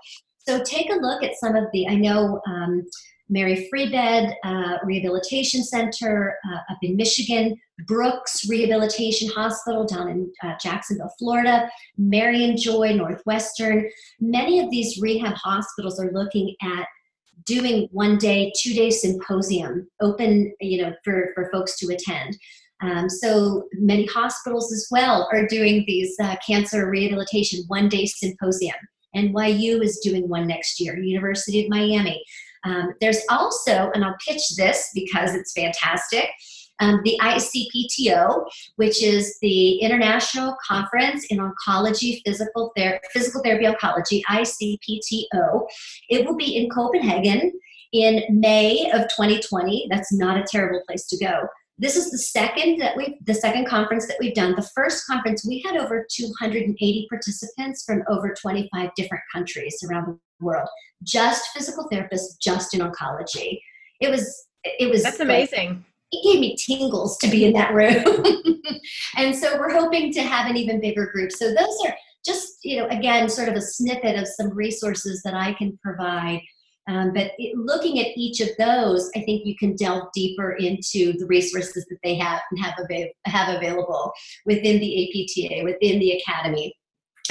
So 0.49 0.63
take 0.65 0.91
a 0.91 0.97
look 0.97 1.23
at 1.23 1.39
some 1.39 1.55
of 1.55 1.65
the, 1.73 1.87
I 1.89 1.95
know 1.95 2.41
um, 2.49 2.85
Mary 3.29 3.69
Free 3.69 3.91
Bed 3.91 4.35
uh, 4.45 4.79
Rehabilitation 4.85 5.63
Center 5.63 6.37
uh, 6.51 6.73
up 6.73 6.79
in 6.83 6.97
Michigan, 6.97 7.57
Brooks 7.87 8.49
Rehabilitation 8.49 9.29
Hospital 9.31 9.87
down 9.87 10.09
in 10.09 10.33
uh, 10.43 10.55
Jacksonville, 10.61 11.13
Florida, 11.19 11.71
Marianjoy 12.01 12.97
Northwestern. 12.97 13.89
Many 14.21 14.61
of 14.61 14.71
these 14.71 15.01
rehab 15.01 15.35
hospitals 15.35 16.01
are 16.01 16.11
looking 16.13 16.55
at 16.63 16.87
doing 17.47 17.89
one 17.93 18.19
day, 18.19 18.53
two 18.61 18.75
day 18.75 18.91
symposium 18.91 19.89
open, 20.01 20.55
you 20.61 20.83
know, 20.83 20.93
for, 21.05 21.31
for 21.35 21.51
folks 21.53 21.79
to 21.79 21.93
attend. 21.93 22.37
Um, 22.81 23.09
so 23.09 23.65
many 23.73 24.07
hospitals 24.07 24.73
as 24.73 24.87
well 24.91 25.29
are 25.33 25.47
doing 25.47 25.85
these 25.87 26.15
uh, 26.23 26.37
cancer 26.47 26.89
rehabilitation 26.89 27.65
one 27.67 27.89
day 27.89 28.07
symposium. 28.07 28.77
NYU 29.17 29.83
is 29.83 29.99
doing 29.99 30.29
one 30.29 30.47
next 30.47 30.79
year, 30.79 30.99
University 30.99 31.65
of 31.65 31.71
Miami. 31.71 32.23
Um, 32.65 32.95
there's 33.01 33.21
also, 33.31 33.91
and 33.95 34.05
I'll 34.05 34.17
pitch 34.27 34.57
this 34.57 34.91
because 34.95 35.35
it's 35.35 35.53
fantastic, 35.53 36.29
um, 36.81 37.01
the 37.05 37.19
ICPTO, 37.21 38.47
which 38.77 39.03
is 39.03 39.37
the 39.41 39.79
International 39.79 40.57
Conference 40.67 41.27
in 41.31 41.39
Oncology 41.39 42.21
Physical, 42.25 42.73
Ther- 42.77 43.01
Physical 43.13 43.43
Therapy 43.43 43.65
Oncology, 43.65 44.23
ICPTO. 44.29 45.67
It 46.09 46.27
will 46.27 46.37
be 46.37 46.57
in 46.57 46.71
Copenhagen 46.71 47.53
in 47.93 48.23
May 48.31 48.91
of 48.93 49.03
2020. 49.09 49.89
That's 49.91 50.13
not 50.13 50.37
a 50.37 50.45
terrible 50.49 50.83
place 50.87 51.07
to 51.07 51.25
go. 51.25 51.49
This 51.81 51.97
is 51.97 52.11
the 52.11 52.19
second 52.19 52.81
that 52.81 52.97
we 52.97 53.19
the 53.25 53.35
second 53.35 53.69
conference 53.69 54.09
that 54.09 54.17
we've 54.19 54.35
done. 54.35 54.57
The 54.57 54.69
first 54.75 55.07
conference 55.07 55.47
we 55.47 55.63
had 55.65 55.77
over 55.77 56.05
280 56.11 57.07
participants 57.09 57.85
from 57.85 58.03
over 58.09 58.35
25 58.35 58.91
different 58.97 59.23
countries 59.33 59.77
around 59.89 60.07
the 60.07 60.19
world. 60.41 60.69
Just 61.03 61.49
physical 61.55 61.89
therapists, 61.93 62.39
just 62.41 62.75
in 62.75 62.81
oncology. 62.81 63.61
It 64.01 64.11
was 64.11 64.47
it 64.65 64.91
was 64.91 65.03
That's 65.03 65.21
amazing. 65.21 65.85
it 66.11 66.25
gave 66.25 66.41
me 66.41 66.57
tingles 66.57 67.17
to 67.19 67.29
be 67.29 67.45
in 67.45 67.53
that 67.55 67.73
room. 67.73 68.05
and 69.17 69.35
so 69.35 69.59
we're 69.59 69.73
hoping 69.73 70.13
to 70.13 70.23
have 70.23 70.51
an 70.51 70.57
even 70.57 70.81
bigger 70.81 71.07
group. 71.07 71.33
So 71.33 71.55
those 71.55 71.79
are 71.87 71.95
just, 72.27 72.59
you 72.65 72.79
know, 72.79 72.89
again, 72.89 73.29
sort 73.29 73.49
of 73.49 73.55
a 73.55 73.61
snippet 73.61 74.19
of 74.19 74.27
some 74.27 74.51
resources 74.51 75.23
that 75.23 75.35
I 75.35 75.53
can 75.55 75.79
provide 75.83 76.41
Um, 76.89 77.13
but 77.13 77.33
it, 77.39 77.57
looking 77.57 78.01
at 78.01 78.17
each 78.17 78.41
of 78.41 78.49
those, 78.59 79.11
I 79.15 79.21
think 79.21 79.45
you 79.45 79.55
can 79.57 79.77
delve 79.77 80.09
deeper 80.15 80.53
into 80.53 81.13
the 81.19 81.27
resources 81.27 81.85
that 81.91 81.99
they 82.03 82.17
have 82.17 82.41
and 82.51 82.65
have, 82.65 82.75
have 83.27 83.57
available 83.57 84.11
within 84.47 84.81
the 84.81 84.93
APTA, 85.03 85.65
within 85.65 85.99
the 85.99 86.13
Academy 86.13 86.75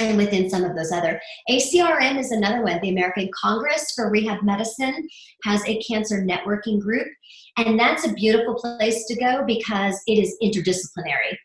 and 0.00 0.16
within 0.16 0.48
some 0.48 0.64
of 0.64 0.76
those 0.76 0.92
other. 0.92 1.20
ACRM 1.50 2.18
is 2.18 2.30
another 2.30 2.62
one. 2.62 2.80
The 2.80 2.90
American 2.90 3.30
Congress 3.34 3.92
for 3.94 4.10
Rehab 4.10 4.42
Medicine 4.42 5.08
has 5.44 5.64
a 5.66 5.80
cancer 5.82 6.22
networking 6.22 6.80
group, 6.80 7.08
and 7.56 7.78
that's 7.78 8.06
a 8.06 8.12
beautiful 8.12 8.54
place 8.54 9.06
to 9.06 9.16
go 9.16 9.44
because 9.46 10.00
it 10.06 10.18
is 10.18 10.36
interdisciplinary. 10.42 11.36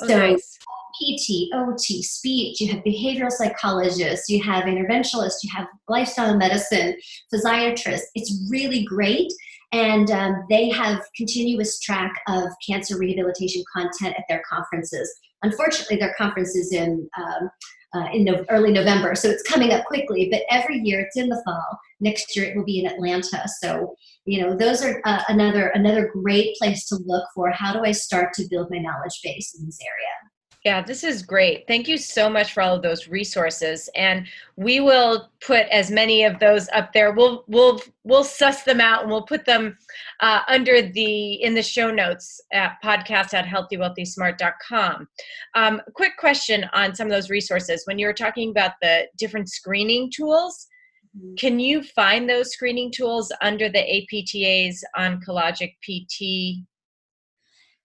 Oh, 0.00 0.06
so 0.06 0.18
nice. 0.18 0.58
PT, 1.00 1.48
OT, 1.54 2.02
speech, 2.02 2.60
you 2.60 2.72
have 2.72 2.82
behavioral 2.82 3.30
psychologists, 3.30 4.28
you 4.28 4.42
have 4.42 4.64
interventionalists, 4.64 5.44
you 5.44 5.50
have 5.54 5.68
lifestyle 5.88 6.36
medicine, 6.36 6.96
physiatrists. 7.32 8.06
It's 8.14 8.46
really 8.50 8.84
great. 8.84 9.32
And 9.72 10.10
um, 10.10 10.44
they 10.48 10.70
have 10.70 11.02
continuous 11.14 11.78
track 11.78 12.12
of 12.26 12.44
cancer 12.66 12.98
rehabilitation 12.98 13.62
content 13.72 14.14
at 14.18 14.24
their 14.28 14.42
conferences. 14.50 15.12
Unfortunately, 15.42 15.98
their 15.98 16.14
conference 16.16 16.56
is 16.56 16.72
in 16.72 17.08
um, 17.16 17.50
uh, 17.94 18.08
in 18.12 18.24
no, 18.24 18.44
early 18.50 18.72
November, 18.72 19.14
so 19.14 19.28
it's 19.28 19.42
coming 19.42 19.72
up 19.72 19.84
quickly. 19.86 20.28
But 20.30 20.42
every 20.50 20.78
year, 20.80 21.00
it's 21.00 21.16
in 21.16 21.28
the 21.28 21.42
fall. 21.44 21.78
Next 22.00 22.36
year, 22.36 22.44
it 22.44 22.56
will 22.56 22.64
be 22.64 22.80
in 22.80 22.86
Atlanta. 22.86 23.42
So 23.60 23.94
you 24.28 24.42
know, 24.42 24.54
those 24.54 24.82
are 24.82 25.00
uh, 25.06 25.22
another 25.28 25.68
another 25.68 26.10
great 26.12 26.54
place 26.56 26.86
to 26.86 26.98
look 27.06 27.24
for. 27.34 27.50
How 27.50 27.72
do 27.72 27.80
I 27.84 27.92
start 27.92 28.34
to 28.34 28.46
build 28.50 28.70
my 28.70 28.78
knowledge 28.78 29.20
base 29.24 29.56
in 29.58 29.64
this 29.64 29.78
area? 29.80 30.27
Yeah, 30.64 30.82
this 30.82 31.04
is 31.04 31.22
great. 31.22 31.66
Thank 31.68 31.86
you 31.86 31.96
so 31.96 32.28
much 32.28 32.52
for 32.52 32.62
all 32.62 32.74
of 32.74 32.82
those 32.82 33.06
resources, 33.06 33.88
and 33.94 34.26
we 34.56 34.80
will 34.80 35.30
put 35.40 35.66
as 35.68 35.88
many 35.88 36.24
of 36.24 36.40
those 36.40 36.68
up 36.70 36.92
there. 36.92 37.12
We'll 37.12 37.44
we'll 37.46 37.80
we'll 38.02 38.24
suss 38.24 38.64
them 38.64 38.80
out 38.80 39.02
and 39.02 39.10
we'll 39.10 39.22
put 39.22 39.44
them 39.44 39.78
uh, 40.18 40.40
under 40.48 40.82
the 40.82 41.34
in 41.34 41.54
the 41.54 41.62
show 41.62 41.92
notes 41.92 42.40
at 42.52 42.76
podcast 42.82 43.34
at 43.34 43.46
healthywealthysmart.com. 43.46 45.08
Um, 45.54 45.80
quick 45.94 46.16
question 46.18 46.66
on 46.72 46.92
some 46.92 47.06
of 47.06 47.12
those 47.12 47.30
resources. 47.30 47.82
When 47.84 47.98
you 47.98 48.06
were 48.06 48.12
talking 48.12 48.50
about 48.50 48.72
the 48.82 49.06
different 49.16 49.48
screening 49.48 50.10
tools, 50.10 50.66
can 51.38 51.60
you 51.60 51.84
find 51.84 52.28
those 52.28 52.52
screening 52.52 52.90
tools 52.90 53.32
under 53.42 53.68
the 53.68 53.78
APTA's 53.78 54.84
Oncologic 54.96 55.74
PT? 55.82 56.64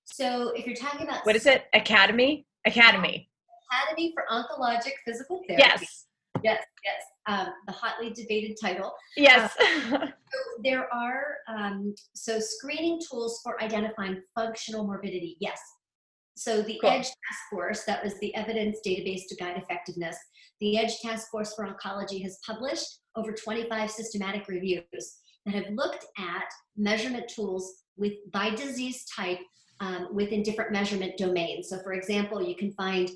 So 0.06 0.50
if 0.56 0.66
you're 0.66 0.76
talking 0.76 1.08
about 1.08 1.26
What 1.26 1.36
is 1.36 1.46
it? 1.46 1.66
Academy? 1.74 2.46
Academy. 2.66 3.30
Academy 3.72 4.14
for 4.14 4.24
Oncologic 4.32 4.94
Physical 5.06 5.42
Therapy. 5.48 5.64
Yes. 5.66 6.06
Yes, 6.44 6.64
yes. 6.84 7.04
Um, 7.28 7.48
the 7.68 7.74
hotly 7.74 8.10
debated 8.12 8.58
title. 8.62 8.94
Yes. 9.16 9.54
So 10.34 10.40
there 10.64 10.92
are 10.94 11.36
um, 11.48 11.94
so 12.16 12.40
screening 12.40 13.00
tools 13.10 13.40
for 13.44 13.62
identifying 13.64 14.22
functional 14.36 14.84
morbidity. 14.86 15.38
Yes. 15.40 15.60
So 16.36 16.64
the 16.64 16.80
Cool. 16.82 16.90
EDGE 16.90 17.06
Task 17.06 17.40
Force, 17.52 17.84
that 17.84 18.04
was 18.04 18.20
the 18.20 18.34
evidence 18.36 18.80
database 18.86 19.28
to 19.30 19.36
guide 19.36 19.58
effectiveness. 19.58 20.18
The 20.60 20.78
EDGE 20.80 21.00
Task 21.02 21.30
Force 21.30 21.54
for 21.54 21.68
Oncology 21.68 22.22
has 22.24 22.40
published 22.46 23.00
over 23.16 23.32
25 23.32 23.92
systematic 23.92 24.48
reviews 24.48 25.18
that 25.46 25.54
have 25.54 25.72
looked 25.76 26.06
at 26.18 26.48
measurement 26.76 27.28
tools 27.28 27.84
with 27.96 28.14
by 28.32 28.50
disease 28.50 29.06
type 29.16 29.40
um, 29.80 30.10
within 30.14 30.44
different 30.44 30.72
measurement 30.72 31.18
domains. 31.18 31.70
So, 31.70 31.80
for 31.80 31.94
example, 31.94 32.42
you 32.42 32.56
can 32.56 32.72
find 32.72 33.10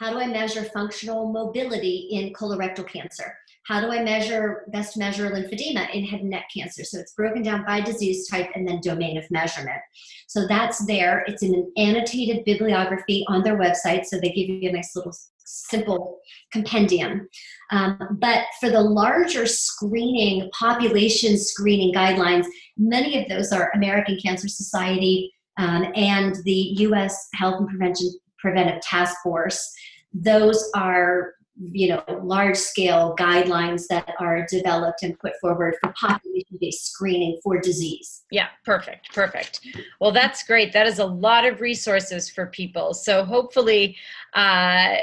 how 0.00 0.10
do 0.10 0.18
I 0.18 0.26
measure 0.26 0.64
functional 0.64 1.30
mobility 1.30 2.08
in 2.12 2.32
colorectal 2.32 2.88
cancer? 2.88 3.34
How 3.66 3.82
do 3.82 3.90
I 3.90 4.02
measure 4.02 4.64
best 4.68 4.96
measure 4.96 5.30
lymphedema 5.30 5.94
in 5.94 6.04
head 6.04 6.20
and 6.20 6.30
neck 6.30 6.46
cancer? 6.56 6.84
So 6.84 6.98
it's 6.98 7.12
broken 7.12 7.42
down 7.42 7.66
by 7.66 7.82
disease 7.82 8.26
type 8.26 8.48
and 8.54 8.66
then 8.66 8.80
domain 8.80 9.18
of 9.18 9.30
measurement. 9.30 9.78
So 10.26 10.46
that's 10.48 10.86
there. 10.86 11.22
It's 11.28 11.42
in 11.42 11.54
an 11.54 11.72
annotated 11.76 12.46
bibliography 12.46 13.26
on 13.28 13.42
their 13.42 13.58
website. 13.58 14.06
So 14.06 14.18
they 14.18 14.30
give 14.30 14.48
you 14.48 14.70
a 14.70 14.72
nice 14.72 14.96
little 14.96 15.14
simple 15.44 16.20
compendium. 16.50 17.28
Um, 17.70 18.16
but 18.20 18.44
for 18.58 18.70
the 18.70 18.80
larger 18.80 19.46
screening, 19.46 20.48
population 20.58 21.36
screening 21.36 21.92
guidelines, 21.92 22.46
many 22.78 23.22
of 23.22 23.28
those 23.28 23.52
are 23.52 23.70
American 23.74 24.18
Cancer 24.18 24.48
Society 24.48 25.30
um, 25.58 25.92
and 25.94 26.36
the 26.44 26.74
U.S. 26.78 27.28
Health 27.34 27.60
and 27.60 27.68
Prevention 27.68 28.12
Preventive 28.38 28.80
Task 28.82 29.16
Force. 29.22 29.72
Those 30.12 30.70
are 30.74 31.34
you 31.72 31.88
know 31.88 32.02
large 32.22 32.56
scale 32.56 33.14
guidelines 33.18 33.86
that 33.88 34.14
are 34.18 34.46
developed 34.48 35.02
and 35.02 35.18
put 35.18 35.32
forward 35.40 35.76
for 35.80 35.92
population 35.92 36.56
based 36.60 36.86
screening 36.86 37.38
for 37.42 37.60
disease 37.60 38.22
Yeah, 38.30 38.46
perfect, 38.64 39.12
perfect. 39.14 39.60
Well, 40.00 40.12
that's 40.12 40.42
great. 40.42 40.72
That 40.72 40.86
is 40.86 40.98
a 40.98 41.04
lot 41.04 41.44
of 41.44 41.60
resources 41.60 42.30
for 42.30 42.46
people. 42.46 42.94
So 42.94 43.24
hopefully, 43.24 43.96
uh, 44.34 44.96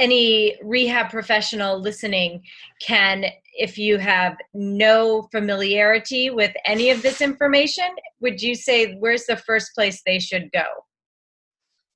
any 0.00 0.56
rehab 0.62 1.10
professional 1.10 1.78
listening 1.78 2.42
can, 2.80 3.26
if 3.52 3.76
you 3.76 3.98
have 3.98 4.36
no 4.54 5.28
familiarity 5.30 6.30
with 6.30 6.52
any 6.64 6.90
of 6.90 7.02
this 7.02 7.20
information, 7.20 7.84
would 8.20 8.40
you 8.40 8.54
say 8.54 8.94
where's 8.94 9.26
the 9.26 9.36
first 9.36 9.74
place 9.74 10.02
they 10.04 10.18
should 10.18 10.50
go? 10.52 10.64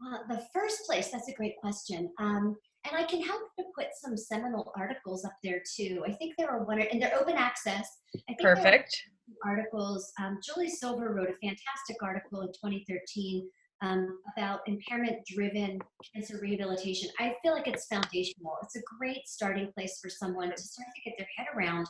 Uh, 0.06 0.18
the 0.28 0.42
first 0.52 0.84
place, 0.86 1.08
that's 1.10 1.28
a 1.28 1.32
great 1.32 1.56
question. 1.56 2.10
Um, 2.18 2.56
and 2.86 2.96
I 2.96 3.04
can 3.04 3.22
help 3.22 3.40
to 3.58 3.64
put 3.74 3.86
some 3.98 4.16
seminal 4.16 4.70
articles 4.76 5.24
up 5.24 5.34
there 5.42 5.62
too. 5.74 6.04
I 6.06 6.12
think 6.12 6.34
there 6.36 6.50
are 6.50 6.64
one, 6.64 6.80
and 6.80 7.00
they're 7.00 7.18
open 7.18 7.36
access. 7.36 7.88
I 8.28 8.34
think 8.34 8.42
Perfect. 8.42 8.94
articles. 9.42 10.12
Um, 10.20 10.38
Julie 10.44 10.68
Silver 10.68 11.14
wrote 11.14 11.30
a 11.30 11.46
fantastic 11.46 11.96
article 12.02 12.42
in 12.42 12.48
2013 12.48 13.48
um, 13.82 14.18
about 14.36 14.60
impairment 14.66 15.18
driven 15.26 15.78
cancer 16.14 16.38
rehabilitation. 16.40 17.10
I 17.18 17.34
feel 17.42 17.52
like 17.52 17.66
it's 17.66 17.86
foundational. 17.86 18.56
It's 18.62 18.76
a 18.76 18.82
great 18.98 19.26
starting 19.26 19.70
place 19.74 19.98
for 20.02 20.08
someone 20.08 20.50
to 20.50 20.56
start 20.56 20.88
to 20.94 21.10
get 21.10 21.14
their 21.18 21.28
head 21.36 21.46
around 21.56 21.86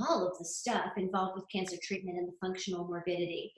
all 0.00 0.26
of 0.26 0.38
the 0.38 0.44
stuff 0.44 0.92
involved 0.96 1.34
with 1.36 1.44
cancer 1.52 1.76
treatment 1.82 2.18
and 2.18 2.28
the 2.28 2.36
functional 2.40 2.86
morbidity. 2.86 3.52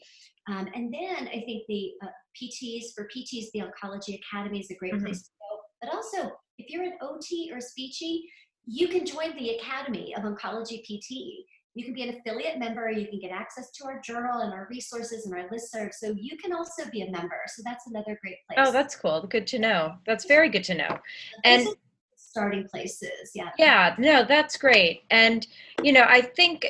Um, 0.49 0.69
and 0.75 0.93
then 0.93 1.29
I 1.29 1.43
think 1.47 1.65
the 1.69 1.93
uh, 2.03 2.09
PTs, 2.41 2.95
for 2.95 3.09
PTs, 3.15 3.47
the 3.55 3.63
Oncology 3.63 4.21
Academy 4.21 4.61
is 4.61 4.71
a 4.71 4.75
great 4.75 4.93
Mhm. 4.95 5.05
place 5.05 5.23
to 5.23 5.31
go. 5.41 5.61
But 5.81 5.95
also, 5.95 6.37
if 6.59 6.71
you're 6.71 6.85
an 6.85 6.99
OT 7.01 7.51
or 7.53 7.59
speechy, 7.59 8.23
you 8.67 8.89
can 8.89 9.07
join 9.07 9.35
the 9.37 9.51
Academy 9.57 10.15
of 10.15 10.25
Oncology 10.25 10.83
PT. 10.83 11.47
You 11.77 11.85
can 11.85 11.93
be 11.93 12.03
an 12.05 12.17
affiliate 12.17 12.59
member. 12.59 12.91
You 12.91 13.07
can 13.07 13.21
get 13.21 13.31
access 13.31 13.71
to 13.73 13.85
our 13.85 14.01
journal 14.01 14.41
and 14.41 14.53
our 14.55 14.67
resources 14.71 15.27
and 15.27 15.35
our 15.35 15.47
listserv. 15.51 15.93
So 15.93 16.17
you 16.19 16.39
can 16.39 16.55
also 16.55 16.89
be 16.91 17.03
a 17.03 17.11
member. 17.11 17.39
So 17.49 17.61
that's 17.63 17.87
another 17.87 18.19
great 18.23 18.39
place. 18.49 18.59
Oh, 18.59 18.73
that's 18.73 18.97
cool. 18.97 19.27
Good 19.29 19.47
to 19.49 19.59
know. 19.59 19.97
That's 20.07 20.25
very 20.25 20.49
good 20.49 20.65
to 20.65 20.75
know. 20.75 20.99
And- 21.45 21.69
starting 22.17 22.67
places. 22.69 23.31
Yeah. 23.35 23.51
Yeah, 23.59 23.95
no, 23.99 24.25
that's 24.25 24.57
great. 24.57 25.05
And, 25.11 25.47
you 25.83 25.93
know, 25.93 26.05
I 26.07 26.21
think 26.21 26.67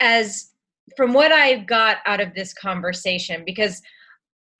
as 0.00 0.52
from 0.96 1.12
what 1.12 1.32
I 1.32 1.56
got 1.56 1.98
out 2.06 2.20
of 2.20 2.34
this 2.34 2.54
conversation, 2.54 3.42
because 3.44 3.82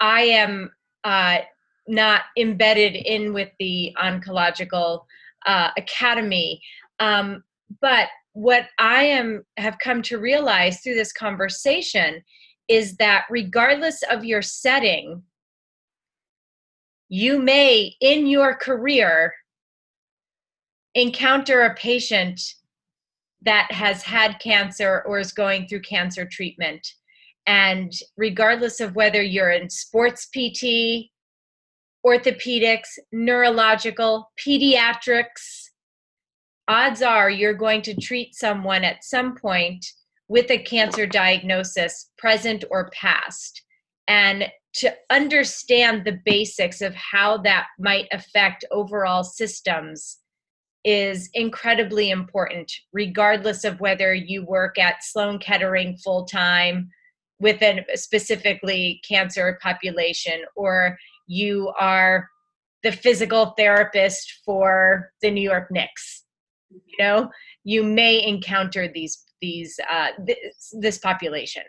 I 0.01 0.23
am 0.23 0.71
uh, 1.05 1.39
not 1.87 2.23
embedded 2.37 2.97
in 2.97 3.33
with 3.33 3.51
the 3.59 3.95
oncological 3.99 5.05
uh, 5.47 5.71
academy, 5.77 6.61
um, 7.01 7.43
but 7.81 8.09
what 8.39 8.67
I 8.79 9.03
am 9.03 9.45
have 9.57 9.81
come 9.81 10.01
to 10.03 10.19
realize 10.19 10.79
through 10.79 10.95
this 10.95 11.13
conversation 11.13 12.23
is 12.69 12.95
that 12.99 13.25
regardless 13.29 14.05
of 14.09 14.25
your 14.25 14.43
setting, 14.43 15.25
you 17.09 17.41
may 17.43 17.97
in 18.01 18.29
your 18.29 18.55
career 18.55 19.35
encounter 20.95 21.63
a 21.63 21.75
patient 21.75 22.41
that 23.43 23.73
has 23.73 24.05
had 24.05 24.39
cancer 24.39 25.03
or 25.05 25.19
is 25.19 25.33
going 25.33 25.67
through 25.67 25.81
cancer 25.81 26.25
treatment. 26.25 26.87
And 27.49 27.93
regardless 28.17 28.79
of 28.79 28.95
whether 28.95 29.21
you're 29.21 29.51
in 29.51 29.69
sports 29.69 30.29
PT, 30.29 31.11
orthopedics, 32.07 32.99
neurological, 33.11 34.31
pediatrics, 34.39 35.68
odds 36.69 37.03
are 37.03 37.31
you're 37.31 37.55
going 37.55 37.83
to 37.83 37.95
treat 37.95 38.35
someone 38.35 38.85
at 38.85 39.05
some 39.05 39.35
point 39.35 39.85
with 40.29 40.51
a 40.51 40.59
cancer 40.59 41.07
diagnosis, 41.07 42.11
present 42.19 42.65
or 42.71 42.91
past. 42.91 43.63
And 44.07 44.47
to 44.75 44.95
understand 45.11 46.05
the 46.05 46.21
basics 46.25 46.83
of 46.83 46.95
how 46.95 47.39
that 47.39 47.67
might 47.79 48.07
affect 48.13 48.65
overall 48.71 49.25
systems 49.25 50.19
is 50.85 51.29
incredibly 51.35 52.11
important, 52.11 52.71
regardless 52.93 53.65
of 53.65 53.81
whether 53.81 54.15
you 54.15 54.45
work 54.45 54.79
at 54.79 55.03
Sloan 55.03 55.39
Kettering 55.39 55.97
full 55.97 56.25
time 56.27 56.91
with 57.41 57.63
a 57.63 57.85
specifically 57.95 59.01
cancer 59.09 59.59
population 59.63 60.43
or 60.55 60.99
you 61.27 61.73
are 61.79 62.29
the 62.83 62.93
physical 62.93 63.55
therapist 63.57 64.41
for 64.45 65.11
the 65.21 65.31
New 65.31 65.43
York 65.43 65.69
Knicks. 65.71 66.25
You 66.71 66.97
know, 66.99 67.31
you 67.65 67.83
may 67.83 68.25
encounter 68.27 68.89
these 68.89 69.25
these 69.41 69.79
uh, 69.91 70.09
this, 70.19 70.75
this 70.81 70.99
population. 70.99 71.63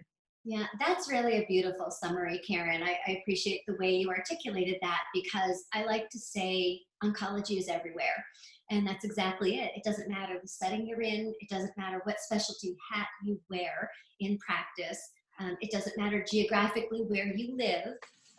Yeah, 0.45 0.66
that's 0.80 1.12
really 1.12 1.38
a 1.38 1.45
beautiful 1.47 1.91
summary, 1.91 2.39
Karen. 2.47 2.82
I, 2.82 2.97
I, 3.06 3.20
appreciate 3.22 3.62
the 3.68 3.76
way 3.78 3.91
you 3.91 4.10
articulated 4.10 4.78
that 4.82 5.02
because 5.14 5.66
I 5.74 5.84
like 5.84 6.10
to 6.10 6.18
say 6.18 6.80
oncology 7.04 7.60
is 7.60 7.68
everywhere. 7.68 8.26
And 8.72 8.88
that's 8.88 9.04
exactly 9.04 9.58
it. 9.60 9.72
It 9.76 9.84
doesn't 9.84 10.10
matter 10.10 10.39
the 10.41 10.47
setting 10.47 10.88
you're 10.88 11.02
in, 11.02 11.34
it 11.39 11.50
doesn't 11.50 11.78
matter 11.78 12.02
what 12.04 12.20
specialty 12.20 12.76
hat 12.91 13.08
you 13.24 13.39
wear 13.50 13.91
in 14.22 14.38
practice, 14.38 15.12
um, 15.39 15.58
it 15.62 15.72
doesn't 15.72 15.97
matter 15.97 16.24
geographically 16.30 17.02
where 17.08 17.28
you 17.28 17.56
live. 17.58 17.93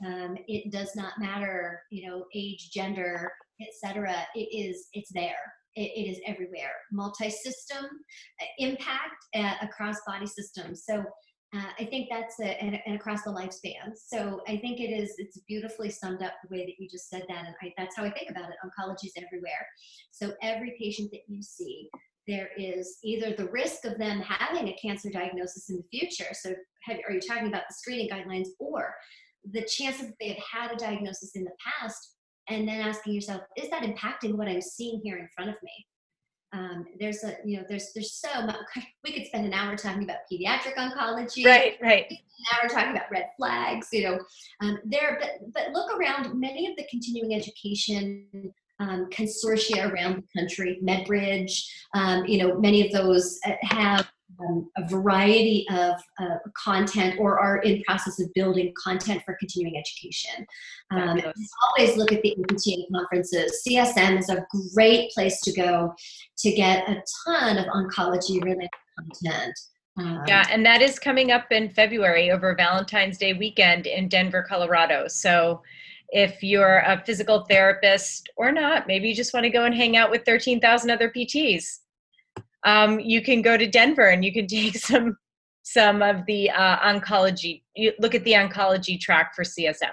Um, 0.05 0.37
it 0.49 0.73
does 0.73 0.95
not 0.97 1.19
matter, 1.19 1.83
you 1.91 2.09
know, 2.09 2.25
age, 2.35 2.71
gender, 2.71 3.33
etc. 3.61 4.25
It 4.35 4.49
is, 4.53 4.89
it's 4.95 5.13
there. 5.13 5.37
It, 5.77 5.91
it 5.95 6.11
is 6.11 6.21
everywhere. 6.27 6.73
Multi-system 6.93 7.85
uh, 7.85 8.45
impact 8.59 9.25
uh, 9.35 9.55
across 9.62 9.97
body 10.07 10.27
systems. 10.27 10.85
So 10.85 11.05
uh, 11.55 11.71
I 11.81 11.85
think 11.85 12.09
that's 12.11 12.39
a, 12.41 12.62
and, 12.62 12.81
and, 12.87 12.95
across 12.95 13.23
the 13.23 13.31
lifespan. 13.31 13.93
So 13.97 14.41
I 14.47 14.57
think 14.59 14.79
it 14.79 14.93
is, 14.93 15.14
it's 15.18 15.39
beautifully 15.49 15.91
summed 15.91 16.23
up 16.23 16.35
the 16.43 16.57
way 16.57 16.64
that 16.64 16.75
you 16.79 16.89
just 16.89 17.09
said 17.09 17.25
that. 17.29 17.45
And 17.47 17.55
I, 17.61 17.73
that's 17.77 17.97
how 17.97 18.05
I 18.05 18.11
think 18.11 18.31
about 18.31 18.51
it. 18.51 18.57
Oncology 18.64 19.07
is 19.07 19.14
everywhere. 19.16 19.66
So 20.12 20.33
every 20.43 20.77
patient 20.81 21.11
that 21.11 21.23
you 21.27 21.43
see, 21.43 21.91
there 22.29 22.51
is 22.57 22.99
either 23.03 23.35
the 23.35 23.51
risk 23.51 23.85
of 23.85 23.99
them 23.99 24.21
having 24.21 24.68
a 24.68 24.77
cancer 24.81 25.11
diagnosis 25.11 25.71
in 25.71 25.77
the 25.79 25.99
future. 25.99 26.33
So 26.33 26.55
have, 26.85 26.99
are 27.09 27.14
you 27.14 27.21
talking 27.21 27.49
about 27.49 27.64
the 27.68 27.75
screening 27.75 28.09
guidelines 28.09 28.49
or 28.61 28.95
the 29.51 29.62
chances 29.62 30.07
that 30.07 30.16
they've 30.21 30.37
had 30.37 30.71
a 30.71 30.77
diagnosis 30.77 31.33
in 31.35 31.43
the 31.43 31.51
past 31.81 32.16
and 32.51 32.66
then 32.68 32.80
asking 32.80 33.14
yourself, 33.14 33.42
is 33.57 33.70
that 33.70 33.82
impacting 33.82 34.36
what 34.36 34.48
I'm 34.48 34.61
seeing 34.61 35.01
here 35.03 35.18
in 35.18 35.28
front 35.34 35.51
of 35.51 35.57
me? 35.62 35.86
um, 36.53 36.84
there's 36.98 37.22
a 37.24 37.36
you 37.44 37.59
know 37.59 37.64
there's 37.68 37.92
there's 37.94 38.12
so 38.12 38.42
much 38.44 38.57
we 39.05 39.12
could 39.12 39.26
spend 39.26 39.46
an 39.46 39.55
hour 39.55 39.76
talking 39.76 40.05
about 40.05 40.18
pediatric 40.30 40.74
oncology. 40.76 41.44
Right 41.44 41.76
right. 41.80 42.07
An 42.11 42.16
hour 42.55 42.68
talking 42.68 42.92
about 42.92 43.11
red 43.11 43.26
flags 43.36 43.88
you 43.92 44.03
know. 44.03 44.18
Um, 44.61 44.78
there 44.84 45.18
but 45.20 45.53
but 45.53 45.72
look 45.72 45.96
around 45.96 46.38
many 46.38 46.66
of 46.66 46.76
the 46.76 46.86
continuing 46.90 47.34
education 47.34 48.53
um, 48.80 49.09
consortia 49.11 49.92
around 49.92 50.22
the 50.22 50.40
country 50.40 50.80
medbridge 50.82 51.64
um, 51.94 52.24
you 52.24 52.38
know 52.38 52.59
many 52.59 52.84
of 52.84 52.92
those 52.92 53.38
uh, 53.46 53.53
have 53.62 54.11
um, 54.41 54.70
a 54.76 54.88
variety 54.88 55.66
of 55.70 56.01
uh, 56.20 56.36
content 56.57 57.18
or 57.18 57.38
are 57.38 57.59
in 57.59 57.82
process 57.82 58.20
of 58.20 58.32
building 58.34 58.72
content 58.82 59.22
for 59.24 59.36
continuing 59.38 59.76
education. 59.76 60.47
Um, 60.91 61.20
always 61.68 61.97
look 61.97 62.12
at 62.12 62.22
the 62.22 62.36
APTA 62.38 62.86
conferences. 62.93 63.62
CSM 63.66 64.18
is 64.18 64.28
a 64.28 64.47
great 64.74 65.11
place 65.12 65.41
to 65.43 65.53
go 65.53 65.95
to 66.38 66.53
get 66.53 66.88
a 66.88 67.03
ton 67.26 67.59
of 67.59 67.66
oncology 67.66 68.43
related 68.43 68.70
content. 68.99 69.59
Um, 69.99 70.22
yeah, 70.26 70.47
and 70.51 70.64
that 70.64 70.82
is 70.82 70.99
coming 70.99 71.30
up 71.30 71.51
in 71.51 71.68
February 71.70 72.30
over 72.30 72.55
Valentine's 72.55 73.18
Day 73.18 73.34
weekend 73.34 73.86
in 73.86 74.09
Denver, 74.09 74.45
Colorado. 74.49 75.09
So 75.09 75.62
if 76.11 76.43
you're 76.43 76.78
a 76.78 77.03
physical 77.05 77.45
therapist 77.49 78.30
or 78.36 78.51
not, 78.53 78.86
maybe 78.86 79.09
you 79.09 79.14
just 79.14 79.34
want 79.34 79.45
to 79.45 79.51
go 79.51 79.64
and 79.64 79.74
hang 79.74 79.97
out 79.97 80.11
with 80.11 80.24
13,000 80.24 80.91
other 80.91 81.11
PTs 81.11 81.80
um, 82.65 83.01
you 83.01 83.23
can 83.23 83.43
go 83.43 83.57
to 83.57 83.67
Denver 83.67 84.09
and 84.09 84.25
you 84.25 84.33
can 84.33 84.47
take 84.47 84.77
some 84.77 85.17
some 85.63 86.03
of 86.03 86.25
the 86.27 86.51
uh, 86.51 86.79
oncology. 86.79 87.63
You 87.77 87.93
look 87.99 88.15
at 88.15 88.25
the 88.25 88.33
oncology 88.33 88.99
track 88.99 89.35
for 89.35 89.45
CSM. 89.45 89.93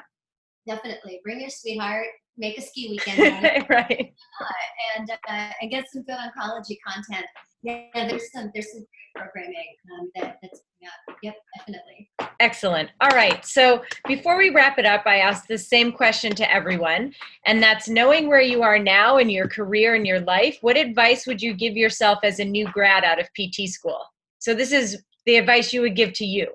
Definitely, 0.65 1.19
bring 1.23 1.41
your 1.41 1.49
sweetheart. 1.49 2.07
Make 2.37 2.57
a 2.57 2.61
ski 2.61 2.89
weekend, 2.89 3.65
right? 3.69 4.13
Uh, 4.41 4.97
and 4.97 5.09
uh, 5.09 5.49
and 5.61 5.71
get 5.71 5.85
some 5.91 6.03
good 6.03 6.17
oncology 6.17 6.77
content. 6.85 7.25
Yeah, 7.63 7.87
there's 7.93 8.31
some 8.31 8.51
there's 8.53 8.71
some 8.71 8.85
programming 9.15 9.75
um, 9.99 10.11
that, 10.15 10.37
that's 10.41 10.61
up. 10.85 11.17
Yep, 11.23 11.35
definitely. 11.57 12.09
Excellent. 12.39 12.89
All 13.01 13.09
right. 13.09 13.43
So 13.45 13.83
before 14.07 14.37
we 14.37 14.49
wrap 14.51 14.77
it 14.77 14.85
up, 14.85 15.03
I 15.05 15.17
ask 15.17 15.47
the 15.47 15.57
same 15.57 15.91
question 15.91 16.33
to 16.35 16.53
everyone, 16.53 17.13
and 17.45 17.61
that's 17.61 17.89
knowing 17.89 18.27
where 18.27 18.41
you 18.41 18.61
are 18.61 18.79
now 18.79 19.17
in 19.17 19.29
your 19.29 19.47
career 19.47 19.95
and 19.95 20.05
your 20.05 20.19
life, 20.21 20.57
what 20.61 20.77
advice 20.77 21.25
would 21.25 21.41
you 21.41 21.53
give 21.53 21.75
yourself 21.75 22.19
as 22.23 22.39
a 22.39 22.45
new 22.45 22.67
grad 22.71 23.03
out 23.03 23.19
of 23.19 23.27
PT 23.33 23.69
school? 23.69 24.01
So 24.39 24.53
this 24.53 24.71
is 24.71 25.01
the 25.25 25.37
advice 25.37 25.73
you 25.73 25.81
would 25.81 25.95
give 25.95 26.13
to 26.13 26.25
you. 26.25 26.47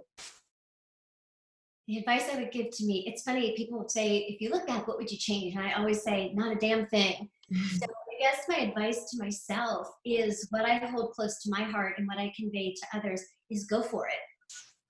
The 1.89 1.99
advice 1.99 2.29
I 2.33 2.37
would 2.37 2.53
give 2.53 2.71
to 2.71 2.87
me, 2.87 3.05
it's 3.07 3.23
funny, 3.23 3.55
people 3.57 3.89
say, 3.89 4.19
if 4.19 4.41
you 4.41 4.51
look 4.51 4.67
back, 4.67 4.87
what 4.87 4.99
would 4.99 5.11
you 5.11 5.19
change? 5.19 5.55
And 5.55 5.65
I 5.65 5.73
always 5.73 6.03
say, 6.03 6.33
not 6.35 6.53
a 6.53 6.59
damn 6.59 6.87
thing. 6.87 7.29
so 7.51 7.87
I 7.87 8.21
guess 8.21 8.45
my 8.49 8.57
advice 8.57 9.11
to 9.11 9.19
myself 9.19 9.89
is 10.05 10.47
what 10.51 10.65
I 10.65 10.79
hold 10.79 11.13
close 11.13 11.43
to 11.43 11.51
my 11.51 11.63
heart 11.63 11.95
and 11.99 12.07
what 12.07 12.19
I 12.19 12.33
convey 12.37 12.73
to 12.73 12.99
others 12.99 13.23
is 13.51 13.65
go 13.65 13.83
for 13.83 14.07
it. 14.07 14.15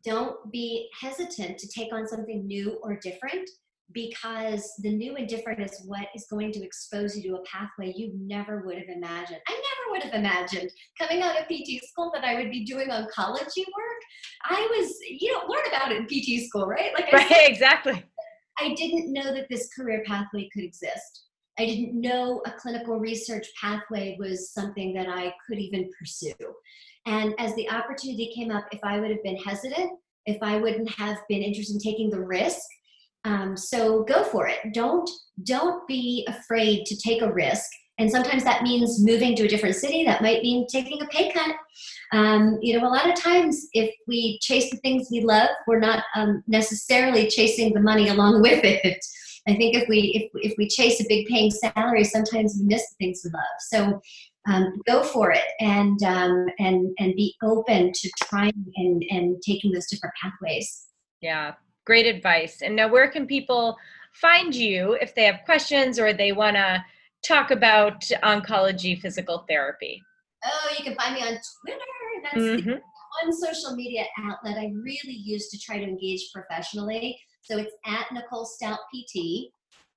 Don't 0.04 0.50
be 0.52 0.88
hesitant 1.00 1.58
to 1.58 1.68
take 1.68 1.92
on 1.94 2.06
something 2.06 2.46
new 2.46 2.78
or 2.82 2.96
different 2.96 3.48
because 3.92 4.72
the 4.78 4.92
new 4.92 5.16
and 5.16 5.28
different 5.28 5.60
is 5.60 5.82
what 5.86 6.08
is 6.14 6.26
going 6.30 6.52
to 6.52 6.62
expose 6.62 7.16
you 7.16 7.22
to 7.22 7.36
a 7.36 7.42
pathway 7.42 7.92
you 7.96 8.12
never 8.18 8.62
would 8.64 8.76
have 8.76 8.88
imagined. 8.88 9.40
I 9.48 9.52
never 9.52 9.92
would 9.92 10.02
have 10.02 10.14
imagined 10.14 10.70
coming 10.98 11.22
out 11.22 11.38
of 11.38 11.46
PT 11.46 11.84
school 11.84 12.10
that 12.14 12.24
I 12.24 12.34
would 12.34 12.50
be 12.50 12.64
doing 12.64 12.88
oncology 12.88 13.64
work. 13.76 14.02
I 14.44 14.68
was, 14.76 14.96
you 15.08 15.30
don't 15.30 15.48
learn 15.48 15.66
about 15.68 15.92
it 15.92 15.98
in 15.98 16.06
PT 16.06 16.46
school, 16.46 16.66
right? 16.66 16.92
Like, 16.94 17.12
I 17.12 17.18
right, 17.18 17.28
said, 17.28 17.48
exactly. 17.48 18.04
I 18.58 18.74
didn't 18.74 19.12
know 19.12 19.34
that 19.34 19.46
this 19.48 19.68
career 19.74 20.02
pathway 20.06 20.48
could 20.52 20.64
exist. 20.64 21.24
I 21.58 21.66
didn't 21.66 22.00
know 22.00 22.42
a 22.46 22.52
clinical 22.52 22.98
research 22.98 23.46
pathway 23.60 24.16
was 24.18 24.52
something 24.52 24.94
that 24.94 25.08
I 25.08 25.34
could 25.46 25.58
even 25.58 25.90
pursue. 25.98 26.32
And 27.06 27.34
as 27.38 27.54
the 27.56 27.68
opportunity 27.70 28.32
came 28.34 28.50
up, 28.50 28.64
if 28.72 28.80
I 28.82 29.00
would 29.00 29.10
have 29.10 29.22
been 29.22 29.36
hesitant, 29.36 29.98
if 30.26 30.38
I 30.42 30.56
wouldn't 30.58 30.90
have 30.90 31.18
been 31.28 31.42
interested 31.42 31.74
in 31.74 31.80
taking 31.80 32.10
the 32.10 32.20
risk, 32.20 32.60
um, 33.24 33.56
so 33.56 34.02
go 34.04 34.24
for 34.24 34.48
it. 34.48 34.58
Don't 34.72 35.08
don't 35.44 35.86
be 35.86 36.26
afraid 36.28 36.84
to 36.86 36.96
take 36.96 37.22
a 37.22 37.32
risk. 37.32 37.70
And 37.98 38.10
sometimes 38.10 38.42
that 38.44 38.62
means 38.62 39.04
moving 39.04 39.36
to 39.36 39.44
a 39.44 39.48
different 39.48 39.76
city. 39.76 40.04
That 40.04 40.22
might 40.22 40.42
mean 40.42 40.66
taking 40.66 41.00
a 41.02 41.06
pay 41.06 41.30
cut. 41.30 41.54
Um, 42.12 42.58
you 42.60 42.78
know, 42.78 42.86
a 42.86 42.88
lot 42.88 43.08
of 43.08 43.14
times, 43.14 43.68
if 43.74 43.94
we 44.08 44.38
chase 44.42 44.70
the 44.70 44.78
things 44.78 45.08
we 45.10 45.20
love, 45.20 45.50
we're 45.66 45.78
not 45.78 46.04
um, 46.16 46.42
necessarily 46.46 47.28
chasing 47.28 47.72
the 47.72 47.80
money 47.80 48.08
along 48.08 48.42
with 48.42 48.64
it. 48.64 49.04
I 49.48 49.54
think 49.54 49.76
if 49.76 49.88
we 49.88 50.12
if 50.14 50.30
if 50.50 50.54
we 50.56 50.68
chase 50.68 51.00
a 51.00 51.08
big 51.08 51.26
paying 51.26 51.50
salary, 51.50 52.04
sometimes 52.04 52.56
we 52.58 52.66
miss 52.66 52.88
the 52.90 52.96
things 52.98 53.22
we 53.24 53.30
love. 53.30 53.42
So 53.60 54.00
um, 54.48 54.80
go 54.86 55.02
for 55.02 55.30
it 55.30 55.44
and 55.60 56.02
um, 56.02 56.46
and 56.58 56.94
and 56.98 57.14
be 57.14 57.34
open 57.42 57.92
to 57.92 58.10
trying 58.24 58.72
and 58.76 59.04
and 59.10 59.42
taking 59.42 59.72
those 59.72 59.88
different 59.88 60.14
pathways. 60.20 60.86
Yeah, 61.20 61.54
great 61.84 62.06
advice. 62.06 62.62
And 62.62 62.76
now, 62.76 62.88
where 62.88 63.10
can 63.10 63.26
people 63.26 63.76
find 64.12 64.54
you 64.54 64.96
if 65.00 65.14
they 65.14 65.24
have 65.24 65.40
questions 65.44 65.98
or 65.98 66.12
they 66.12 66.32
want 66.32 66.56
to 66.56 66.84
talk 67.26 67.50
about 67.50 68.00
oncology 68.22 69.00
physical 69.00 69.44
therapy? 69.48 70.02
Oh, 70.44 70.74
you 70.76 70.84
can 70.84 70.96
find 70.96 71.14
me 71.14 71.20
on 71.22 71.38
Twitter. 71.60 71.78
That's 72.24 72.36
mm-hmm. 72.36 72.70
the 72.70 72.80
one 73.22 73.32
social 73.32 73.76
media 73.76 74.04
outlet 74.24 74.58
I 74.58 74.72
really 74.82 75.20
use 75.24 75.48
to 75.50 75.58
try 75.58 75.78
to 75.78 75.84
engage 75.84 76.30
professionally. 76.32 77.18
So 77.42 77.58
it's 77.58 77.74
at 77.86 78.06
Nicole 78.12 78.44
Stout 78.44 78.78
PT. 78.94 79.50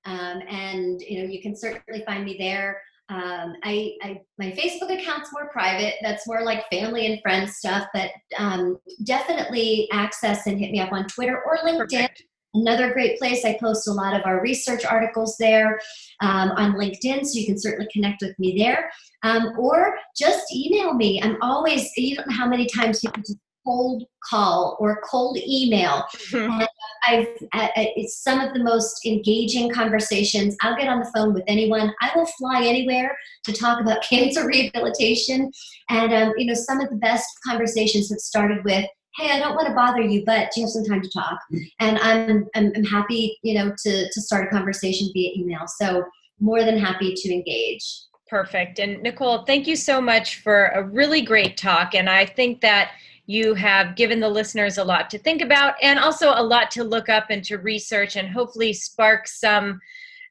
Um, 0.04 0.40
and 0.48 1.00
you 1.00 1.20
know 1.20 1.28
you 1.28 1.42
can 1.42 1.56
certainly 1.56 2.04
find 2.04 2.24
me 2.24 2.36
there 2.38 2.80
um, 3.08 3.54
I, 3.62 3.92
I, 4.02 4.20
my 4.38 4.50
Facebook 4.50 4.92
account's 4.92 5.32
more 5.32 5.48
private. 5.50 5.94
That's 6.02 6.26
more 6.26 6.42
like 6.42 6.68
family 6.70 7.06
and 7.06 7.20
friends 7.22 7.56
stuff. 7.56 7.86
But 7.94 8.10
um, 8.36 8.78
definitely 9.04 9.88
access 9.92 10.46
and 10.46 10.58
hit 10.58 10.72
me 10.72 10.80
up 10.80 10.92
on 10.92 11.06
Twitter 11.06 11.40
or 11.46 11.58
LinkedIn. 11.58 11.90
Perfect. 11.90 12.24
Another 12.54 12.92
great 12.92 13.18
place. 13.18 13.44
I 13.44 13.58
post 13.60 13.86
a 13.86 13.92
lot 13.92 14.18
of 14.18 14.24
our 14.24 14.40
research 14.40 14.84
articles 14.84 15.36
there 15.38 15.78
um, 16.22 16.52
on 16.52 16.72
LinkedIn, 16.72 17.24
so 17.24 17.38
you 17.38 17.44
can 17.44 17.58
certainly 17.58 17.86
connect 17.92 18.22
with 18.22 18.36
me 18.38 18.56
there. 18.56 18.90
Um, 19.22 19.52
or 19.58 19.98
just 20.16 20.44
email 20.54 20.94
me. 20.94 21.20
I'm 21.22 21.36
always, 21.42 21.90
you 21.96 22.16
don't 22.16 22.28
know 22.28 22.36
how 22.36 22.48
many 22.48 22.66
times 22.66 23.00
people 23.00 23.22
just 23.22 23.36
cold 23.66 24.04
call 24.28 24.76
or 24.80 25.00
cold 25.08 25.38
email. 25.38 26.04
Mm-hmm. 26.36 26.64
I've 27.06 27.28
uh, 27.52 27.68
it's 27.76 28.22
some 28.22 28.40
of 28.40 28.52
the 28.52 28.62
most 28.62 29.06
engaging 29.06 29.70
conversations. 29.70 30.56
I'll 30.60 30.76
get 30.76 30.88
on 30.88 30.98
the 30.98 31.10
phone 31.14 31.32
with 31.32 31.44
anyone. 31.46 31.94
I 32.00 32.10
will 32.14 32.26
fly 32.26 32.62
anywhere 32.64 33.16
to 33.44 33.52
talk 33.52 33.80
about 33.80 34.02
cancer 34.08 34.46
rehabilitation, 34.46 35.50
and 35.88 36.12
um, 36.12 36.32
you 36.36 36.46
know 36.46 36.54
some 36.54 36.80
of 36.80 36.90
the 36.90 36.96
best 36.96 37.26
conversations 37.46 38.10
have 38.10 38.18
started 38.18 38.64
with. 38.64 38.84
Hey, 39.16 39.30
I 39.30 39.38
don't 39.38 39.54
want 39.54 39.68
to 39.68 39.74
bother 39.74 40.02
you, 40.02 40.24
but 40.26 40.50
do 40.52 40.60
you 40.60 40.66
have 40.66 40.72
some 40.72 40.84
time 40.84 41.00
to 41.00 41.08
talk? 41.08 41.38
And 41.80 41.96
I'm, 41.98 42.46
I'm, 42.54 42.70
I'm 42.76 42.84
happy, 42.84 43.38
you 43.42 43.54
know, 43.54 43.72
to, 43.84 44.10
to 44.12 44.20
start 44.20 44.46
a 44.46 44.50
conversation 44.50 45.08
via 45.14 45.30
email. 45.38 45.62
So 45.80 46.04
more 46.38 46.64
than 46.64 46.76
happy 46.76 47.14
to 47.14 47.32
engage. 47.32 47.82
Perfect. 48.28 48.78
And 48.78 49.02
Nicole, 49.02 49.44
thank 49.44 49.66
you 49.66 49.76
so 49.76 50.00
much 50.00 50.42
for 50.42 50.66
a 50.66 50.82
really 50.82 51.22
great 51.22 51.56
talk. 51.56 51.94
And 51.94 52.10
I 52.10 52.26
think 52.26 52.60
that 52.60 52.90
you 53.26 53.54
have 53.54 53.96
given 53.96 54.20
the 54.20 54.28
listeners 54.28 54.78
a 54.78 54.84
lot 54.84 55.10
to 55.10 55.18
think 55.18 55.42
about 55.42 55.74
and 55.82 55.98
also 55.98 56.30
a 56.30 56.42
lot 56.42 56.70
to 56.70 56.84
look 56.84 57.08
up 57.08 57.26
and 57.30 57.44
to 57.44 57.58
research 57.58 58.16
and 58.16 58.28
hopefully 58.28 58.72
spark 58.72 59.26
some 59.26 59.80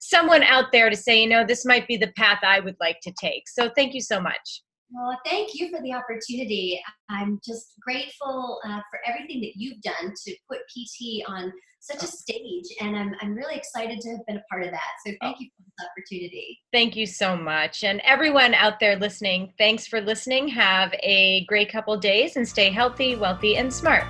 someone 0.01 0.43
out 0.43 0.71
there 0.71 0.89
to 0.89 0.95
say 0.95 1.21
you 1.21 1.29
know 1.29 1.45
this 1.45 1.65
might 1.65 1.87
be 1.87 1.97
the 1.97 2.11
path 2.17 2.39
i 2.43 2.59
would 2.59 2.75
like 2.79 2.99
to 3.01 3.13
take. 3.19 3.47
So 3.47 3.69
thank 3.75 3.93
you 3.93 4.01
so 4.01 4.19
much 4.19 4.61
Well, 4.91 5.17
thank 5.25 5.55
you 5.55 5.69
for 5.69 5.81
the 5.81 5.93
opportunity. 5.93 6.81
I'm 7.09 7.39
just 7.45 7.73
grateful 7.81 8.59
uh, 8.65 8.81
for 8.89 8.99
everything 9.05 9.41
that 9.41 9.53
you've 9.55 9.81
done 9.81 10.13
to 10.25 10.35
put 10.49 10.59
PT 10.69 11.21
on 11.27 11.51
such 11.79 12.01
a 12.03 12.07
stage, 12.07 12.65
and 12.81 12.95
I'm, 12.95 13.13
I'm 13.21 13.35
really 13.35 13.55
excited 13.55 13.99
to 14.01 14.09
have 14.11 14.25
been 14.27 14.37
a 14.37 14.43
part 14.49 14.63
of 14.63 14.71
that. 14.71 14.79
So, 15.05 15.11
thank 15.21 15.39
you 15.39 15.49
for 15.55 15.61
this 15.63 15.75
opportunity. 15.87 16.59
Thank 16.71 16.95
you 16.95 17.05
so 17.05 17.35
much. 17.35 17.83
And 17.83 18.01
everyone 18.03 18.55
out 18.55 18.79
there 18.79 18.95
listening, 18.95 19.53
thanks 19.57 19.85
for 19.85 19.99
listening. 20.01 20.47
Have 20.49 20.93
a 21.03 21.45
great 21.45 21.71
couple 21.71 21.95
days 21.97 22.37
and 22.37 22.47
stay 22.47 22.69
healthy, 22.69 23.15
wealthy, 23.15 23.57
and 23.57 23.73
smart. 23.73 24.05